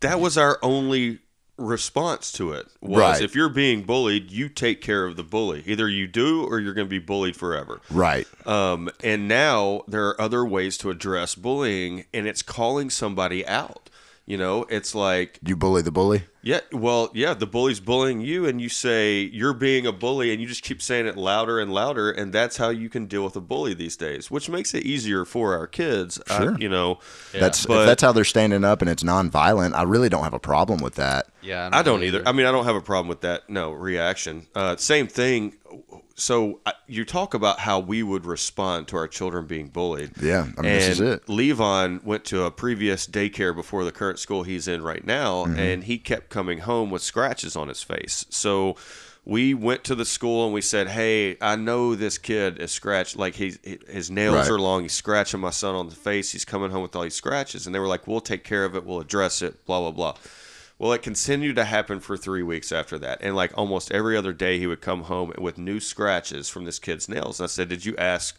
That 0.00 0.20
was 0.20 0.36
our 0.36 0.58
only 0.62 1.20
response 1.56 2.32
to 2.32 2.52
it. 2.52 2.66
Was 2.80 3.00
Right. 3.00 3.22
if 3.22 3.34
you're 3.34 3.48
being 3.48 3.82
bullied, 3.82 4.30
you 4.30 4.48
take 4.48 4.80
care 4.80 5.06
of 5.06 5.16
the 5.16 5.22
bully. 5.22 5.62
Either 5.66 5.88
you 5.88 6.06
do, 6.06 6.44
or 6.44 6.58
you're 6.58 6.74
going 6.74 6.86
to 6.86 6.90
be 6.90 6.98
bullied 6.98 7.36
forever. 7.36 7.80
Right. 7.90 8.26
Um, 8.46 8.90
and 9.02 9.28
now 9.28 9.82
there 9.86 10.06
are 10.08 10.20
other 10.20 10.44
ways 10.44 10.76
to 10.78 10.90
address 10.90 11.34
bullying, 11.34 12.04
and 12.12 12.26
it's 12.26 12.42
calling 12.42 12.90
somebody 12.90 13.46
out. 13.46 13.88
You 14.26 14.38
know, 14.38 14.64
it's 14.70 14.94
like, 14.94 15.38
You 15.44 15.54
bully 15.54 15.82
the 15.82 15.90
bully. 15.92 16.22
yeah, 16.40 16.60
well, 16.72 17.10
yeah, 17.12 17.34
the 17.34 17.46
bully's 17.46 17.78
bullying 17.78 18.22
you, 18.22 18.46
and 18.46 18.58
you 18.58 18.70
say 18.70 19.20
you're 19.20 19.52
being 19.52 19.86
a 19.86 19.92
bully, 19.92 20.32
and 20.32 20.40
you 20.40 20.46
just 20.48 20.62
keep 20.62 20.80
saying 20.80 21.06
it 21.06 21.18
louder 21.18 21.60
and 21.60 21.70
louder, 21.74 22.10
and 22.10 22.32
that's 22.32 22.56
how 22.56 22.70
you 22.70 22.88
can 22.88 23.04
deal 23.04 23.22
with 23.22 23.36
a 23.36 23.42
bully 23.42 23.74
these 23.74 23.98
days, 23.98 24.30
which 24.30 24.48
makes 24.48 24.72
it 24.72 24.84
easier 24.84 25.26
for 25.26 25.54
our 25.54 25.66
kids. 25.66 26.18
I- 26.30 26.38
Sure. 26.38 26.56
you 26.58 26.70
know, 26.70 27.00
That's 27.32 27.66
But- 27.66 27.80
if 27.82 27.86
that's 27.86 28.02
how 28.02 28.12
they're 28.12 28.24
standing 28.24 28.64
up 28.64 28.80
and 28.80 28.88
it's 28.90 29.02
nonviolent. 29.02 29.74
I 29.74 29.82
really 29.82 30.08
don't 30.08 30.24
have 30.24 30.32
a 30.32 30.38
problem 30.38 30.80
with 30.80 30.94
that. 30.94 31.26
yeah. 31.42 31.68
I 31.70 31.82
don't 31.82 32.02
either. 32.02 32.22
I 32.26 32.32
mean, 32.32 32.46
I 32.46 32.50
don't 32.52 32.64
have 32.64 32.76
a 32.76 32.80
problem 32.80 33.08
with 33.08 33.20
that. 33.20 33.50
No 33.50 33.72
reaction. 33.72 34.46
Uh, 34.54 34.76
same 34.76 35.06
thing. 35.06 35.56
So 36.16 36.60
you 36.86 37.04
talk 37.04 37.34
about 37.34 37.58
how 37.60 37.80
we 37.80 38.02
would 38.02 38.24
respond 38.24 38.86
to 38.88 38.96
our 38.96 39.08
children 39.08 39.46
being 39.46 39.68
bullied. 39.68 40.12
Yeah, 40.20 40.42
I 40.56 40.60
mean, 40.62 40.72
this 40.72 40.88
is 40.88 41.00
And 41.00 41.08
it. 41.10 41.26
Levon 41.26 42.04
went 42.04 42.24
to 42.26 42.44
a 42.44 42.50
previous 42.52 43.06
daycare 43.06 43.54
before 43.54 43.84
the 43.84 43.90
current 43.92 44.18
school 44.20 44.44
he's 44.44 44.68
in 44.68 44.82
right 44.82 45.04
now, 45.04 45.44
Mm-hmm. 45.44 45.58
and 45.58 45.84
he 45.84 45.98
kept 45.98 46.28
coming 46.30 46.58
home 46.60 46.90
with 46.90 47.02
scratches 47.02 47.56
on 47.56 47.66
his 47.68 47.82
face. 47.82 48.26
So 48.30 48.76
we 49.24 49.54
went 49.54 49.82
to 49.84 49.94
the 49.94 50.04
school 50.04 50.44
and 50.44 50.54
we 50.54 50.60
said, 50.60 50.86
"Hey, 50.88 51.36
I 51.40 51.56
know 51.56 51.94
this 51.96 52.18
kid 52.18 52.58
is 52.60 52.70
scratched. 52.70 53.16
Like 53.16 53.34
he, 53.34 53.56
his 53.88 54.10
nails 54.10 54.34
Right. 54.36 54.50
are 54.50 54.58
long. 54.60 54.82
He's 54.82 54.92
scratching 54.92 55.40
my 55.40 55.50
son 55.50 55.74
on 55.74 55.88
the 55.88 55.94
face. 55.96 56.30
He's 56.30 56.44
coming 56.44 56.70
home 56.70 56.82
with 56.82 56.94
all 56.94 57.02
these 57.02 57.14
scratches." 57.16 57.66
And 57.66 57.74
they 57.74 57.78
were 57.80 57.88
like, 57.88 58.06
"We'll 58.06 58.20
take 58.20 58.44
care 58.44 58.64
of 58.64 58.76
it. 58.76 58.84
We'll 58.84 59.00
address 59.00 59.42
it. 59.42 59.64
Blah 59.66 59.80
blah 59.80 59.90
blah." 59.90 60.14
Well, 60.78 60.92
it 60.92 61.02
continued 61.02 61.56
to 61.56 61.64
happen 61.64 62.00
for 62.00 62.16
three 62.16 62.42
weeks 62.42 62.72
after 62.72 62.98
that. 62.98 63.18
And 63.22 63.36
like 63.36 63.56
almost 63.56 63.92
every 63.92 64.16
other 64.16 64.32
day, 64.32 64.58
he 64.58 64.66
would 64.66 64.80
come 64.80 65.04
home 65.04 65.32
with 65.38 65.56
new 65.56 65.78
scratches 65.80 66.48
from 66.48 66.64
this 66.64 66.78
kid's 66.78 67.08
nails. 67.08 67.38
And 67.38 67.44
I 67.44 67.48
said, 67.48 67.68
Did 67.68 67.84
you 67.84 67.96
ask 67.96 68.36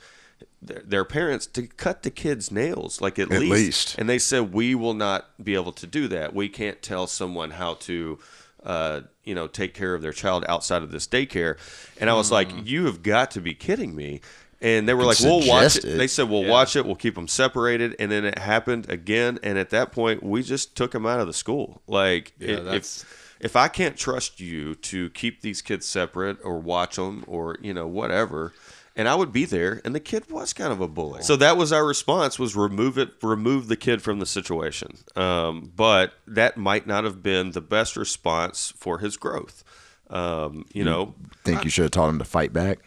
their, 0.61 0.81
their 0.85 1.05
parents 1.05 1.47
to 1.47 1.67
cut 1.67 2.03
the 2.03 2.11
kid's 2.11 2.51
nails? 2.51 2.99
Like 2.99 3.17
at, 3.19 3.31
At 3.31 3.39
least. 3.39 3.51
least. 3.51 3.95
And 3.97 4.09
they 4.09 4.19
said, 4.19 4.53
We 4.53 4.75
will 4.75 4.93
not 4.93 5.43
be 5.43 5.55
able 5.55 5.71
to 5.73 5.87
do 5.87 6.07
that. 6.09 6.35
We 6.35 6.49
can't 6.49 6.81
tell 6.81 7.07
someone 7.07 7.51
how 7.51 7.75
to. 7.75 8.19
Uh, 8.63 9.01
you 9.23 9.35
know, 9.35 9.45
take 9.45 9.75
care 9.75 9.93
of 9.93 10.01
their 10.01 10.11
child 10.11 10.43
outside 10.49 10.81
of 10.81 10.91
this 10.91 11.05
daycare, 11.05 11.55
and 11.99 12.09
I 12.09 12.15
was 12.15 12.31
like, 12.31 12.49
"You 12.65 12.85
have 12.87 13.03
got 13.03 13.29
to 13.31 13.39
be 13.39 13.53
kidding 13.53 13.95
me!" 13.95 14.21
And 14.61 14.87
they 14.87 14.93
were 14.93 15.03
like, 15.03 15.19
"We'll 15.19 15.45
watch 15.47 15.75
it." 15.77 15.85
it. 15.85 15.97
They 15.97 16.07
said, 16.07 16.29
"We'll 16.29 16.43
Yeah. 16.43 16.49
watch 16.51 16.75
it. 16.75 16.85
We'll 16.85 16.95
keep 16.95 17.15
them 17.15 17.27
separated." 17.27 17.95
And 17.99 18.11
then 18.11 18.25
it 18.25 18.39
happened 18.39 18.89
again. 18.89 19.37
And 19.43 19.57
at 19.57 19.69
that 19.71 19.91
point, 19.91 20.23
we 20.23 20.43
just 20.43 20.75
took 20.75 20.91
them 20.91 21.05
out 21.05 21.19
of 21.19 21.27
the 21.27 21.33
school. 21.33 21.81
Like, 21.87 22.33
Yeah, 22.39 22.59
i- 22.67 22.75
if 22.77 23.05
if 23.41 23.55
I 23.55 23.67
can't 23.67 23.97
trust 23.97 24.39
you 24.39 24.75
to 24.75 25.09
keep 25.09 25.41
these 25.41 25.61
kids 25.61 25.85
separate 25.85 26.37
or 26.43 26.57
watch 26.59 26.95
them 26.95 27.23
or 27.27 27.57
you 27.61 27.73
know 27.73 27.85
whatever, 27.85 28.53
and 28.95 29.09
I 29.09 29.15
would 29.15 29.33
be 29.33 29.43
there, 29.43 29.81
and 29.83 29.93
the 29.93 29.99
kid 29.99 30.31
was 30.31 30.53
kind 30.53 30.71
of 30.71 30.79
a 30.79 30.87
bully. 30.87 31.21
So 31.21 31.35
that 31.35 31.57
was 31.57 31.73
our 31.73 31.85
response: 31.85 32.39
was 32.39 32.55
remove 32.55 32.97
it, 32.97 33.09
remove 33.21 33.67
the 33.67 33.75
kid 33.75 34.01
from 34.01 34.19
the 34.19 34.25
situation. 34.25 34.99
Um, 35.17 35.73
but 35.75 36.13
that 36.25 36.55
might 36.55 36.87
not 36.87 37.03
have 37.03 37.21
been 37.21 37.51
the 37.51 37.61
best 37.61 37.97
response 37.97 38.73
for 38.77 38.99
his 38.99 39.17
growth. 39.17 39.63
Um, 40.09 40.65
you 40.71 40.83
know, 40.85 41.13
Think 41.43 41.65
you 41.65 41.69
should 41.69 41.83
have 41.83 41.91
taught 41.91 42.09
him 42.09 42.19
to 42.19 42.25
fight 42.25 42.53
back. 42.53 42.79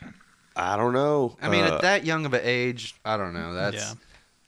I 0.58 0.76
don't 0.76 0.92
know. 0.92 1.36
I 1.40 1.48
mean, 1.48 1.64
Uh, 1.64 1.74
at 1.76 1.82
that 1.82 2.04
young 2.04 2.26
of 2.26 2.34
an 2.34 2.40
age, 2.42 2.94
I 3.04 3.16
don't 3.16 3.32
know. 3.32 3.54
That's. 3.54 3.76
Yeah. 3.76 3.92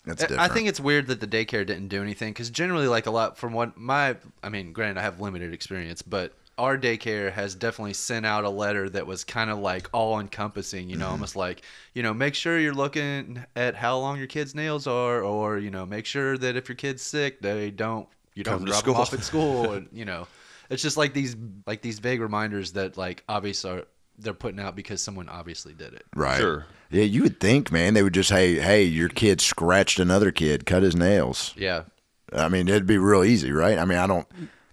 That's 0.07 0.23
I- 0.23 0.27
different. 0.29 0.51
I 0.51 0.55
think 0.55 0.69
it's 0.69 0.81
weird 0.81 1.07
that 1.09 1.21
the 1.21 1.27
daycare 1.27 1.65
didn't 1.67 1.89
do 1.89 2.03
anything 2.03 2.33
because 2.33 2.51
generally, 2.51 2.89
like 2.89 3.07
a 3.07 3.11
lot 3.11 3.37
from 3.39 3.53
what 3.53 3.77
my, 3.77 4.17
I 4.43 4.49
mean, 4.49 4.73
granted, 4.73 4.99
I 4.99 5.03
have 5.03 5.21
limited 5.21 5.53
experience, 5.53 6.01
but 6.03 6.33
our 6.57 6.77
daycare 6.79 7.31
has 7.33 7.55
definitely 7.55 7.93
sent 7.93 8.25
out 8.27 8.45
a 8.45 8.49
letter 8.51 8.89
that 8.91 9.07
was 9.07 9.25
kind 9.25 9.51
of 9.51 9.59
like 9.59 9.89
all 9.93 10.19
encompassing, 10.19 10.89
you 10.89 10.97
know, 10.97 11.05
Mm-hmm. 11.05 11.13
almost 11.13 11.37
like, 11.37 11.63
you 11.95 12.03
know, 12.03 12.13
make 12.15 12.35
sure 12.35 12.59
you're 12.59 12.75
looking 12.75 13.45
at 13.57 13.75
how 13.75 13.99
long 13.99 14.17
your 14.19 14.27
kids' 14.27 14.55
nails 14.55 14.87
are, 14.87 15.23
or 15.23 15.59
you 15.59 15.71
know, 15.71 15.85
make 15.87 16.07
sure 16.07 16.37
that 16.39 16.57
if 16.57 16.69
your 16.69 16.77
kid's 16.77 17.03
sick, 17.03 17.41
they 17.43 17.71
don't, 17.71 18.09
you 18.35 18.43
don't 18.43 18.59
Come 18.59 18.65
drop 18.67 18.85
them 18.85 18.95
off 18.97 19.13
at 19.13 19.23
school, 19.23 19.73
and 19.75 19.87
you 19.93 20.07
know, 20.07 20.27
it's 20.71 20.83
just 20.83 20.97
like 20.97 21.13
these, 21.13 21.37
like 21.67 21.83
these 21.83 21.99
vague 21.99 22.21
reminders 22.23 22.73
that 22.73 22.97
like 22.97 23.23
obviously 23.29 23.71
are 23.71 23.85
they're 24.21 24.35
putting 24.35 24.61
out 24.61 24.77
because 24.77 25.01
someone 25.03 25.29
obviously 25.29 25.73
did 25.73 25.95
it. 25.95 26.05
right. 26.15 26.39
Sure. 26.39 26.67
Yeah, 26.91 27.05
you 27.05 27.23
would 27.23 27.39
think, 27.39 27.71
man, 27.71 27.95
they 27.95 28.03
would 28.03 28.15
just 28.15 28.31
hey, 28.31 28.57
hey, 28.57 28.83
your 28.83 29.09
kid 29.09 29.41
scratched 29.41 30.01
another 30.01 30.33
kid, 30.33 30.67
cut 30.67 30.83
his 30.83 30.97
nails. 30.97 31.55
Yeah, 31.57 31.85
I 32.33 32.49
mean, 32.49 32.69
it'd 32.69 32.87
be 32.87 32.99
real 32.99 33.23
easy, 33.25 33.53
right? 33.53 33.79
I 33.79 33.85
mean, 33.85 33.99
I 33.99 34.07
don't. 34.09 34.27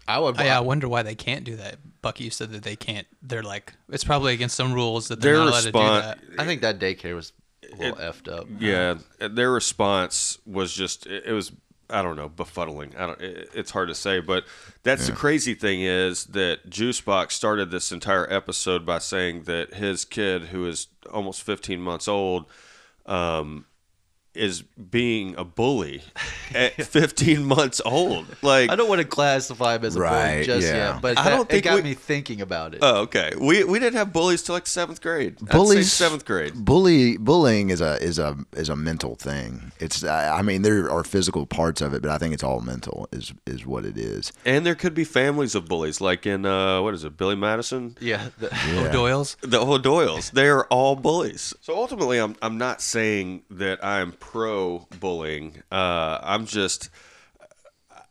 I 0.07 0.19
would. 0.19 0.35
Yeah, 0.37 0.57
I 0.57 0.61
wonder 0.61 0.87
why 0.87 1.03
they 1.03 1.15
can't 1.15 1.43
do 1.43 1.55
that. 1.57 1.75
Bucky, 2.01 2.23
you 2.23 2.29
said 2.31 2.51
that 2.51 2.63
they 2.63 2.75
can't. 2.75 3.05
They're 3.21 3.43
like, 3.43 3.73
it's 3.89 4.03
probably 4.03 4.33
against 4.33 4.55
some 4.55 4.73
rules 4.73 5.09
that 5.09 5.21
they're 5.21 5.33
Their 5.35 5.43
not 5.45 5.49
allowed 5.49 5.63
to 5.63 5.71
do 5.71 5.77
response- 5.79 6.05
that. 6.05 6.39
I 6.41 6.45
think 6.45 6.61
that 6.61 6.79
daycare 6.79 7.13
was 7.15 7.33
a 7.71 7.75
little 7.75 7.97
effed 7.97 8.31
up. 8.31 8.47
Yeah, 8.59 8.95
their 9.19 9.51
response 9.51 10.39
was 10.45 10.73
just 10.73 11.05
it 11.05 11.25
it 11.27 11.33
was 11.33 11.51
I 11.89 12.01
don't 12.01 12.15
know 12.15 12.29
befuddling. 12.29 12.97
I 12.97 13.07
don't. 13.07 13.21
It, 13.21 13.49
it's 13.53 13.71
hard 13.71 13.89
to 13.89 13.95
say, 13.95 14.19
but 14.19 14.45
that's 14.83 15.07
the 15.07 15.13
crazy 15.13 15.53
thing 15.53 15.81
is 15.81 16.25
that 16.25 16.69
Juicebox 16.69 17.31
started 17.31 17.71
this 17.71 17.91
entire 17.91 18.31
episode 18.31 18.85
by 18.85 18.99
saying 18.99 19.43
that 19.43 19.75
his 19.75 20.03
kid, 20.03 20.43
who 20.43 20.67
is 20.67 20.87
almost 21.11 21.43
15 21.43 21.81
months 21.81 22.07
old, 22.07 22.45
um, 23.05 23.65
is 24.37 24.61
being 24.61 25.35
a 25.37 25.43
bully 25.43 26.01
at 26.53 26.73
15 26.85 27.43
months 27.43 27.81
old. 27.83 28.25
Like 28.41 28.69
I 28.69 28.75
don't 28.75 28.87
want 28.89 29.01
to 29.01 29.07
classify 29.07 29.75
him 29.75 29.85
as 29.85 29.95
a 29.95 29.99
bully 29.99 30.09
Right, 30.11 30.45
just 30.45 30.67
yeah. 30.67 30.93
yet, 30.93 31.01
but 31.01 31.17
I 31.17 31.23
that, 31.23 31.29
don't 31.31 31.49
think 31.49 31.65
it 31.65 31.69
got 31.69 31.75
we- 31.77 31.81
me 31.83 31.93
thinking 31.93 32.41
about 32.41 32.73
it. 32.73 32.79
Oh, 32.81 33.01
okay. 33.01 33.31
We 33.39 33.63
we 33.63 33.79
didn't 33.79 33.95
have 33.97 34.13
bullies 34.13 34.43
till 34.43 34.53
like 34.55 34.67
seventh 34.67 35.01
grade. 35.01 35.37
I'd 35.41 35.47
say 35.51 35.57
Bullies, 35.57 35.91
seventh 35.91 36.25
grade. 36.25 36.53
Bully, 36.53 37.17
bullying 37.17 37.69
is 37.69 37.81
a 37.81 38.01
is 38.03 38.19
a 38.19 38.37
is 38.53 38.69
a 38.69 38.75
mental 38.75 39.15
thing. 39.15 39.71
It's 39.79 40.03
I 40.03 40.37
I 40.39 40.41
mean 40.41 40.61
there 40.61 40.89
are 40.91 41.03
physical 41.03 41.45
parts 41.45 41.81
of 41.81 41.93
it, 41.93 42.01
but 42.01 42.11
I 42.11 42.17
think 42.17 42.33
it's 42.33 42.43
all 42.43 42.61
mental. 42.61 43.07
Is 43.11 43.33
is 43.45 43.65
what 43.65 43.85
it 43.85 43.97
is. 43.97 44.31
And 44.45 44.65
there 44.65 44.75
could 44.75 44.93
be 44.93 45.03
families 45.03 45.55
of 45.55 45.67
bullies, 45.67 45.99
like 46.01 46.25
in 46.25 46.45
uh, 46.45 46.81
what 46.81 46.93
is 46.93 47.03
it, 47.03 47.17
Billy 47.17 47.35
Madison? 47.35 47.95
yeah, 47.99 48.29
the- 48.39 48.47
Yeah. 48.67 48.89
O'Doyle's. 48.89 49.37
the 49.41 49.59
O'Doyles. 49.59 50.31
They 50.31 50.47
are 50.49 50.65
all 50.65 50.95
bullies. 50.95 51.53
So 51.61 51.75
ultimately, 51.75 52.17
I'm 52.19 52.35
I'm 52.41 52.57
not 52.57 52.81
saying 52.81 53.43
that 53.51 53.83
I'm 53.83 54.11
pro 54.31 54.85
bullying. 54.99 55.63
Uh, 55.71 56.19
I'm 56.21 56.45
just 56.45 56.89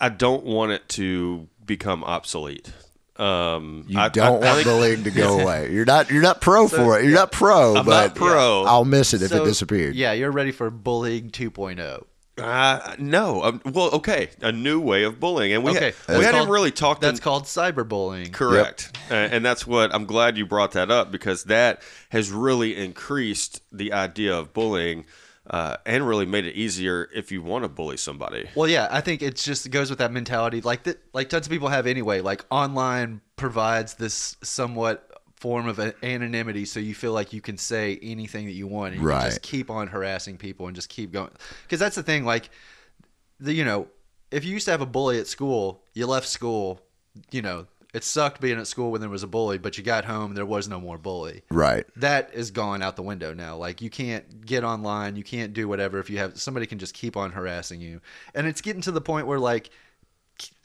I 0.00 0.09
don't 0.09 0.44
want 0.44 0.72
it 0.72 0.88
to 0.90 1.48
become 1.64 2.05
obsolete. 2.05 2.72
Um, 3.16 3.85
You 3.88 3.98
I, 3.98 4.09
don't 4.09 4.24
I, 4.24 4.29
I 4.29 4.31
want 4.52 4.57
think- 4.57 4.64
bullying 4.66 5.05
to 5.05 5.11
go 5.11 5.40
away. 5.40 5.72
You're 5.72 5.85
not 5.85 6.11
you're 6.11 6.22
not 6.22 6.40
pro 6.40 6.68
for 6.68 6.98
it. 6.98 7.05
You're 7.05 7.14
not 7.14 7.33
pro, 7.33 7.76
I'm 7.76 7.85
but 7.87 8.09
not 8.09 8.14
pro. 8.16 8.64
I'll 8.64 8.85
miss 8.85 9.14
it 9.14 9.22
if 9.22 9.31
So, 9.31 9.42
it 9.42 9.46
disappeared. 9.46 9.94
Yeah, 9.94 10.12
you're 10.12 10.33
ready 10.33 10.52
for 10.52 10.70
bullying 10.70 11.26
oh. 11.26 11.29
2.0. 11.38 12.05
Uh, 12.38 12.94
no. 12.98 13.42
Um, 13.44 13.62
well, 13.64 13.88
okay, 13.94 14.29
a 14.42 14.52
new 14.52 14.79
way 14.79 15.05
of 15.05 15.18
bullying, 15.18 15.55
and 15.55 15.64
we 15.64 15.70
okay. 15.70 15.92
ha- 16.07 16.18
we 16.18 16.24
hadn't 16.24 16.40
called- 16.40 16.50
really 16.50 16.70
talked. 16.70 17.00
That's 17.00 17.18
in- 17.18 17.22
called 17.24 17.44
cyberbullying. 17.44 18.31
Correct. 18.33 18.94
Uh, 19.11 19.14
and 19.14 19.42
that's 19.44 19.66
what 19.66 19.94
I'm 19.94 20.05
glad 20.05 20.37
you 20.37 20.44
brought 20.44 20.72
that 20.72 20.90
up 20.90 21.11
because 21.11 21.44
that 21.44 21.81
has 22.11 22.31
really 22.31 22.76
increased 22.76 23.62
the 23.72 23.94
idea 23.94 24.35
of 24.37 24.52
bullying 24.52 25.07
uh, 25.48 25.76
and 25.87 26.06
really 26.06 26.26
made 26.26 26.46
it 26.46 26.54
easier 26.54 27.09
if 27.14 27.30
you 27.30 27.42
want 27.42 27.64
to 27.64 27.68
bully 27.68 27.96
somebody. 27.96 28.48
Well, 28.54 28.68
yeah, 28.68 28.88
I 28.90 29.00
think 29.00 29.22
it 29.22 29.37
just 29.37 29.70
goes 29.70 29.90
with 29.90 30.00
that 30.00 30.12
mentality, 30.12 30.61
like 30.61 30.85
that, 30.85 31.02
like 31.12 31.28
tons 31.28 31.46
of 31.46 31.52
people 31.52 31.68
have 31.68 31.87
anyway. 31.87 32.20
Like 32.20 32.44
online 32.50 33.20
provides 33.37 33.94
this 33.94 34.37
somewhat 34.42 35.02
form 35.37 35.68
of 35.68 35.78
anonymity, 36.02 36.64
so 36.64 36.80
you 36.80 36.94
feel 36.94 37.12
like 37.12 37.32
you 37.32 37.40
can 37.40 37.59
say 37.59 37.98
anything 38.02 38.46
that 38.46 38.52
you 38.52 38.66
want, 38.66 38.94
and 38.94 39.02
you 39.02 39.09
can 39.09 39.22
just 39.22 39.42
keep 39.42 39.70
on 39.70 39.87
harassing 39.87 40.37
people 40.37 40.66
and 40.66 40.74
just 40.74 40.88
keep 40.88 41.12
going. 41.12 41.30
Because 41.62 41.78
that's 41.78 41.96
the 41.96 42.02
thing, 42.02 42.24
like 42.24 42.50
the 43.38 43.52
you 43.52 43.64
know, 43.64 43.87
if 44.30 44.44
you 44.44 44.52
used 44.52 44.64
to 44.64 44.70
have 44.72 44.80
a 44.80 44.87
bully 44.87 45.20
at 45.20 45.26
school, 45.26 45.82
you 45.94 46.06
left 46.06 46.26
school, 46.26 46.80
you 47.30 47.42
know, 47.42 47.66
it 47.94 48.05
sucked 48.05 48.40
being 48.40 48.59
at 48.59 48.66
school 48.66 48.90
when 48.90 49.01
there 49.01 49.11
was 49.11 49.22
a 49.22 49.27
bully, 49.27 49.59
but 49.59 49.79
you 49.79 49.85
got 49.85 50.05
home, 50.05 50.35
there 50.35 50.46
was 50.46 50.68
no 50.68 50.81
more 50.81 50.99
bully 50.99 51.42
Right. 51.51 51.87
that 51.96 52.31
is 52.35 52.51
gone 52.51 52.83
out 52.83 52.96
the 52.96 53.03
window 53.03 53.33
now. 53.33 53.57
Like 53.57 53.81
you 53.81 53.90
can't 53.90 54.44
get 54.44 54.64
online, 54.64 55.16
you 55.16 55.25
can't 55.25 55.53
do 55.53 55.68
whatever 55.68 55.99
if 55.99 56.11
you 56.11 56.18
have 56.18 56.38
somebody 56.40 56.66
can 56.66 56.79
just 56.79 56.94
keep 56.94 57.16
on 57.16 57.33
harassing 57.33 57.81
you. 57.81 58.01
And 58.35 58.46
it's 58.46 58.61
getting 58.61 58.83
to 58.83 58.90
the 58.92 59.01
point 59.01 59.27
where 59.27 59.38
like 59.38 59.70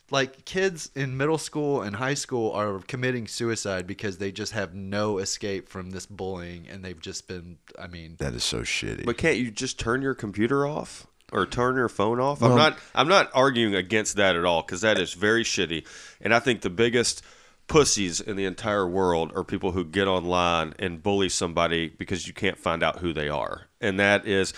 like 0.10 0.44
kids 0.44 0.92
in 0.94 1.16
middle 1.16 1.38
school 1.38 1.82
and 1.84 1.96
high 1.96 2.14
school 2.16 2.52
are 2.52 2.80
committing 2.80 3.28
suicide 3.28 3.88
because 3.88 4.18
they 4.18 4.30
just 4.30 4.52
have 4.52 4.74
no 4.76 5.20
escape 5.20 5.70
from 5.70 5.92
this 5.92 6.06
bullying 6.06 6.68
and 6.68 6.84
they've 6.84 7.00
just 7.00 7.28
been 7.30 7.58
I 7.80 7.88
mean 7.88 8.16
That 8.20 8.34
is 8.34 8.44
so 8.44 8.62
shitty. 8.62 9.06
But 9.06 9.18
can't 9.18 9.38
you 9.38 9.52
just 9.52 9.80
turn 9.80 10.02
your 10.02 10.14
computer 10.14 10.66
off 10.68 11.08
or 11.32 11.46
turn 11.46 11.76
your 11.76 11.90
phone 11.90 12.20
off? 12.20 12.42
Well- 12.42 12.52
I'm 12.52 12.58
not. 12.58 12.78
I'm 12.94 13.08
not 13.08 13.30
arguing 13.34 13.76
against 13.76 14.16
that 14.18 14.36
at 14.36 14.46
all 14.46 14.62
because 14.62 14.82
that 14.82 15.00
is 15.00 15.14
very 15.14 15.44
shitty. 15.44 15.86
And 16.22 16.34
I 16.34 16.40
think 16.40 16.62
the 16.62 16.70
biggest 16.70 17.24
pussies 17.68 18.20
in 18.20 18.36
the 18.36 18.46
entire 18.46 18.88
world 18.88 19.32
are 19.36 19.44
people 19.44 19.72
who 19.72 19.86
get 19.86 20.08
online 20.08 20.74
and 20.78 21.02
bully 21.02 21.30
somebody 21.30 21.88
because 21.88 22.28
you 22.28 22.34
can't 22.34 22.58
find 22.58 22.84
out 22.84 23.00
who 23.00 23.14
they 23.14 23.30
are. 23.30 23.68
And 23.80 24.00
that 24.00 24.28
is. 24.28 24.54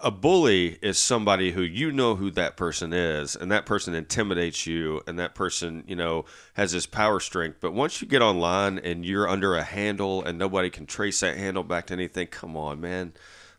A 0.00 0.10
bully 0.10 0.78
is 0.82 0.98
somebody 0.98 1.52
who 1.52 1.62
you 1.62 1.92
know 1.92 2.16
who 2.16 2.28
that 2.32 2.56
person 2.56 2.92
is, 2.92 3.36
and 3.36 3.52
that 3.52 3.66
person 3.66 3.94
intimidates 3.94 4.66
you, 4.66 5.00
and 5.06 5.16
that 5.20 5.36
person, 5.36 5.84
you 5.86 5.94
know, 5.94 6.24
has 6.54 6.72
this 6.72 6.86
power 6.86 7.20
strength. 7.20 7.58
But 7.60 7.72
once 7.72 8.02
you 8.02 8.08
get 8.08 8.20
online 8.20 8.80
and 8.80 9.06
you're 9.06 9.28
under 9.28 9.54
a 9.54 9.62
handle 9.62 10.24
and 10.24 10.38
nobody 10.38 10.70
can 10.70 10.86
trace 10.86 11.20
that 11.20 11.36
handle 11.36 11.62
back 11.62 11.86
to 11.86 11.92
anything, 11.92 12.26
come 12.26 12.56
on, 12.56 12.80
man. 12.80 13.12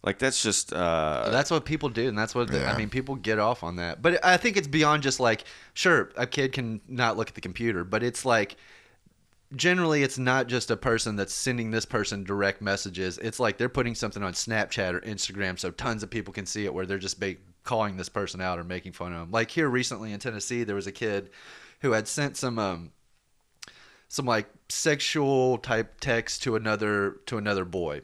Like 0.03 0.19
that's 0.19 0.41
just 0.41 0.73
uh, 0.73 1.29
that's 1.31 1.51
what 1.51 1.65
people 1.65 1.89
do, 1.89 2.07
and 2.07 2.17
that's 2.17 2.35
what 2.35 2.51
Yeah. 2.51 2.71
I 2.71 2.77
mean. 2.77 2.89
People 2.89 3.15
get 3.15 3.39
off 3.39 3.63
on 3.63 3.77
that, 3.77 4.01
but 4.01 4.23
I 4.23 4.37
think 4.37 4.57
it's 4.57 4.67
beyond 4.67 5.03
just 5.03 5.19
like, 5.19 5.43
sure, 5.73 6.11
a 6.15 6.27
kid 6.27 6.53
can 6.53 6.81
not 6.87 7.17
look 7.17 7.29
at 7.29 7.35
the 7.35 7.41
computer, 7.41 7.83
but 7.83 8.03
it's 8.03 8.23
like, 8.23 8.55
generally, 9.55 10.03
it's 10.03 10.17
not 10.17 10.47
just 10.47 10.71
a 10.71 10.77
person 10.77 11.15
that's 11.15 11.33
sending 11.33 11.71
this 11.71 11.85
person 11.85 12.23
direct 12.23 12.61
messages. 12.61 13.17
It's 13.17 13.39
like 13.39 13.57
they're 13.57 13.69
putting 13.69 13.95
something 13.95 14.23
on 14.23 14.33
Snapchat 14.33 14.93
or 14.93 15.01
Instagram, 15.01 15.59
so 15.59 15.71
tons 15.71 16.03
of 16.03 16.09
people 16.09 16.33
can 16.33 16.45
see 16.45 16.65
it, 16.65 16.73
where 16.73 16.85
they're 16.85 16.99
just 16.99 17.21
calling 17.63 17.97
this 17.97 18.09
person 18.09 18.39
out 18.39 18.59
or 18.59 18.63
making 18.63 18.93
fun 18.93 19.13
of 19.13 19.19
them. 19.19 19.31
Like 19.31 19.51
here 19.51 19.67
recently 19.67 20.13
in 20.13 20.19
Tennessee, 20.19 20.63
there 20.63 20.75
was 20.75 20.87
a 20.87 20.91
kid 20.91 21.31
who 21.81 21.91
had 21.91 22.07
sent 22.07 22.37
some 22.37 22.59
um, 22.59 22.91
some 24.09 24.25
like 24.25 24.47
sexual 24.69 25.57
type 25.57 25.99
text 25.99 26.43
to 26.43 26.55
another 26.55 27.17
to 27.25 27.37
another 27.37 27.65
boy 27.65 28.01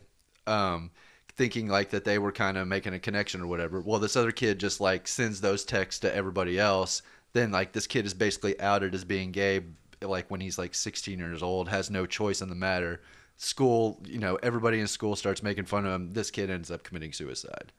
um 0.47 0.91
thinking 1.35 1.67
like 1.67 1.89
that 1.89 2.03
they 2.03 2.19
were 2.19 2.31
kind 2.31 2.57
of 2.57 2.67
making 2.67 2.93
a 2.93 2.99
connection 2.99 3.41
or 3.41 3.47
whatever. 3.47 3.81
Well 3.81 3.99
this 3.99 4.15
other 4.15 4.31
kid 4.31 4.59
just 4.59 4.79
like 4.79 5.07
sends 5.07 5.41
those 5.41 5.65
texts 5.65 5.99
to 6.01 6.15
everybody 6.15 6.59
else. 6.59 7.01
Then 7.33 7.51
like 7.51 7.71
this 7.71 7.87
kid 7.87 8.05
is 8.05 8.13
basically 8.13 8.59
outed 8.59 8.93
as 8.93 9.03
being 9.03 9.31
gay 9.31 9.61
like 10.01 10.29
when 10.29 10.41
he's 10.41 10.57
like 10.57 10.75
16 10.75 11.17
years 11.17 11.41
old 11.41 11.69
has 11.69 11.89
no 11.89 12.05
choice 12.05 12.41
in 12.41 12.49
the 12.49 12.55
matter. 12.55 13.01
School 13.37 13.99
you 14.05 14.19
know 14.19 14.37
everybody 14.43 14.79
in 14.79 14.87
school 14.87 15.15
starts 15.15 15.41
making 15.41 15.65
fun 15.65 15.85
of 15.85 15.93
him. 15.93 16.13
This 16.13 16.29
kid 16.29 16.49
ends 16.49 16.69
up 16.69 16.83
committing 16.83 17.13
suicide. 17.13 17.71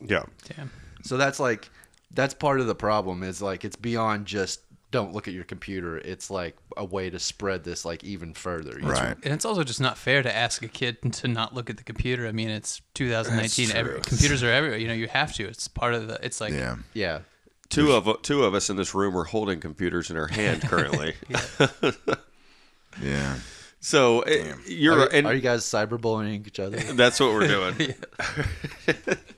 Yeah. 0.00 0.24
Damn. 0.56 0.70
so 1.02 1.16
that's 1.16 1.38
like 1.40 1.70
that's 2.12 2.34
part 2.34 2.60
of 2.60 2.66
the 2.66 2.74
problem 2.74 3.22
is 3.22 3.42
like 3.42 3.64
it's 3.64 3.76
beyond 3.76 4.26
just 4.26 4.60
don't 4.90 5.12
look 5.12 5.26
at 5.28 5.34
your 5.34 5.44
computer 5.44 5.98
it's 5.98 6.30
like 6.30 6.56
a 6.76 6.84
way 6.84 7.10
to 7.10 7.18
spread 7.18 7.64
this 7.64 7.84
like 7.84 8.04
even 8.04 8.32
further 8.32 8.72
you 8.78 8.82
know? 8.86 8.90
right. 8.92 9.16
And 9.24 9.34
it's 9.34 9.44
also 9.44 9.64
just 9.64 9.80
not 9.80 9.98
fair 9.98 10.22
to 10.22 10.34
ask 10.34 10.62
a 10.62 10.68
kid 10.68 10.96
to 11.12 11.28
not 11.28 11.54
look 11.54 11.68
at 11.70 11.76
the 11.76 11.84
computer. 11.84 12.26
I 12.26 12.32
mean, 12.32 12.48
it's 12.48 12.80
2019. 12.94 13.66
That's 13.66 13.76
Every, 13.76 13.92
true. 13.94 14.00
computers 14.02 14.42
are 14.42 14.50
everywhere. 14.50 14.78
You 14.78 14.88
know, 14.88 14.94
you 14.94 15.08
have 15.08 15.34
to. 15.34 15.46
It's 15.46 15.68
part 15.68 15.94
of 15.94 16.08
the. 16.08 16.24
It's 16.24 16.40
like 16.40 16.52
Yeah. 16.52 16.76
yeah 16.94 17.20
Two 17.68 17.92
of 17.92 18.22
two 18.22 18.44
of 18.44 18.54
us 18.54 18.70
in 18.70 18.76
this 18.76 18.94
room 18.94 19.16
are 19.16 19.24
holding 19.24 19.58
computers 19.60 20.10
in 20.10 20.16
our 20.16 20.28
hand 20.28 20.62
currently. 20.62 21.14
Yeah. 23.02 23.36
So 23.80 24.22
eh, 24.22 24.30
it, 24.32 24.68
you're 24.68 25.00
Are, 25.00 25.08
and 25.12 25.26
are 25.26 25.34
you 25.34 25.40
guys 25.40 25.62
cyberbullying 25.64 26.46
each 26.46 26.58
other? 26.58 26.78
that's 26.78 27.20
what 27.20 27.32
we're 27.32 27.46
doing. 27.46 27.94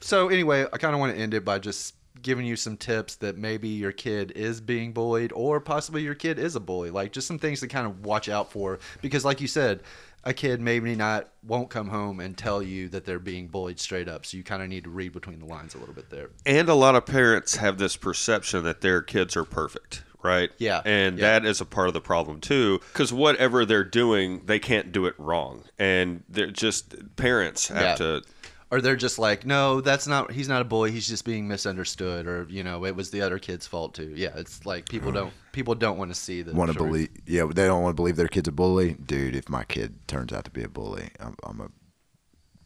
So 0.01 0.29
anyway, 0.29 0.65
I 0.73 0.79
kind 0.79 0.95
of 0.95 1.01
want 1.01 1.15
to 1.15 1.21
end 1.21 1.35
it 1.35 1.45
by 1.45 1.59
just 1.59 1.95
giving 2.23 2.47
you 2.47 2.57
some 2.57 2.77
tips 2.77 3.17
that 3.17 3.37
maybe 3.37 3.69
your 3.69 3.93
kid 3.93 4.33
is 4.33 4.61
being 4.61 4.93
bullied 4.93 5.33
or 5.35 5.61
possibly 5.61 6.03
your 6.03 6.15
kid 6.15 6.39
is 6.39 6.57
a 6.57 6.61
bully. 6.61 6.91
Like 6.91 7.13
just 7.13 7.27
some 7.27 7.39
things 7.39 7.61
to 7.61 7.69
kind 7.69 7.87
of 7.87 8.05
watch 8.05 8.29
out 8.29 8.51
for 8.53 8.79
because 9.03 9.25
like 9.25 9.41
you 9.41 9.47
said, 9.49 9.83
a 10.25 10.35
kid 10.35 10.61
maybe 10.61 10.95
not 10.95 11.29
won't 11.47 11.71
come 11.71 11.89
home 11.89 12.21
and 12.21 12.37
tell 12.37 12.63
you 12.63 12.89
that 12.89 13.05
they're 13.05 13.19
being 13.21 13.47
bullied 13.47 13.79
straight 13.81 14.09
up. 14.09 14.27
So 14.27 14.37
you 14.37 14.43
kind 14.43 14.63
of 14.63 14.69
need 14.69 14.85
to 14.85 14.91
read 14.91 15.13
between 15.13 15.39
the 15.39 15.47
lines 15.47 15.75
a 15.75 15.79
little 15.79 15.95
bit 15.95 16.11
there. 16.11 16.31
And 16.45 16.69
a 16.69 16.75
lot 16.75 16.97
of 16.97 17.07
parents 17.07 17.57
have 17.57 17.79
this 17.79 17.97
perception 17.97 18.65
that 18.65 18.81
their 18.81 19.01
kids 19.01 19.37
are 19.37 19.45
perfect, 19.45 20.03
right? 20.23 20.51
Yeah. 20.59 20.83
And 20.85 21.19
Yeah. 21.19 21.39
that 21.41 21.47
is 21.47 21.61
a 21.61 21.65
part 21.65 21.87
of 21.89 21.95
the 21.95 22.01
problem 22.01 22.41
too, 22.41 22.81
because 22.93 23.13
whatever 23.13 23.65
they're 23.65 23.85
doing, 23.85 24.43
they 24.45 24.59
can't 24.59 24.91
do 24.91 25.07
it 25.07 25.15
wrong, 25.19 25.63
and 25.79 26.25
they're 26.29 26.51
just 26.51 27.17
parents 27.17 27.69
have 27.69 27.81
Yeah. 27.83 27.95
to. 27.95 28.23
Or 28.71 28.83
they're 28.83 28.97
just 28.97 29.19
like, 29.19 29.47
no, 29.47 29.81
that's 29.81 30.07
not. 30.07 30.31
He's 30.31 30.49
not 30.49 30.61
a 30.61 30.65
bully. 30.65 30.91
He's 30.91 31.09
just 31.09 31.25
being 31.25 31.49
misunderstood, 31.49 32.27
or 32.27 32.47
you 32.51 32.63
know, 32.63 32.85
it 32.85 32.95
was 32.95 33.11
the 33.11 33.23
other 33.23 33.39
kid's 33.39 33.67
fault 33.67 33.95
too. 33.95 34.13
Yeah, 34.15 34.33
it's 34.37 34.67
like 34.67 34.89
people 34.89 35.11
don't 35.11 35.33
people 35.53 35.75
don't 35.75 35.97
want 35.99 36.11
to 36.11 36.15
see 36.15 36.43
the 36.43 36.53
want 36.53 36.71
to 36.71 36.77
truth. 36.77 36.87
believe 36.89 37.09
yeah 37.27 37.45
they 37.53 37.67
don't 37.67 37.83
want 37.83 37.93
to 37.97 38.01
believe 38.01 38.15
their 38.17 38.29
kid's 38.29 38.47
a 38.47 38.53
bully 38.53 38.95
dude 38.95 39.35
if 39.35 39.49
my 39.49 39.65
kid 39.65 40.07
turns 40.07 40.33
out 40.33 40.45
to 40.45 40.51
be 40.53 40.63
a 40.63 40.69
bully 40.69 41.09
i'm, 41.19 41.35
I'm 41.43 41.57
gonna 41.57 41.71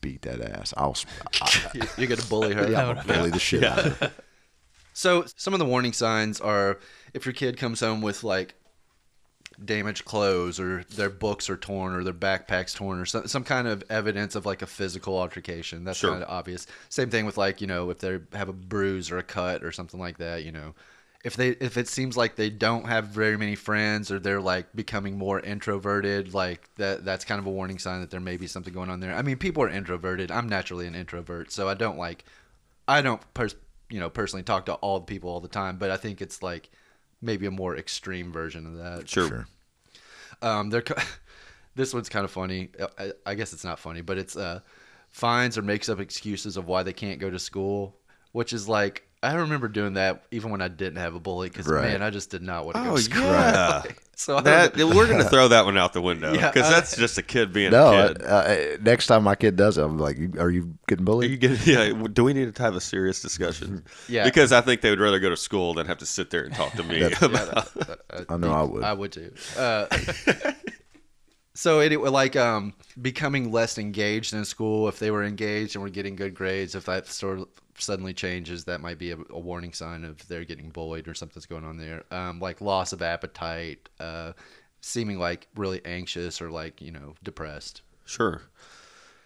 beat 0.02 0.20
that 0.22 0.42
ass 0.42 0.74
i'll 0.76 0.94
I, 1.40 1.70
You're 1.96 2.08
gonna 2.08 2.20
bully 2.28 2.52
her. 2.52 2.64
am 2.66 2.70
gonna 2.96 3.04
bully 3.04 3.30
the 3.30 3.38
shit 3.38 3.64
out 3.64 3.78
of 3.78 3.98
her 3.98 4.12
So 4.92 5.24
some 5.36 5.54
of 5.54 5.58
the 5.58 5.64
warning 5.64 5.94
signs 5.94 6.38
are 6.38 6.78
if 7.14 7.24
your 7.24 7.32
kid 7.32 7.56
comes 7.56 7.80
home 7.80 8.02
with 8.02 8.22
like 8.24 8.56
damaged 9.64 10.04
clothes 10.04 10.58
or 10.60 10.84
their 10.84 11.10
books 11.10 11.48
are 11.50 11.56
torn 11.56 11.94
or 11.94 12.04
their 12.04 12.12
backpacks 12.12 12.74
torn 12.74 12.98
or 13.00 13.06
some, 13.06 13.26
some 13.26 13.44
kind 13.44 13.66
of 13.68 13.82
evidence 13.90 14.34
of 14.34 14.46
like 14.46 14.62
a 14.62 14.66
physical 14.66 15.18
altercation. 15.18 15.84
That's 15.84 15.98
Sure. 15.98 16.10
kind 16.10 16.22
of 16.22 16.28
obvious. 16.30 16.66
Same 16.88 17.10
thing 17.10 17.26
with 17.26 17.36
like, 17.36 17.60
you 17.60 17.66
know, 17.66 17.90
if 17.90 17.98
they 17.98 18.18
have 18.32 18.48
a 18.48 18.52
bruise 18.52 19.10
or 19.10 19.18
a 19.18 19.22
cut 19.22 19.62
or 19.64 19.72
something 19.72 19.98
like 20.00 20.18
that, 20.18 20.44
you 20.44 20.52
know. 20.52 20.74
If 21.24 21.36
they 21.36 21.50
if 21.50 21.76
it 21.76 21.86
seems 21.86 22.16
like 22.16 22.34
they 22.34 22.50
don't 22.50 22.86
have 22.88 23.06
very 23.06 23.36
many 23.36 23.54
friends 23.54 24.10
or 24.10 24.18
they're 24.18 24.40
like 24.40 24.74
becoming 24.74 25.16
more 25.16 25.38
introverted, 25.38 26.34
like 26.34 26.68
that 26.76 27.04
that's 27.04 27.24
kind 27.24 27.38
of 27.38 27.46
a 27.46 27.50
warning 27.50 27.78
sign 27.78 28.00
that 28.00 28.10
there 28.10 28.18
may 28.18 28.36
be 28.36 28.48
something 28.48 28.74
going 28.74 28.90
on 28.90 28.98
there. 28.98 29.14
I 29.14 29.22
mean, 29.22 29.36
people 29.36 29.62
are 29.62 29.68
introverted. 29.68 30.32
I'm 30.32 30.48
naturally 30.48 30.88
an 30.88 30.96
introvert, 30.96 31.52
so 31.52 31.68
I 31.68 31.74
don't 31.74 31.96
like 31.96 32.24
I 32.88 33.02
don't 33.02 33.22
pers- 33.34 33.54
you 33.88 34.00
know 34.00 34.10
personally 34.10 34.42
talk 34.42 34.66
to 34.66 34.74
all 34.74 34.98
the 34.98 35.06
people 35.06 35.30
all 35.30 35.38
the 35.40 35.46
time, 35.46 35.76
but 35.76 35.92
I 35.92 35.96
think 35.96 36.20
it's 36.20 36.42
like 36.42 36.70
maybe 37.22 37.46
a 37.46 37.50
more 37.50 37.76
extreme 37.76 38.32
version 38.32 38.66
of 38.66 38.76
that. 38.76 39.08
Sure. 39.08 39.28
Sure. 39.28 39.46
Um, 40.42 40.70
they're 40.70 40.84
this 41.74 41.94
one's 41.94 42.08
kind 42.08 42.24
of 42.24 42.30
funny. 42.30 42.70
I, 42.98 43.12
I 43.24 43.34
guess 43.34 43.52
it's 43.52 43.64
not 43.64 43.78
funny, 43.78 44.02
but 44.02 44.18
it's 44.18 44.36
uh, 44.36 44.60
finds 45.10 45.56
or 45.56 45.62
makes 45.62 45.88
up 45.88 46.00
excuses 46.00 46.56
of 46.56 46.66
why 46.66 46.82
they 46.82 46.92
can't 46.92 47.20
go 47.20 47.30
to 47.30 47.38
school, 47.38 47.96
which 48.32 48.52
is 48.52 48.68
like 48.68 49.08
I 49.22 49.34
remember 49.34 49.68
doing 49.68 49.94
that 49.94 50.24
even 50.32 50.50
when 50.50 50.60
I 50.60 50.68
didn't 50.68 50.96
have 50.96 51.14
a 51.14 51.20
bully 51.20 51.48
because 51.48 51.66
Right. 51.68 51.84
man, 51.92 52.02
I 52.02 52.10
just 52.10 52.30
did 52.30 52.42
not 52.42 52.64
want 52.64 52.76
to 52.76 52.82
go 52.82 52.90
Oh 52.92 52.96
to 52.96 53.02
school. 53.02 53.22
yeah. 53.22 53.82
so 54.16 54.36
I 54.38 54.40
That 54.42 54.76
don't- 54.76 54.96
we're 54.96 55.06
gonna 55.08 55.24
throw 55.30 55.48
that 55.48 55.64
one 55.64 55.78
out 55.78 55.92
the 55.92 56.02
window 56.02 56.32
Yeah, 56.34 56.50
because 56.50 56.66
I- 56.68 56.70
that's 56.72 56.96
just 56.96 57.18
a 57.18 57.22
kid 57.22 57.52
being 57.52 57.70
no 57.70 57.86
a 57.92 57.96
uh, 57.96 58.08
kid. 58.08 58.22
uh, 58.22 58.82
next 58.82 59.06
time 59.06 59.22
my 59.22 59.34
kid 59.36 59.54
does 59.56 59.78
it 59.78 59.82
i'm 59.84 59.96
like 59.98 60.18
are 60.38 60.50
you 60.50 60.74
getting 60.88 61.04
Are 61.04 61.06
bullied 61.06 61.30
you 61.30 61.36
get, 61.36 61.64
yeah. 61.66 61.92
Do 62.12 62.24
we 62.24 62.32
need 62.34 62.52
to 62.54 62.62
have 62.62 62.74
a 62.74 62.80
serious 62.80 63.22
discussion? 63.22 63.84
Yeah. 64.08 64.24
Because 64.24 64.50
I 64.52 64.60
think 64.60 64.80
they 64.80 64.90
would 64.90 65.00
rather 65.00 65.20
go 65.20 65.30
to 65.30 65.36
school 65.36 65.74
than 65.74 65.86
have 65.86 65.98
to 65.98 66.06
sit 66.06 66.30
there 66.30 66.42
and 66.44 66.54
talk 66.54 66.72
to 66.72 66.82
me. 66.82 67.00
Yeah, 67.00 67.08
that- 67.10 67.30
that- 67.74 68.00
uh, 68.10 68.24
I 68.28 68.36
know 68.36 68.52
I 68.52 68.62
would. 68.62 68.82
I 68.84 68.92
would 68.92 69.12
too. 69.12 69.32
Uh, 69.56 69.86
so 71.54 71.80
anyway, 71.80 72.08
like 72.10 72.36
um, 72.36 72.74
becoming 73.00 73.52
less 73.52 73.78
engaged 73.78 74.32
in 74.34 74.44
school. 74.44 74.88
If 74.88 74.98
they 74.98 75.10
were 75.10 75.24
engaged 75.24 75.74
and 75.74 75.82
were 75.82 75.90
getting 75.90 76.16
good 76.16 76.34
grades, 76.34 76.74
if 76.74 76.86
that 76.86 77.06
sort 77.06 77.38
of 77.40 77.48
suddenly 77.78 78.14
changes, 78.14 78.64
that 78.64 78.80
might 78.80 78.98
be 78.98 79.10
a, 79.12 79.18
a 79.30 79.38
warning 79.38 79.72
sign 79.72 80.04
of 80.04 80.26
they're 80.28 80.44
getting 80.44 80.70
bullied 80.70 81.08
or 81.08 81.14
something's 81.14 81.46
going 81.46 81.64
on 81.64 81.76
there. 81.78 82.04
Um, 82.10 82.38
like 82.40 82.60
loss 82.60 82.92
of 82.92 83.02
appetite, 83.02 83.88
uh, 84.00 84.32
seeming 84.80 85.18
like 85.18 85.46
really 85.54 85.80
anxious 85.84 86.40
or 86.40 86.50
like 86.50 86.80
you 86.80 86.90
know 86.92 87.14
depressed. 87.22 87.82
sure. 88.04 88.42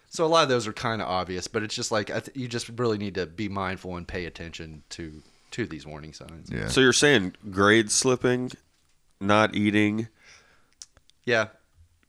So 0.09 0.25
a 0.25 0.27
lot 0.27 0.43
of 0.43 0.49
those 0.49 0.67
are 0.67 0.73
kind 0.73 1.01
of 1.01 1.07
obvious, 1.09 1.47
but 1.47 1.63
it's 1.63 1.75
just 1.75 1.91
like 1.91 2.09
I 2.09 2.21
th- 2.21 2.35
you 2.37 2.47
just 2.47 2.69
really 2.77 2.97
need 2.97 3.15
to 3.15 3.25
be 3.25 3.49
mindful 3.49 3.97
and 3.97 4.07
pay 4.07 4.25
attention 4.25 4.83
to 4.91 5.21
to 5.51 5.65
these 5.65 5.85
warning 5.85 6.13
signs. 6.13 6.49
yeah 6.51 6.67
So 6.69 6.81
you're 6.81 6.93
saying 6.93 7.35
grade 7.51 7.91
slipping, 7.91 8.51
not 9.19 9.55
eating, 9.55 10.07
Yeah. 11.25 11.47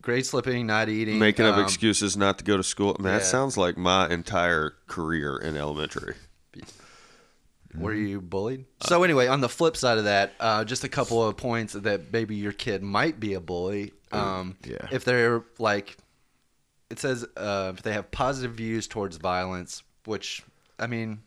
Grade 0.02 0.24
slipping, 0.24 0.66
not 0.66 0.88
eating, 0.88 1.18
making 1.18 1.44
up 1.44 1.56
um, 1.56 1.64
excuses 1.64 2.16
not 2.16 2.38
to 2.38 2.44
go 2.44 2.56
to 2.56 2.62
school. 2.62 2.96
Man, 2.98 3.12
that 3.12 3.22
yeah. 3.22 3.26
sounds 3.26 3.56
like 3.56 3.76
my 3.76 4.08
entire 4.08 4.74
career 4.86 5.36
in 5.36 5.56
elementary. 5.56 6.14
Were 7.76 7.94
you 7.94 8.20
bullied? 8.20 8.64
So 8.82 9.02
anyway, 9.02 9.26
on 9.26 9.40
the 9.40 9.48
flip 9.48 9.76
side 9.76 9.98
of 9.98 10.04
that, 10.04 10.32
uh, 10.40 10.64
just 10.64 10.84
a 10.84 10.88
couple 10.88 11.26
of 11.26 11.36
points 11.36 11.74
that 11.74 12.12
maybe 12.12 12.34
your 12.34 12.52
kid 12.52 12.82
might 12.82 13.20
be 13.20 13.34
a 13.34 13.40
bully. 13.40 13.92
Um, 14.10 14.56
yeah. 14.64 14.88
If 14.90 15.04
they're 15.04 15.44
like, 15.58 15.96
it 16.90 16.98
says 16.98 17.26
uh, 17.36 17.72
if 17.76 17.82
they 17.82 17.92
have 17.92 18.10
positive 18.10 18.52
views 18.52 18.86
towards 18.86 19.16
violence, 19.16 19.82
which 20.06 20.42
I 20.78 20.86
mean, 20.86 21.20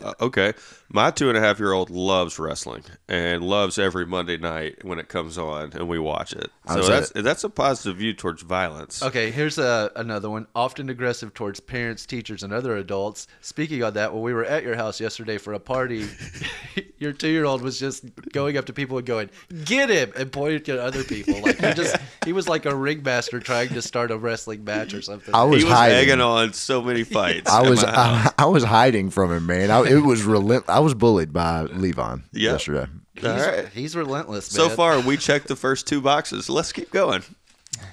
Uh, 0.00 0.12
okay, 0.20 0.52
my 0.90 1.10
two 1.10 1.30
and 1.30 1.38
a 1.38 1.40
half 1.40 1.58
year 1.58 1.72
old 1.72 1.88
loves 1.88 2.38
wrestling 2.38 2.82
and 3.08 3.42
loves 3.42 3.78
every 3.78 4.04
Monday 4.04 4.36
night 4.36 4.84
when 4.84 4.98
it 4.98 5.08
comes 5.08 5.38
on 5.38 5.72
and 5.72 5.88
we 5.88 5.98
watch 5.98 6.34
it. 6.34 6.50
So 6.68 6.82
that's 6.86 7.12
at- 7.16 7.24
that's 7.24 7.44
a 7.44 7.48
positive 7.48 7.96
view 7.96 8.12
towards 8.12 8.42
violence. 8.42 9.02
okay, 9.02 9.30
here's 9.30 9.56
a, 9.56 9.90
another 9.96 10.28
one. 10.28 10.46
Often 10.54 10.90
aggressive 10.90 11.32
towards 11.32 11.60
parents, 11.60 12.04
teachers, 12.04 12.42
and 12.42 12.52
other 12.52 12.76
adults. 12.76 13.26
Speaking 13.40 13.82
of 13.82 13.94
that, 13.94 14.12
when 14.12 14.22
we 14.22 14.34
were 14.34 14.44
at 14.44 14.62
your 14.64 14.76
house 14.76 15.00
yesterday 15.00 15.38
for 15.38 15.54
a 15.54 15.58
party, 15.60 16.06
your 16.98 17.12
two 17.12 17.28
year 17.28 17.44
old 17.46 17.62
was 17.62 17.78
just 17.78 18.04
going 18.32 18.58
up 18.58 18.66
to 18.66 18.72
people 18.74 18.98
and 18.98 19.06
going, 19.06 19.30
"Get 19.64 19.88
him!" 19.88 20.12
and 20.16 20.30
pointing 20.30 20.62
to 20.64 20.82
other 20.82 21.04
people. 21.04 21.40
Like 21.40 21.56
he 21.58 21.72
just 21.72 21.96
he 22.26 22.32
was 22.34 22.48
like 22.48 22.66
a 22.66 22.74
ringmaster 22.76 23.40
trying 23.40 23.70
to 23.70 23.80
start 23.80 24.10
a 24.10 24.18
wrestling 24.18 24.62
match 24.64 24.92
or 24.92 25.00
something. 25.00 25.34
I 25.34 25.44
was, 25.44 25.62
he 25.62 25.64
was 25.64 25.72
hiding. 25.72 25.96
egging 25.96 26.20
on 26.20 26.52
so 26.52 26.82
many 26.82 27.02
fights. 27.04 27.50
I 27.50 27.68
was. 27.68 27.82
I, 27.82 28.30
I 28.36 28.44
was 28.46 28.62
hiding 28.62 29.08
from 29.10 29.32
him, 29.32 29.46
man. 29.46 29.65
I, 29.70 29.82
it 29.86 30.02
was 30.04 30.22
relent. 30.24 30.64
I 30.68 30.80
was 30.80 30.94
bullied 30.94 31.32
by 31.32 31.64
Levon 31.66 32.22
Yeah. 32.32 32.52
yesterday. 32.52 32.86
He's, 33.14 33.24
All 33.24 33.36
right. 33.38 33.68
he's 33.68 33.96
relentless. 33.96 34.46
So 34.46 34.68
far, 34.68 35.00
we 35.00 35.16
checked 35.16 35.48
the 35.48 35.56
first 35.56 35.86
two 35.86 36.00
boxes. 36.02 36.50
Let's 36.50 36.72
keep 36.72 36.90
going. 36.90 37.22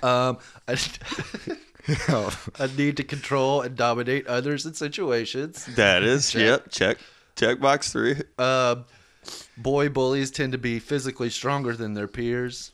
Um, 0.01 0.37
I, 0.67 0.77
a 2.59 2.67
need 2.77 2.97
to 2.97 3.03
control 3.03 3.61
and 3.61 3.75
dominate 3.75 4.27
others 4.27 4.65
in 4.65 4.73
situations. 4.73 5.65
That 5.75 6.03
is, 6.03 6.31
Check. 6.31 6.41
yep, 6.41 6.65
check. 6.71 6.97
Check 7.35 7.59
box 7.59 7.91
three. 7.91 8.15
Uh, 8.37 8.77
boy 9.57 9.89
bullies 9.89 10.31
tend 10.31 10.51
to 10.51 10.57
be 10.57 10.79
physically 10.79 11.29
stronger 11.29 11.73
than 11.75 11.93
their 11.93 12.07
peers. 12.07 12.71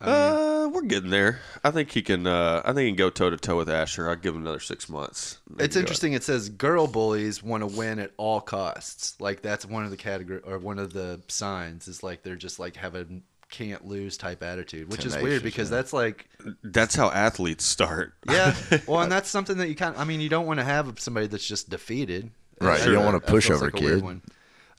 Uh, 0.00 0.68
we're 0.72 0.82
getting 0.82 1.10
there. 1.10 1.40
I 1.62 1.70
think 1.70 1.90
he 1.90 2.02
can. 2.02 2.26
Uh, 2.26 2.62
I 2.64 2.72
think 2.72 2.84
he 2.84 2.88
can 2.90 2.96
go 2.96 3.10
toe 3.10 3.30
to 3.30 3.36
toe 3.36 3.56
with 3.56 3.68
Asher. 3.68 4.08
I'll 4.08 4.16
give 4.16 4.34
him 4.34 4.42
another 4.42 4.60
six 4.60 4.88
months. 4.88 5.38
It's 5.58 5.74
Maybe, 5.74 5.80
interesting. 5.80 6.12
It 6.14 6.22
says 6.22 6.48
girl 6.48 6.86
bullies 6.86 7.42
want 7.42 7.62
to 7.62 7.66
win 7.66 7.98
at 7.98 8.12
all 8.16 8.40
costs. 8.40 9.20
Like 9.20 9.42
that's 9.42 9.66
one 9.66 9.84
of 9.84 9.90
the 9.90 9.96
category 9.96 10.40
or 10.44 10.58
one 10.58 10.78
of 10.78 10.92
the 10.92 11.20
signs 11.28 11.88
is 11.88 12.02
like 12.02 12.22
they're 12.22 12.36
just 12.36 12.58
like 12.58 12.76
have 12.76 12.94
a 12.94 13.06
can't 13.50 13.84
lose 13.84 14.16
type 14.16 14.42
attitude, 14.42 14.90
which 14.90 15.04
is 15.04 15.16
weird 15.16 15.42
because 15.42 15.70
yeah. 15.70 15.76
that's 15.76 15.92
like 15.92 16.28
That's 16.62 16.94
how 16.94 17.10
athletes 17.10 17.64
start. 17.64 18.14
yeah. 18.28 18.54
Well, 18.86 19.00
and 19.00 19.12
that's 19.12 19.28
something 19.28 19.58
that 19.58 19.68
you 19.68 19.74
kind. 19.74 19.94
I 19.96 20.04
mean, 20.04 20.20
you 20.20 20.28
don't 20.28 20.46
want 20.46 20.60
to 20.60 20.64
have 20.64 20.98
somebody 21.00 21.26
that's 21.26 21.46
just 21.46 21.68
defeated. 21.68 22.30
Right, 22.60 22.78
That- 22.78 22.86
you 22.86 22.92
don't 22.92 23.04
want 23.04 23.16
to 23.22 23.32
that 23.32 23.42
feels 23.42 23.60
pushover 23.60 23.72
like 23.72 23.74
kid. 23.74 24.02
one. 24.02 24.22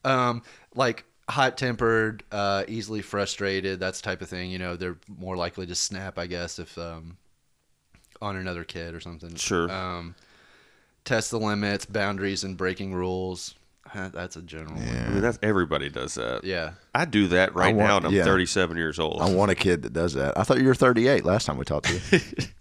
Um, 0.04 0.42
like 0.74 1.06
hot 1.30 1.58
tempered, 1.58 2.24
uh, 2.32 2.64
easily 2.68 3.02
frustrated, 3.02 3.80
that's 3.80 4.02
the 4.02 4.06
type 4.06 4.22
of 4.22 4.30
thing. 4.30 4.52
You 4.52 4.60
know, 4.60 4.76
they're 4.76 4.98
more 5.08 5.38
likely 5.38 5.66
to 5.68 5.76
snap, 5.76 6.18
I 6.18 6.28
guess, 6.28 6.60
if 6.60 6.78
um, 6.78 7.18
on 8.22 8.36
another 8.36 8.64
kid 8.64 8.94
or 8.94 9.00
something. 9.00 9.36
Sure. 9.36 9.72
Um, 9.72 10.16
test 11.06 11.32
the 11.32 11.40
limits, 11.40 11.86
boundaries, 11.86 12.44
and 12.44 12.58
breaking 12.58 12.94
rules. 12.94 13.56
That's 13.94 14.38
a 14.38 14.42
general 14.42 14.76
one. 14.76 14.88
I 14.88 15.10
mean, 15.10 15.22
that's 15.22 15.40
everybody 15.44 15.90
does 15.90 16.14
that. 16.16 16.46
Yeah. 16.46 16.74
I 16.96 17.04
do 17.06 17.28
that 17.30 17.56
right 17.56 17.76
want- 17.76 17.88
now, 17.90 17.98
and 17.98 18.06
I'm 18.08 18.14
yeah. 18.14 18.24
37 18.24 18.78
years 18.78 19.00
old. 19.00 19.22
I 19.22 19.34
want 19.34 19.52
a 19.52 19.56
kid 19.56 19.82
that 19.82 19.92
does 19.92 20.14
that. 20.14 20.38
I 20.38 20.44
thought 20.44 20.60
you 20.60 20.68
were 20.68 20.76
38 20.76 21.26
last 21.26 21.46
time 21.46 21.58
we 21.58 21.66
talked 21.66 21.88
to 21.88 21.94
you. 22.18 22.22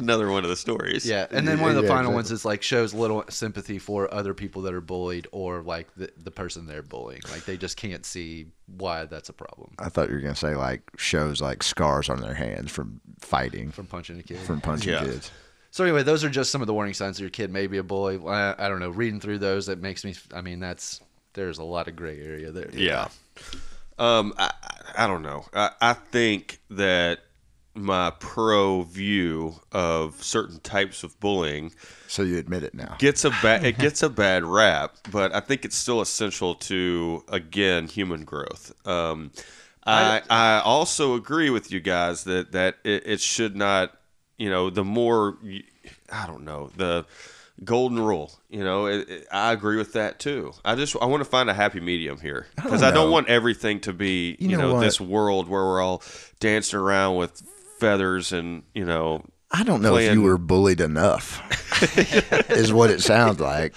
It's 0.00 0.04
another 0.04 0.30
one 0.30 0.44
of 0.44 0.50
the 0.50 0.56
stories. 0.56 1.04
Yeah, 1.06 1.26
and 1.30 1.46
then 1.46 1.60
one 1.60 1.70
of 1.70 1.76
the 1.76 1.82
Yeah, 1.82 1.88
final 1.88 2.00
exactly. 2.10 2.14
ones 2.14 2.30
is 2.32 2.44
like 2.44 2.62
shows 2.62 2.94
little 2.94 3.24
sympathy 3.28 3.78
for 3.78 4.12
other 4.12 4.34
people 4.34 4.62
that 4.62 4.74
are 4.74 4.80
bullied 4.80 5.26
or 5.32 5.62
like 5.62 5.94
the, 5.96 6.10
the 6.16 6.30
person 6.30 6.66
they're 6.66 6.82
bullying. 6.82 7.22
Like 7.30 7.44
they 7.44 7.56
just 7.56 7.76
can't 7.76 8.04
see 8.06 8.46
why 8.78 9.04
that's 9.04 9.28
a 9.28 9.32
problem 9.32 9.72
I 9.78 9.88
thought 9.88 10.08
you 10.08 10.14
were 10.14 10.20
gonna 10.20 10.34
say 10.36 10.54
like 10.54 10.82
shows 10.96 11.40
like 11.40 11.62
scars 11.62 12.08
on 12.08 12.20
their 12.20 12.34
hands 12.34 12.70
from 12.70 13.00
fighting, 13.20 13.70
from 13.70 13.86
punching 13.86 14.18
a 14.18 14.22
kid. 14.22 14.38
from 14.38 14.60
punching 14.60 14.92
Yeah. 14.92 15.04
kids. 15.04 15.30
So 15.72 15.84
anyway, 15.84 16.02
those 16.02 16.24
are 16.24 16.30
just 16.30 16.50
some 16.50 16.60
of 16.62 16.66
the 16.66 16.74
warning 16.74 16.94
signs 16.94 17.16
that 17.18 17.22
your 17.22 17.30
kid 17.30 17.50
may 17.50 17.66
be 17.68 17.78
a 17.78 17.82
bully. 17.84 18.18
I, 18.26 18.54
I 18.58 18.68
don't 18.68 18.80
know. 18.80 18.90
Reading 18.90 19.20
through 19.20 19.38
those, 19.38 19.66
that 19.66 19.80
makes 19.80 20.04
me. 20.04 20.14
I 20.34 20.40
mean, 20.40 20.58
that's 20.58 21.00
there's 21.34 21.58
a 21.58 21.62
lot 21.64 21.86
of 21.86 21.94
gray 21.94 22.20
area 22.20 22.50
there. 22.50 22.68
Yeah. 22.72 23.06
Um, 23.98 24.32
I, 24.38 24.50
I 24.96 25.04
I 25.04 25.06
don't 25.06 25.22
know. 25.22 25.44
I, 25.54 25.70
I 25.80 25.92
think 25.92 26.58
that 26.70 27.20
my 27.74 28.10
pro 28.18 28.82
view 28.82 29.54
of 29.72 30.22
certain 30.22 30.58
types 30.60 31.02
of 31.04 31.18
bullying 31.20 31.72
So 32.08 32.22
you 32.22 32.36
admit 32.38 32.62
it 32.64 32.74
now. 32.74 32.96
gets 32.98 33.24
a 33.24 33.30
bad 33.42 33.64
it 33.70 33.78
gets 33.78 34.02
a 34.02 34.08
bad 34.10 34.44
rap, 34.44 34.96
but 35.10 35.34
I 35.34 35.40
think 35.40 35.64
it's 35.64 35.76
still 35.76 36.00
essential 36.00 36.54
to 36.56 37.24
again 37.28 37.86
human 37.86 38.24
growth. 38.24 38.72
Um, 38.86 39.30
I 39.86 40.20
I 40.28 40.60
also 40.64 41.14
agree 41.14 41.48
with 41.50 41.70
you 41.72 41.80
guys 41.80 42.24
that 42.24 42.52
that 42.52 42.76
it, 42.84 43.02
it 43.06 43.20
should 43.20 43.56
not 43.56 43.96
you 44.36 44.50
know 44.50 44.68
the 44.70 44.84
more 44.84 45.38
I 46.12 46.26
don't 46.26 46.44
know 46.44 46.70
the 46.76 47.06
golden 47.62 47.98
rule 48.00 48.32
you 48.48 48.64
know 48.64 48.86
it, 48.86 49.08
it- 49.08 49.26
I 49.30 49.52
agree 49.52 49.76
with 49.76 49.92
that 49.92 50.18
too. 50.18 50.52
I 50.64 50.74
just 50.74 50.96
I 51.00 51.04
want 51.06 51.22
to 51.22 51.28
find 51.28 51.48
a 51.48 51.54
happy 51.54 51.78
medium 51.80 52.18
here 52.18 52.46
because 52.56 52.82
I, 52.82 52.90
don't 52.90 53.10
want 53.10 53.28
everything 53.28 53.80
to 53.80 53.92
be 53.92 54.36
you, 54.40 54.48
You 54.50 54.56
know 54.56 54.72
know, 54.72 54.80
this 54.80 55.00
world 55.00 55.48
where 55.48 55.62
we're 55.62 55.80
all 55.80 56.02
dancing 56.40 56.78
around 56.78 57.16
with 57.16 57.42
feathers 57.80 58.32
and 58.32 58.62
you 58.74 58.84
know 58.84 59.24
I 59.50 59.64
don't 59.64 59.82
know 59.82 59.96
if 59.96 60.12
you 60.12 60.22
were 60.22 60.38
bullied 60.38 60.80
enough. 60.80 61.42
is 62.50 62.72
what 62.72 62.90
it 62.90 63.00
sounds 63.00 63.40
like. 63.40 63.74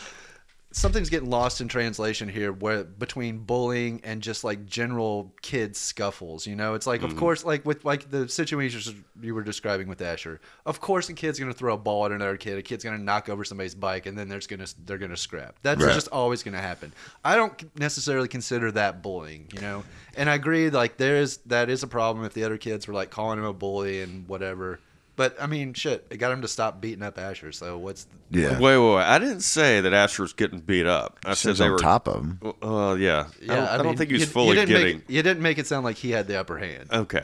Something's 0.74 1.10
getting 1.10 1.30
lost 1.30 1.62
in 1.62 1.68
translation 1.68 2.28
here 2.28 2.52
where 2.52 2.84
between 2.84 3.38
bullying 3.38 4.02
and 4.04 4.22
just 4.22 4.44
like 4.44 4.66
general 4.66 5.34
kids 5.42 5.80
scuffles 5.80 6.46
you 6.48 6.56
know? 6.56 6.74
It's 6.74 6.88
like 6.88 7.02
Mm-hmm. 7.02 7.12
of 7.12 7.16
course 7.18 7.46
like 7.46 7.66
with 7.66 7.86
like 7.86 8.10
the 8.10 8.28
situations 8.28 8.94
you 9.22 9.34
were 9.36 9.44
describing 9.44 9.88
with 9.88 10.02
asher 10.02 10.42
of 10.66 10.82
course 10.82 11.08
a 11.10 11.14
kid's 11.14 11.40
gonna 11.40 11.54
throw 11.54 11.74
a 11.74 11.78
ball 11.78 12.06
at 12.08 12.12
another 12.12 12.38
kid 12.38 12.58
a 12.58 12.62
kid's 12.62 12.84
gonna 12.84 12.98
knock 12.98 13.30
over 13.30 13.44
somebody's 13.44 13.76
bike 13.76 14.06
and 14.08 14.18
then 14.18 14.28
there's 14.30 14.48
gonna 14.48 14.66
they're 14.86 14.98
gonna 14.98 15.16
scrap. 15.18 15.56
That's 15.62 15.82
Right. 15.84 15.94
just 15.94 16.08
always 16.10 16.44
gonna 16.44 16.62
happen. 16.62 16.92
I 17.24 17.36
don't 17.36 17.78
necessarily 17.80 18.28
consider 18.28 18.72
that 18.72 19.02
bullying 19.04 19.48
you 19.54 19.62
know? 19.62 19.84
And 20.18 20.30
i 20.30 20.36
agree 20.36 20.70
like 20.70 20.98
there 20.98 21.18
is 21.18 21.38
that 21.46 21.70
is 21.70 21.84
a 21.84 21.88
problem 21.88 22.26
if 22.26 22.34
the 22.34 22.44
other 22.44 22.58
kids 22.58 22.88
were 22.88 22.94
like 22.94 23.10
calling 23.12 23.38
him 23.40 23.46
a 23.46 23.54
bully 23.54 24.02
and 24.02 24.28
whatever 24.28 24.80
but 25.16 25.36
i 25.41 25.45
mean 25.47 25.74
shit 25.74 26.05
it 26.09 26.18
got 26.18 26.32
him 26.32 26.41
to 26.41 26.47
stop 26.47 26.82
beating 26.82 27.03
up 27.03 27.18
asher 27.18 27.51
so 27.51 27.78
what's 27.78 28.07
Yeah. 28.32 28.53
Wait, 28.59 28.78
wait, 28.80 28.95
wait! 28.95 29.03
I 29.03 29.20
didn't 29.20 29.41
say 29.41 29.80
that 29.82 29.93
Asher 29.93 30.24
was 30.24 30.34
getting 30.34 30.59
beat 30.59 30.88
up. 30.88 31.20
I 31.24 31.36
said 31.36 31.55
they 31.57 31.66
on 31.66 31.72
were 31.72 31.78
top 31.78 32.07
of 32.07 32.16
him. 32.16 32.39
Well, 32.64 32.97
yeah. 32.97 33.28
I 33.43 33.45
don't, 33.45 33.68
I 33.68 33.78
don't 33.84 33.95
think 33.95 34.09
he 34.09 34.16
was 34.16 34.22
you- 34.24 34.28
fully 34.28 34.49
you 34.49 34.55
didn't 34.55 34.70
getting. 34.70 34.97
Make, 34.97 35.09
you 35.09 35.22
didn't 35.22 35.43
make 35.43 35.59
it 35.59 35.68
sound 35.68 35.84
like 35.86 35.97
he 35.97 36.09
had 36.09 36.26
the 36.28 36.39
upper 36.39 36.57
hand. 36.57 36.89
Okay. 36.91 37.22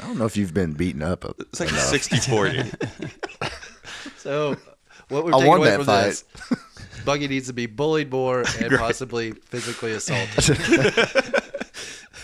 I 0.00 0.06
don't 0.06 0.18
know 0.18 0.24
if 0.24 0.36
you've 0.36 0.52
been 0.52 0.72
beaten 0.72 1.00
up. 1.02 1.24
It's 1.38 1.60
like 1.60 1.68
60 1.68 2.16
40. 2.16 2.62
So, 4.16 4.56
what 5.08 5.24
we're 5.24 5.30
I 5.30 5.38
taking 5.38 5.48
won 5.48 5.58
away 5.58 5.70
that 5.70 5.76
from 5.76 5.86
fight. 5.86 6.04
this, 6.06 6.24
Bucky 7.04 7.28
needs 7.28 7.46
to 7.48 7.52
be 7.52 7.66
bullied 7.66 8.10
more 8.10 8.44
and 8.60 8.72
possibly 8.78 9.32
physically 9.32 9.92
assaulted. 9.92 10.56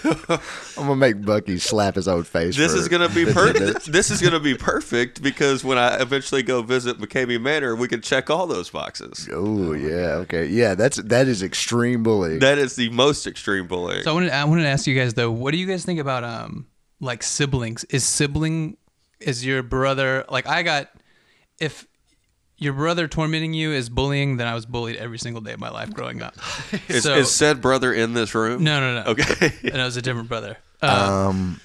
I'm 0.05 0.41
gonna 0.77 0.97
make 0.97 1.25
Bucky 1.25 1.59
slap 1.59 1.95
his 1.95 2.09
own 2.09 2.25
face. 2.25 2.57
This 2.57 2.73
for 2.73 2.79
is 2.79 2.89
gonna 2.89 3.09
be 3.09 3.25
perfect. 3.25 3.91
This 3.91 4.11
is 4.11 4.21
gonna 4.21 4.41
be 4.41 4.55
perfect 4.55 5.23
because 5.23 5.65
when 5.65 5.79
I 5.79 6.01
eventually 6.01 6.43
go 6.43 6.63
visit 6.63 6.99
McCamey 6.99 7.41
Manor, 7.41 7.75
we 7.75 7.89
can 7.89 8.01
check 8.01 8.31
all 8.31 8.47
those 8.47 8.71
boxes. 8.71 9.29
Oh 9.33 9.73
yeah, 9.73 10.17
okay, 10.23 10.47
yeah. 10.47 10.75
That's 10.75 10.97
that 10.97 11.27
is 11.29 11.43
extreme 11.43 12.03
bullying. 12.03 12.39
That 12.41 12.59
is 12.59 12.77
the 12.77 12.91
most 12.91 13.27
extreme 13.27 13.67
bullying. 13.67 14.03
So 14.03 14.11
I 14.11 14.15
wanted 14.15 14.31
I 14.31 14.45
wanted 14.45 14.63
to 14.63 14.69
ask 14.69 14.87
you 14.87 14.97
guys 14.97 15.15
though, 15.15 15.31
what 15.31 15.53
do 15.53 15.59
you 15.59 15.67
guys 15.67 15.85
think 15.85 16.01
about 16.01 16.25
um 16.25 16.67
like 17.01 17.23
siblings? 17.23 17.85
Is 17.85 18.05
sibling 18.05 18.77
is 19.21 19.45
your 19.45 19.63
brother 19.63 20.25
like 20.29 20.47
I 20.47 20.63
got 20.63 20.91
if 21.59 21.87
your 22.59 22.73
brother 22.73 23.09
tormenting 23.09 23.55
you 23.55 23.73
is 23.73 23.89
bullying, 23.89 24.37
then 24.37 24.47
I 24.47 24.55
was 24.55 24.67
bullied 24.67 24.97
every 24.97 25.19
single 25.19 25.41
day 25.41 25.53
of 25.53 25.61
my 25.61 25.71
life 25.71 25.93
growing 25.93 26.21
up. 26.23 26.35
is, 26.89 27.05
so 27.05 27.15
is 27.15 27.31
said 27.31 27.61
brother 27.61 27.93
in 27.93 28.15
this 28.15 28.35
room? 28.35 28.65
no, 28.65 28.81
no, 28.81 29.03
no. 29.03 29.11
Okay. 29.13 29.53
and 29.63 29.77
it 29.77 29.85
was 29.85 29.97
a 29.97 30.03
different 30.03 30.29
brother. 30.29 30.59
Uh, 30.83 31.27
um, 31.29 31.61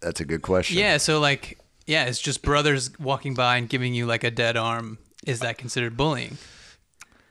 that's 0.00 0.20
a 0.20 0.24
good 0.24 0.42
question. 0.42 0.78
yeah, 0.78 0.96
so 0.98 1.20
like 1.20 1.58
yeah, 1.86 2.04
it's 2.04 2.20
just 2.20 2.42
brothers 2.42 2.90
walking 2.98 3.34
by 3.34 3.56
and 3.56 3.68
giving 3.68 3.94
you 3.94 4.06
like 4.06 4.24
a 4.24 4.30
dead 4.30 4.56
arm. 4.56 4.98
Is 5.26 5.40
that 5.40 5.58
considered 5.58 5.96
bullying? 5.96 6.36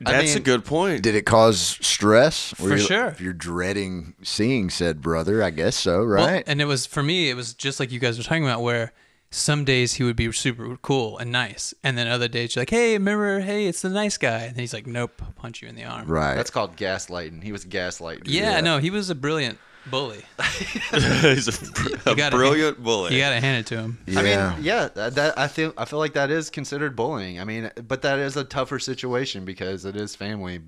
That's 0.00 0.32
a 0.32 0.34
mean- 0.36 0.42
good 0.42 0.64
point. 0.64 1.02
Did 1.02 1.14
it 1.14 1.22
cause 1.22 1.78
stress? 1.80 2.58
Were 2.60 2.70
For 2.70 2.76
you- 2.76 2.82
sure. 2.82 3.06
If 3.06 3.20
you're 3.20 3.32
dreading 3.32 4.14
seeing 4.22 4.68
said 4.68 5.00
brother, 5.00 5.42
I 5.42 5.50
guess 5.50 5.76
so, 5.76 5.98
Well, 6.00 6.26
right? 6.26 6.44
and 6.46 6.60
it 6.60 6.66
was 6.66 6.84
for 6.84 7.02
me. 7.02 7.30
It 7.30 7.34
was 7.34 7.54
just 7.54 7.80
like 7.80 7.90
you 7.92 7.98
guys 7.98 8.18
were 8.18 8.24
talking 8.24 8.44
about, 8.44 8.60
where 8.62 8.92
some 9.30 9.64
days 9.64 9.94
he 9.94 10.04
would 10.04 10.16
be 10.16 10.30
super 10.32 10.76
cool 10.78 11.18
and 11.18 11.30
nice, 11.32 11.74
and 11.82 11.96
then 11.98 12.06
other 12.08 12.28
days 12.28 12.54
you're 12.54 12.62
like, 12.62 12.70
"Hey, 12.70 12.92
remember? 12.94 13.40
Hey, 13.40 13.66
it's 13.66 13.82
the 13.82 13.90
nice 13.90 14.16
guy," 14.16 14.40
and 14.44 14.56
he's 14.56 14.72
like, 14.72 14.86
"Nope, 14.86 15.20
I'll 15.22 15.32
punch 15.32 15.62
you 15.62 15.68
in 15.68 15.74
the 15.74 15.84
arm." 15.84 16.06
right. 16.08 16.34
That's 16.34 16.50
called 16.50 16.76
gaslighting. 16.76 17.42
He 17.42 17.52
was 17.52 17.64
gaslighting. 17.64 18.22
Yeah, 18.26 18.60
no, 18.60 18.78
he 18.78 18.90
was 18.90 19.10
a 19.10 19.14
brilliant 19.14 19.58
bully. 19.86 20.22
He's 20.92 21.48
a, 21.48 22.10
a 22.10 22.14
gotta- 22.14 22.36
brilliant 22.36 22.82
bully. 22.82 23.14
You 23.14 23.20
gotta 23.20 23.40
hand 23.40 23.58
it 23.60 23.66
to 23.66 23.76
him. 23.76 23.98
yeah. 24.06 24.18
I 24.18 24.22
mean, 24.54 24.64
yeah, 24.64 24.88
that, 24.94 25.14
that 25.14 25.38
I 25.38 25.48
feel 25.48 25.72
I 25.76 25.84
feel 25.84 25.98
like 25.98 26.14
that 26.14 26.30
is 26.30 26.50
considered 26.50 26.96
bullying. 26.96 27.40
I 27.40 27.44
mean, 27.44 27.70
but 27.86 28.02
that 28.02 28.18
is 28.18 28.36
a 28.36 28.44
tougher 28.44 28.78
situation 28.78 29.44
because 29.44 29.84
it 29.84 29.96
is 29.96 30.14
family. 30.16 30.60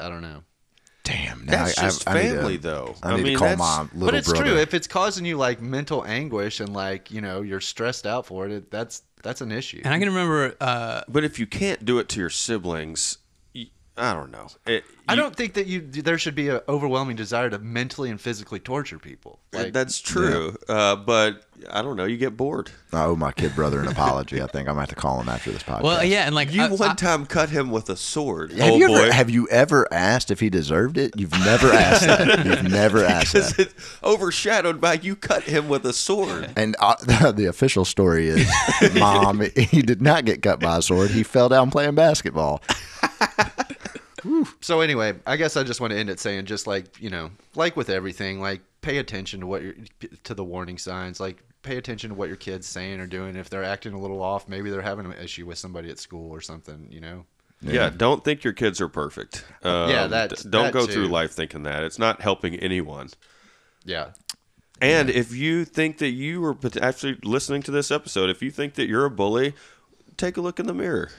I 0.00 0.08
don't 0.08 0.22
know. 0.22 0.42
Damn. 1.06 1.44
Now 1.46 1.64
That's 1.64 1.78
I, 1.78 1.82
just 1.82 2.08
I, 2.08 2.12
I 2.12 2.14
need 2.22 2.28
to- 2.30 2.34
family, 2.36 2.56
though. 2.58 2.94
I 3.02 3.12
I 3.12 3.16
need 3.16 3.22
mean, 3.24 3.32
to 3.34 3.38
call 3.38 3.48
that's- 3.48 3.58
my 3.58 3.82
little 3.94 4.06
but 4.08 4.14
it's 4.14 4.28
brother. 4.28 4.44
true 4.44 4.56
if 4.58 4.74
it's 4.74 4.86
causing 4.86 5.24
you 5.24 5.36
like 5.36 5.62
mental 5.62 6.04
anguish 6.04 6.60
and 6.60 6.72
like 6.72 7.10
you 7.10 7.20
know 7.20 7.42
you're 7.42 7.60
stressed 7.60 8.06
out 8.06 8.26
for 8.26 8.46
it. 8.46 8.52
it 8.52 8.70
that's 8.70 9.02
that's 9.22 9.40
an 9.40 9.50
issue. 9.52 9.80
And 9.84 9.92
I 9.94 9.98
can 9.98 10.08
remember, 10.08 10.54
uh, 10.60 11.00
But 11.08 11.24
if 11.24 11.38
you 11.38 11.46
can't 11.46 11.84
do 11.84 11.98
it 11.98 12.08
to 12.10 12.20
your 12.20 12.30
siblings, 12.30 13.18
y- 13.18 13.25
I 13.98 14.12
don't 14.12 14.30
know. 14.30 14.46
It, 14.66 14.84
I 15.08 15.14
don't 15.14 15.34
think 15.34 15.54
that 15.54 15.66
you 15.66 15.80
there 15.80 16.18
should 16.18 16.34
be 16.34 16.48
an 16.50 16.60
overwhelming 16.68 17.16
desire 17.16 17.48
to 17.48 17.58
mentally 17.58 18.10
and 18.10 18.20
physically 18.20 18.58
torture 18.60 18.98
people. 18.98 19.38
Like, 19.54 19.72
That's 19.72 20.00
true. 20.00 20.54
Uh, 20.68 20.96
but 20.96 21.44
I 21.70 21.80
don't 21.80 21.96
know. 21.96 22.04
You 22.04 22.18
get 22.18 22.36
bored. 22.36 22.70
I 22.92 23.04
owe 23.04 23.16
my 23.16 23.32
kid 23.32 23.54
brother 23.54 23.80
an 23.80 23.88
apology. 23.88 24.42
I 24.42 24.46
think 24.48 24.68
I'm 24.68 24.74
gonna 24.74 24.80
have 24.80 24.88
to 24.90 24.94
call 24.96 25.18
him 25.20 25.30
after 25.30 25.50
this 25.50 25.62
podcast. 25.62 25.82
well, 25.82 26.04
yeah, 26.04 26.26
and 26.26 26.34
like 26.34 26.52
You 26.52 26.62
I- 26.64 26.68
one 26.72 26.90
I- 26.90 26.94
time 26.94 27.24
cut 27.24 27.48
him 27.48 27.70
with 27.70 27.88
a 27.88 27.96
sword. 27.96 28.52
Have 28.52 28.72
oh 28.72 28.76
you 28.76 28.88
boy. 28.88 28.96
ever 28.96 29.12
have 29.12 29.30
you 29.30 29.48
ever 29.48 29.86
asked 29.90 30.30
if 30.30 30.40
he 30.40 30.50
deserved 30.50 30.98
it? 30.98 31.12
You've 31.18 31.32
never 31.32 31.68
asked 31.72 32.06
that. 32.06 32.44
You've 32.44 32.70
never 32.70 33.02
asked 33.04 33.32
Because 33.32 33.52
that. 33.56 33.68
it's 33.68 33.98
overshadowed 34.04 34.78
by 34.80 34.94
you 34.94 35.16
cut 35.16 35.44
him 35.44 35.68
with 35.70 35.86
a 35.86 35.94
sword. 35.94 36.50
And 36.56 36.76
uh, 36.80 36.96
the 37.32 37.46
official 37.46 37.86
story 37.86 38.28
is, 38.28 38.46
Mom, 38.94 39.40
he 39.56 39.80
did 39.80 40.02
not 40.02 40.26
get 40.26 40.42
cut 40.42 40.60
by 40.60 40.76
a 40.78 40.82
sword. 40.82 41.12
He 41.12 41.22
fell 41.22 41.48
down 41.48 41.70
playing 41.70 41.94
basketball. 41.94 42.60
So 44.60 44.80
anyway, 44.80 45.14
I 45.26 45.36
guess 45.36 45.56
I 45.56 45.62
just 45.62 45.80
want 45.80 45.92
to 45.92 45.98
end 45.98 46.10
it 46.10 46.20
saying 46.20 46.46
just 46.46 46.66
like 46.66 47.00
you 47.00 47.10
know, 47.10 47.30
like 47.54 47.76
with 47.76 47.90
everything, 47.90 48.40
like 48.40 48.60
pay 48.80 48.98
attention 48.98 49.40
to 49.40 49.46
what 49.46 49.62
you're 49.62 49.74
to 50.24 50.34
the 50.34 50.44
warning 50.44 50.78
signs. 50.78 51.20
Like 51.20 51.42
pay 51.62 51.76
attention 51.76 52.10
to 52.10 52.14
what 52.16 52.28
your 52.28 52.36
kids 52.36 52.66
saying 52.66 53.00
or 53.00 53.06
doing. 53.06 53.36
If 53.36 53.50
they're 53.50 53.64
acting 53.64 53.92
a 53.92 53.98
little 54.00 54.22
off, 54.22 54.48
maybe 54.48 54.70
they're 54.70 54.82
having 54.82 55.06
an 55.06 55.12
issue 55.14 55.46
with 55.46 55.58
somebody 55.58 55.90
at 55.90 55.98
school 55.98 56.30
or 56.30 56.40
something. 56.40 56.88
You 56.90 57.00
know. 57.00 57.26
Yeah. 57.62 57.88
don't 57.90 58.22
think 58.22 58.44
your 58.44 58.52
kids 58.52 58.80
are 58.82 58.88
perfect. 58.88 59.44
Um, 59.62 59.90
Yeah, 59.90 60.06
that- 60.08 60.30
don't 60.50 60.64
that 60.66 60.72
go 60.72 60.86
too. 60.86 60.92
through 60.92 61.06
life 61.08 61.32
thinking 61.32 61.62
that. 61.62 61.82
It's 61.84 61.98
not 61.98 62.20
helping 62.20 62.54
anyone. 62.56 63.08
Yeah. 63.84 64.10
And 64.80 65.08
if 65.08 65.34
you 65.34 65.64
think 65.64 65.98
that 65.98 66.10
you 66.10 66.42
were 66.42 66.54
actually 66.82 67.18
listening 67.24 67.62
to 67.62 67.70
this 67.70 67.90
episode, 67.90 68.28
if 68.28 68.42
you 68.42 68.50
think 68.50 68.74
that 68.74 68.86
you're 68.88 69.06
a 69.06 69.10
bully, 69.10 69.54
take 70.18 70.36
a 70.36 70.42
look 70.42 70.60
in 70.60 70.66
the 70.66 70.74
mirror. 70.74 71.10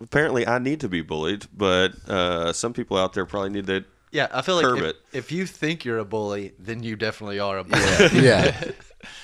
Apparently, 0.00 0.46
I 0.46 0.58
need 0.58 0.80
to 0.80 0.88
be 0.88 1.02
bullied, 1.02 1.46
but 1.54 1.92
uh, 2.08 2.52
some 2.52 2.72
people 2.72 2.96
out 2.96 3.12
there 3.12 3.26
probably 3.26 3.50
need 3.50 3.66
to. 3.66 3.84
Yeah, 4.12 4.28
I 4.32 4.42
feel 4.42 4.60
like 4.60 4.82
if, 4.82 4.96
if 5.12 5.32
you 5.32 5.46
think 5.46 5.84
you're 5.84 5.98
a 5.98 6.04
bully, 6.04 6.52
then 6.58 6.82
you 6.82 6.96
definitely 6.96 7.38
are 7.38 7.58
a 7.58 7.64
bully. 7.64 8.24
Yeah. 8.24 8.72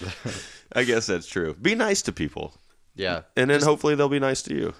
I 0.73 0.85
guess 0.85 1.07
that's 1.07 1.27
true. 1.27 1.55
Be 1.55 1.75
nice 1.75 2.03
to 2.03 2.13
people, 2.13 2.55
yeah. 2.95 3.23
and 3.37 3.51
then 3.51 3.63
hopefully 3.63 3.95
they'll 3.95 4.09
be 4.09 4.21
nice 4.21 4.43
to 4.43 4.55
you. 4.55 4.75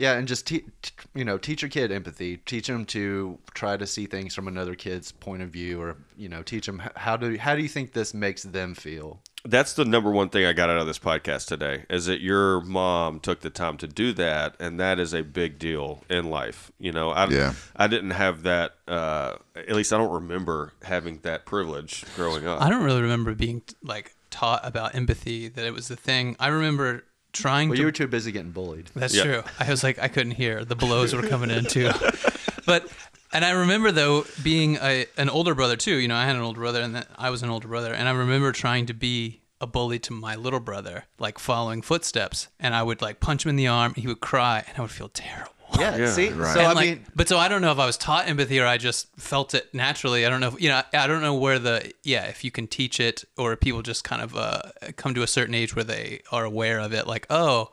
Yeah, 0.00 0.14
and 0.14 0.26
just 0.26 0.46
te- 0.46 0.64
t- 0.80 0.92
you 1.14 1.26
know, 1.26 1.36
teach 1.36 1.60
your 1.60 1.68
kid 1.68 1.92
empathy. 1.92 2.38
Teach 2.38 2.68
them 2.68 2.86
to 2.86 3.38
try 3.52 3.76
to 3.76 3.86
see 3.86 4.06
things 4.06 4.34
from 4.34 4.48
another 4.48 4.74
kid's 4.74 5.12
point 5.12 5.42
of 5.42 5.50
view, 5.50 5.78
or 5.78 5.98
you 6.16 6.26
know, 6.26 6.42
teach 6.42 6.64
them 6.64 6.82
how 6.96 7.18
do 7.18 7.36
how 7.36 7.54
do 7.54 7.60
you 7.60 7.68
think 7.68 7.92
this 7.92 8.14
makes 8.14 8.42
them 8.42 8.74
feel? 8.74 9.20
That's 9.44 9.74
the 9.74 9.84
number 9.84 10.10
one 10.10 10.30
thing 10.30 10.46
I 10.46 10.54
got 10.54 10.70
out 10.70 10.78
of 10.78 10.86
this 10.86 10.98
podcast 10.98 11.48
today 11.48 11.84
is 11.90 12.06
that 12.06 12.22
your 12.22 12.62
mom 12.62 13.20
took 13.20 13.40
the 13.40 13.50
time 13.50 13.76
to 13.76 13.86
do 13.86 14.14
that, 14.14 14.56
and 14.58 14.80
that 14.80 14.98
is 14.98 15.12
a 15.12 15.22
big 15.22 15.58
deal 15.58 16.02
in 16.08 16.30
life. 16.30 16.72
You 16.78 16.92
know, 16.92 17.10
I 17.10 17.28
Yeah. 17.28 17.52
I 17.76 17.86
didn't 17.86 18.12
have 18.12 18.42
that. 18.44 18.76
Uh, 18.88 19.36
at 19.54 19.76
least 19.76 19.92
I 19.92 19.98
don't 19.98 20.12
remember 20.12 20.72
having 20.82 21.18
that 21.24 21.44
privilege 21.44 22.06
growing 22.16 22.46
up. 22.46 22.62
I 22.62 22.70
don't 22.70 22.84
really 22.84 23.02
remember 23.02 23.34
being 23.34 23.60
like 23.82 24.14
taught 24.30 24.66
about 24.66 24.94
empathy 24.94 25.48
that 25.48 25.66
it 25.66 25.74
was 25.74 25.88
the 25.88 25.96
thing. 25.96 26.36
I 26.40 26.48
remember 26.48 27.04
trying 27.32 27.68
Well, 27.68 27.76
to 27.76 27.80
you 27.80 27.86
were 27.86 27.92
too 27.92 28.06
busy 28.08 28.32
getting 28.32 28.50
bullied. 28.52 28.90
That's 28.94 29.14
Yeah. 29.14 29.22
true. 29.24 29.42
I 29.58 29.68
was 29.70 29.82
like, 29.84 29.98
I 29.98 30.08
couldn't 30.08 30.32
hear. 30.32 30.64
The 30.64 30.76
blows 30.76 31.14
were 31.14 31.22
coming 31.22 31.50
in 31.50 31.64
too. 31.64 31.90
but, 32.66 32.86
and 33.32 33.44
I 33.44 33.50
remember 33.52 33.92
though 33.92 34.24
being 34.42 34.76
a, 34.76 35.06
an 35.16 35.28
older 35.30 35.54
brother 35.54 35.76
too. 35.76 35.96
You 35.96 36.08
know, 36.08 36.16
I 36.16 36.24
had 36.26 36.36
an 36.36 36.42
older 36.42 36.60
brother, 36.60 36.80
and 36.80 36.94
then 36.94 37.04
I 37.16 37.30
was 37.30 37.42
an 37.42 37.50
older 37.50 37.68
brother, 37.68 37.92
and 37.94 38.08
I 38.08 38.12
remember 38.12 38.52
trying 38.52 38.86
to 38.86 38.94
be 38.94 39.40
a 39.60 39.66
bully 39.66 39.98
to 40.00 40.12
my 40.12 40.34
little 40.36 40.60
brother, 40.60 41.04
like 41.18 41.38
following 41.38 41.82
footsteps, 41.82 42.48
and 42.58 42.74
I 42.74 42.82
would 42.82 43.02
like 43.02 43.20
punch 43.20 43.44
him 43.44 43.50
in 43.50 43.56
the 43.56 43.66
arm. 43.68 43.94
He 43.94 44.06
would 44.06 44.20
cry, 44.20 44.64
and 44.66 44.78
I 44.78 44.80
would 44.82 44.90
feel 44.90 45.10
terrible. 45.10 45.52
Yeah, 45.78 45.96
Yeah, 45.96 46.10
see, 46.12 46.30
right. 46.30 46.52
so 46.54 46.60
And, 46.60 46.68
I 46.68 46.72
like, 46.72 46.88
mean, 46.88 47.06
but 47.14 47.28
so 47.28 47.38
I 47.38 47.48
don't 47.48 47.62
know 47.62 47.72
if 47.72 47.78
I 47.78 47.86
was 47.86 47.96
taught 47.96 48.28
empathy 48.28 48.58
or 48.60 48.66
I 48.66 48.76
just 48.78 49.08
felt 49.18 49.54
it 49.54 49.72
naturally. 49.74 50.26
I 50.26 50.30
don't 50.30 50.40
know. 50.40 50.48
If, 50.48 50.60
you 50.60 50.68
know, 50.68 50.82
I 50.92 51.06
don't 51.06 51.22
know 51.22 51.34
where 51.34 51.58
the 51.58 51.92
yeah, 52.02 52.24
if 52.24 52.44
you 52.44 52.50
can 52.50 52.66
teach 52.66 52.98
it 53.00 53.24
or 53.38 53.54
people 53.56 53.82
just 53.82 54.02
kind 54.04 54.20
of 54.22 54.34
uh, 54.36 54.62
come 54.96 55.14
to 55.14 55.22
a 55.22 55.26
certain 55.26 55.54
age 55.54 55.74
where 55.76 55.84
they 55.84 56.22
are 56.32 56.44
aware 56.44 56.80
of 56.80 56.92
it. 56.92 57.06
Like, 57.06 57.26
oh, 57.30 57.70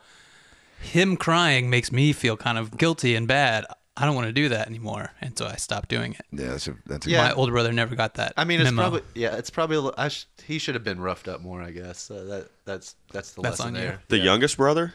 him 0.79 1.17
crying 1.17 1.69
makes 1.69 1.91
me 1.91 2.13
feel 2.13 2.37
kind 2.37 2.57
of 2.57 2.77
guilty 2.77 3.15
and 3.15 3.27
bad. 3.27 3.65
I 3.99 4.05
don't 4.05 4.13
want 4.13 4.27
to 4.27 4.31
do 4.33 4.47
that 4.49 4.67
anymore, 4.67 5.13
and 5.21 5.35
so 5.35 5.47
I 5.47 5.55
stopped 5.55 5.89
doing 5.89 6.13
it. 6.13 6.21
Yeah, 6.31 6.49
that's 6.49 6.67
a, 6.67 6.75
that's 6.85 7.07
a 7.07 7.09
Yeah. 7.09 7.23
My 7.29 7.33
older 7.33 7.51
brother 7.51 7.73
never 7.73 7.95
got 7.95 8.13
that. 8.15 8.33
I 8.37 8.43
mean, 8.43 8.59
it's 8.61 8.65
memo. 8.69 8.83
probably 8.83 9.01
yeah, 9.15 9.35
it's 9.37 9.49
probably 9.49 9.77
a 9.77 9.91
I 9.97 10.09
sh- 10.09 10.25
he 10.45 10.59
should 10.59 10.75
have 10.75 10.83
been 10.83 10.99
roughed 10.99 11.27
up 11.27 11.41
more, 11.41 11.63
I 11.63 11.71
guess. 11.71 12.11
Uh, 12.11 12.23
that 12.25 12.49
that's 12.63 12.95
that's 13.11 13.31
the 13.31 13.41
That's 13.41 13.59
lesson 13.59 13.75
on 13.75 13.81
you. 13.81 13.87
there. 13.87 14.01
The 14.09 14.17
Yeah. 14.19 14.23
youngest 14.25 14.57
brother? 14.57 14.93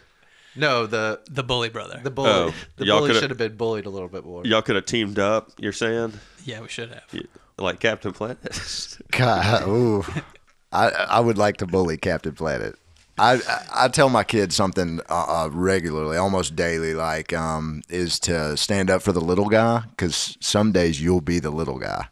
No, 0.56 0.86
the 0.86 1.20
the 1.30 1.42
bully 1.42 1.68
brother. 1.70 2.00
the 2.02 2.10
bully 2.10 2.30
Oh, 2.30 2.54
the 2.76 2.84
y'all 2.86 2.98
bully 2.98 3.08
coulda- 3.10 3.20
should 3.20 3.30
have 3.30 3.38
been 3.38 3.56
bullied 3.56 3.86
a 3.86 3.90
little 3.90 4.08
bit 4.08 4.24
more. 4.24 4.44
Y'all 4.44 4.62
could 4.62 4.76
have 4.76 4.86
teamed 4.86 5.18
up, 5.18 5.50
you're 5.58 5.72
saying? 5.72 6.12
yeah, 6.44 6.60
we 6.60 6.68
should 6.68 6.90
have. 6.90 7.04
Like 7.58 7.80
Captain 7.80 8.12
Planet? 8.12 8.38
God, 9.12 9.68
ooh. 9.68 10.04
I 10.72 10.88
I 10.90 11.20
would 11.20 11.38
like 11.38 11.58
to 11.58 11.66
bully 11.66 11.96
Captain 11.96 12.32
Planet. 12.32 12.76
I 13.18 13.34
I, 13.34 13.84
I 13.84 13.88
tell 13.88 14.08
my 14.08 14.24
kids 14.24 14.56
something 14.56 15.00
uh, 15.08 15.44
uh, 15.44 15.48
regularly, 15.52 16.16
almost 16.16 16.56
daily, 16.56 16.94
like 16.94 17.32
um, 17.32 17.82
is 17.88 18.18
to 18.20 18.56
stand 18.56 18.90
up 18.90 19.02
for 19.02 19.12
the 19.12 19.20
little 19.20 19.48
guy 19.48 19.82
because 19.90 20.36
some 20.40 20.72
days 20.72 21.00
you'll 21.00 21.20
be 21.20 21.38
the 21.38 21.50
little 21.50 21.78
guy. 21.78 22.08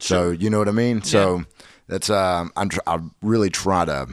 So 0.00 0.30
you 0.30 0.50
know 0.50 0.58
what 0.58 0.68
I 0.68 0.72
mean. 0.72 1.02
So 1.02 1.44
that's 1.86 2.10
um, 2.10 2.52
I'm 2.56 2.68
tr- 2.68 2.80
I 2.86 2.98
really 3.22 3.50
try 3.50 3.84
to 3.84 4.08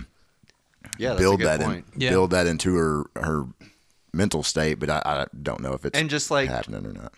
yeah, 1.00 1.16
build 1.16 1.42
that 1.42 1.60
point. 1.62 1.86
in, 1.96 2.02
Yeah. 2.02 2.10
build 2.12 2.32
that 2.32 2.48
into 2.48 2.76
her 2.76 3.06
her 3.16 3.46
mental 4.14 4.44
state, 4.44 4.76
but 4.80 4.90
I, 4.90 5.02
I 5.06 5.26
don't 5.42 5.62
know 5.62 5.74
if 5.74 5.86
it's 5.86 5.98
And 6.00 6.10
just 6.10 6.32
like 6.32 6.50
happening 6.50 6.86
or 6.86 6.94
not. 6.94 7.14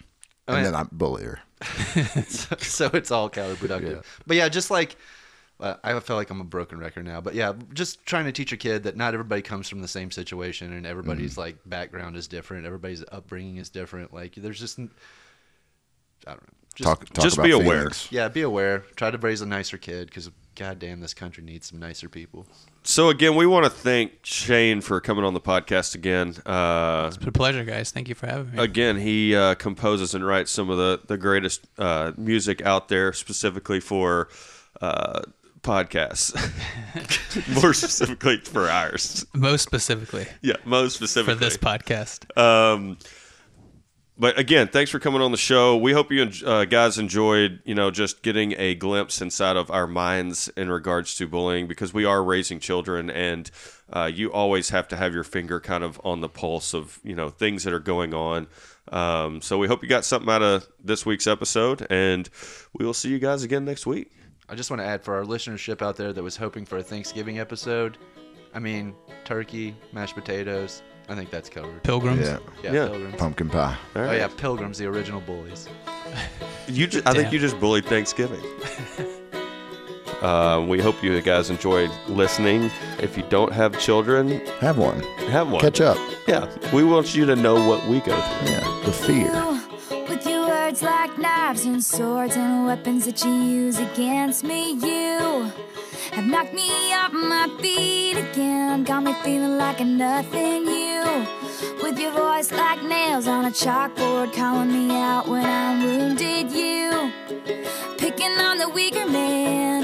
I 0.47 0.53
And 0.53 0.55
mean- 0.63 0.71
then 0.71 0.75
I 0.75 0.83
bully 0.91 1.23
her. 1.23 1.39
so 2.59 2.89
it's 2.93 3.11
all 3.11 3.29
counterproductive. 3.29 4.03
But 4.25 4.37
yeah, 4.37 4.47
just 4.49 4.71
like 4.71 4.95
uh, 5.59 5.75
I 5.83 5.99
feel 5.99 6.15
like 6.15 6.29
I'm 6.29 6.39
a 6.39 6.45
broken 6.45 6.79
record 6.79 7.03
now. 7.05 7.19
But 7.19 7.35
yeah, 7.35 7.51
just 7.73 8.05
trying 8.05 8.23
to 8.25 8.31
teach 8.31 8.53
a 8.53 8.57
kid 8.57 8.83
that 8.83 8.95
not 8.95 9.13
everybody 9.13 9.41
comes 9.41 9.67
from 9.67 9.81
the 9.81 9.87
same 9.89 10.09
situation, 10.09 10.71
and 10.71 10.85
everybody's 10.85 11.31
Mm-hmm. 11.31 11.39
like 11.41 11.57
background 11.65 12.15
is 12.15 12.27
different. 12.29 12.65
Everybody's 12.65 13.03
upbringing 13.11 13.57
is 13.57 13.69
different. 13.69 14.13
Like 14.13 14.35
there's 14.35 14.59
just 14.59 14.79
I 14.79 14.85
don't 16.27 16.41
know. 16.41 16.49
Just, 16.75 16.87
Talk, 16.87 17.05
talk 17.09 17.23
just 17.25 17.35
about 17.37 17.45
be 17.45 17.51
aware. 17.51 17.89
yeah, 18.09 18.29
be 18.29 18.41
aware. 18.43 18.79
Try 18.95 19.11
to 19.11 19.17
raise 19.17 19.41
a 19.41 19.45
nicer 19.45 19.77
kid 19.77 20.07
because 20.07 20.29
goddamn, 20.59 20.99
this 20.99 21.13
country 21.13 21.41
needs 21.43 21.67
some 21.69 21.79
nicer 21.79 22.09
people. 22.09 22.45
so, 22.83 23.09
again, 23.09 23.35
we 23.35 23.47
want 23.47 23.63
to 23.63 23.69
thank 23.69 24.11
Shane 24.23 24.81
for 24.81 24.99
coming 24.99 25.23
on 25.23 25.33
the 25.33 25.39
podcast 25.39 25.95
again. 25.95 26.35
Uh, 26.45 27.05
It's 27.07 27.17
been 27.17 27.29
a 27.29 27.31
pleasure, 27.31 27.63
guys. 27.63 27.91
Thank 27.91 28.09
you 28.09 28.15
for 28.15 28.27
having 28.27 28.51
me. 28.51 28.61
again, 28.61 28.97
he 28.97 29.35
uh, 29.35 29.55
composes 29.55 30.13
and 30.13 30.25
writes 30.25 30.51
some 30.51 30.69
of 30.69 30.77
the, 30.77 30.99
the 31.07 31.17
greatest 31.17 31.65
uh, 31.77 32.11
music 32.17 32.61
out 32.63 32.89
there, 32.89 33.13
specifically 33.13 33.79
for 33.79 34.27
uh, 34.81 35.21
podcasts. 35.61 36.33
More 37.61 37.73
specifically 37.73 38.37
for 38.37 38.69
ours. 38.69 39.25
Most 39.33 39.63
specifically 39.63 40.25
Yeah, 40.41 40.55
most 40.65 40.95
specifically 40.95 41.33
for 41.35 41.39
this 41.39 41.57
podcast. 41.57 42.37
Um, 42.37 42.97
but 44.19 44.37
again, 44.37 44.67
thanks 44.67 44.91
for 44.91 44.99
coming 44.99 45.21
on 45.21 45.31
the 45.31 45.37
show. 45.37 45.77
We 45.77 45.93
hope 45.93 46.11
you 46.11 46.29
uh, 46.45 46.65
guys 46.65 46.97
enjoyed, 46.97 47.61
you 47.63 47.73
know, 47.73 47.89
just 47.89 48.21
getting 48.21 48.53
a 48.57 48.75
glimpse 48.75 49.21
inside 49.21 49.55
of 49.55 49.71
our 49.71 49.87
minds 49.87 50.49
in 50.57 50.69
regards 50.69 51.15
to 51.15 51.27
bullying 51.27 51.67
because 51.67 51.93
we 51.93 52.03
are 52.03 52.21
raising 52.21 52.59
children, 52.59 53.09
and 53.09 53.49
uh, 53.93 54.11
you 54.13 54.31
always 54.31 54.69
have 54.69 54.89
to 54.89 54.97
have 54.97 55.13
your 55.13 55.23
finger 55.23 55.61
kind 55.61 55.85
of 55.85 56.01
on 56.03 56.19
the 56.19 56.27
pulse 56.27 56.73
of 56.73 56.99
you 57.01 57.15
know 57.15 57.29
things 57.29 57.63
that 57.63 57.73
are 57.73 57.79
going 57.79 58.13
on. 58.13 58.47
Um, 58.91 59.41
so 59.41 59.57
we 59.57 59.67
hope 59.67 59.83
you 59.83 59.87
got 59.87 60.03
something 60.03 60.29
out 60.29 60.43
of 60.43 60.67
this 60.83 61.05
week's 61.05 61.25
episode, 61.25 61.87
and 61.89 62.29
we 62.73 62.85
will 62.85 62.93
see 62.93 63.09
you 63.09 63.19
guys 63.19 63.43
again 63.43 63.63
next 63.63 63.85
week. 63.85 64.11
I 64.49 64.55
just 64.55 64.69
want 64.69 64.81
to 64.81 64.85
add 64.85 65.01
for 65.01 65.15
our 65.15 65.23
listenership 65.23 65.81
out 65.81 65.95
there 65.95 66.11
that 66.11 66.23
was 66.23 66.35
hoping 66.35 66.65
for 66.65 66.77
a 66.77 66.83
Thanksgiving 66.83 67.39
episode. 67.39 67.97
I 68.53 68.59
mean, 68.59 68.95
turkey, 69.23 69.75
mashed 69.93 70.15
potatoes. 70.15 70.81
I 71.09 71.15
think 71.15 71.31
that's 71.31 71.49
covered. 71.49 71.81
Pilgrims. 71.83 72.27
Yeah, 72.27 72.37
Yeah, 72.63 72.71
Yeah. 72.73 72.87
pilgrims. 72.87 73.15
pumpkin 73.15 73.49
pie. 73.49 73.75
All 73.95 74.03
Oh 74.03 74.11
yeah, 74.11 74.27
pilgrims, 74.27 74.77
the 74.77 74.85
original 74.85 75.21
bullies. 75.21 75.67
You, 76.67 76.85
ju- 76.85 77.01
I 77.05 77.13
think 77.13 77.25
Damn. 77.25 77.33
you 77.33 77.39
just 77.39 77.59
bullied 77.59 77.85
Thanksgiving. 77.85 78.41
uh, 80.21 80.63
we 80.67 80.79
hope 80.79 81.01
you 81.03 81.19
guys 81.21 81.49
enjoyed 81.49 81.89
listening. 82.07 82.69
If 82.99 83.17
you 83.17 83.23
don't 83.29 83.51
have 83.53 83.79
children, 83.79 84.45
Have 84.59 84.77
one. 84.77 85.01
have 85.31 85.49
one. 85.49 85.61
Catch 85.61 85.81
up. 85.81 85.97
Yeah, 86.27 86.47
we 86.73 86.83
want 86.83 87.15
you 87.15 87.25
to 87.25 87.35
know 87.35 87.55
what 87.67 87.83
we 87.87 88.01
go 88.01 88.19
through. 88.21 88.51
Yeah, 88.51 88.81
the 88.85 88.91
fear. 88.91 90.05
With 90.07 90.25
your 90.27 90.47
words 90.47 90.83
like 90.83 91.17
knives 91.17 91.65
and 91.65 91.83
swords 91.83 92.35
and 92.35 92.65
weapons 92.67 93.05
that 93.05 93.23
you 93.25 93.31
use 93.33 93.79
against 93.79 94.43
me, 94.43 94.73
you 94.73 95.51
have 96.13 96.25
knocked 96.25 96.53
me 96.53 96.93
off 96.93 97.11
my 97.11 97.47
feet 97.61 98.17
again. 98.17 98.83
Got 98.83 99.03
me 99.03 99.13
feeling 99.23 99.57
like 99.57 99.79
a 99.79 99.85
nothing. 99.85 100.65
You, 100.65 101.27
with 101.81 101.99
your 101.99 102.11
voice 102.11 102.51
like 102.51 102.83
nails 102.83 103.27
on 103.27 103.45
a 103.45 103.51
chalkboard, 103.51 104.33
calling 104.33 104.71
me 104.71 104.95
out 104.95 105.27
when 105.27 105.45
I'm 105.45 105.83
wounded. 105.83 106.51
You, 106.51 107.11
picking 107.97 108.31
on 108.39 108.57
the 108.57 108.69
weaker 108.69 109.07
man. 109.07 109.83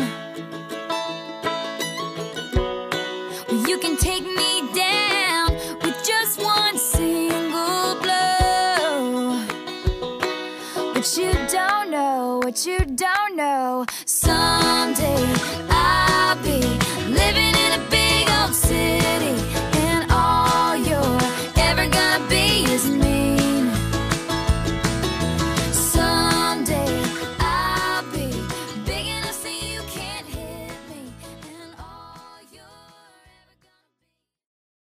Well, 3.48 3.68
you 3.70 3.78
can 3.78 3.98
take 3.98 4.24
me 4.24 4.74
down 4.74 5.54
with 5.84 5.98
just 6.04 6.42
one 6.42 6.78
single 6.78 7.96
blow. 8.02 9.46
But 10.94 11.18
you 11.18 11.32
don't 11.50 11.92
know 11.92 12.40
what 12.44 12.66
you 12.66 12.80
don't 12.80 13.36
know. 13.36 13.86
Someday 14.06 15.35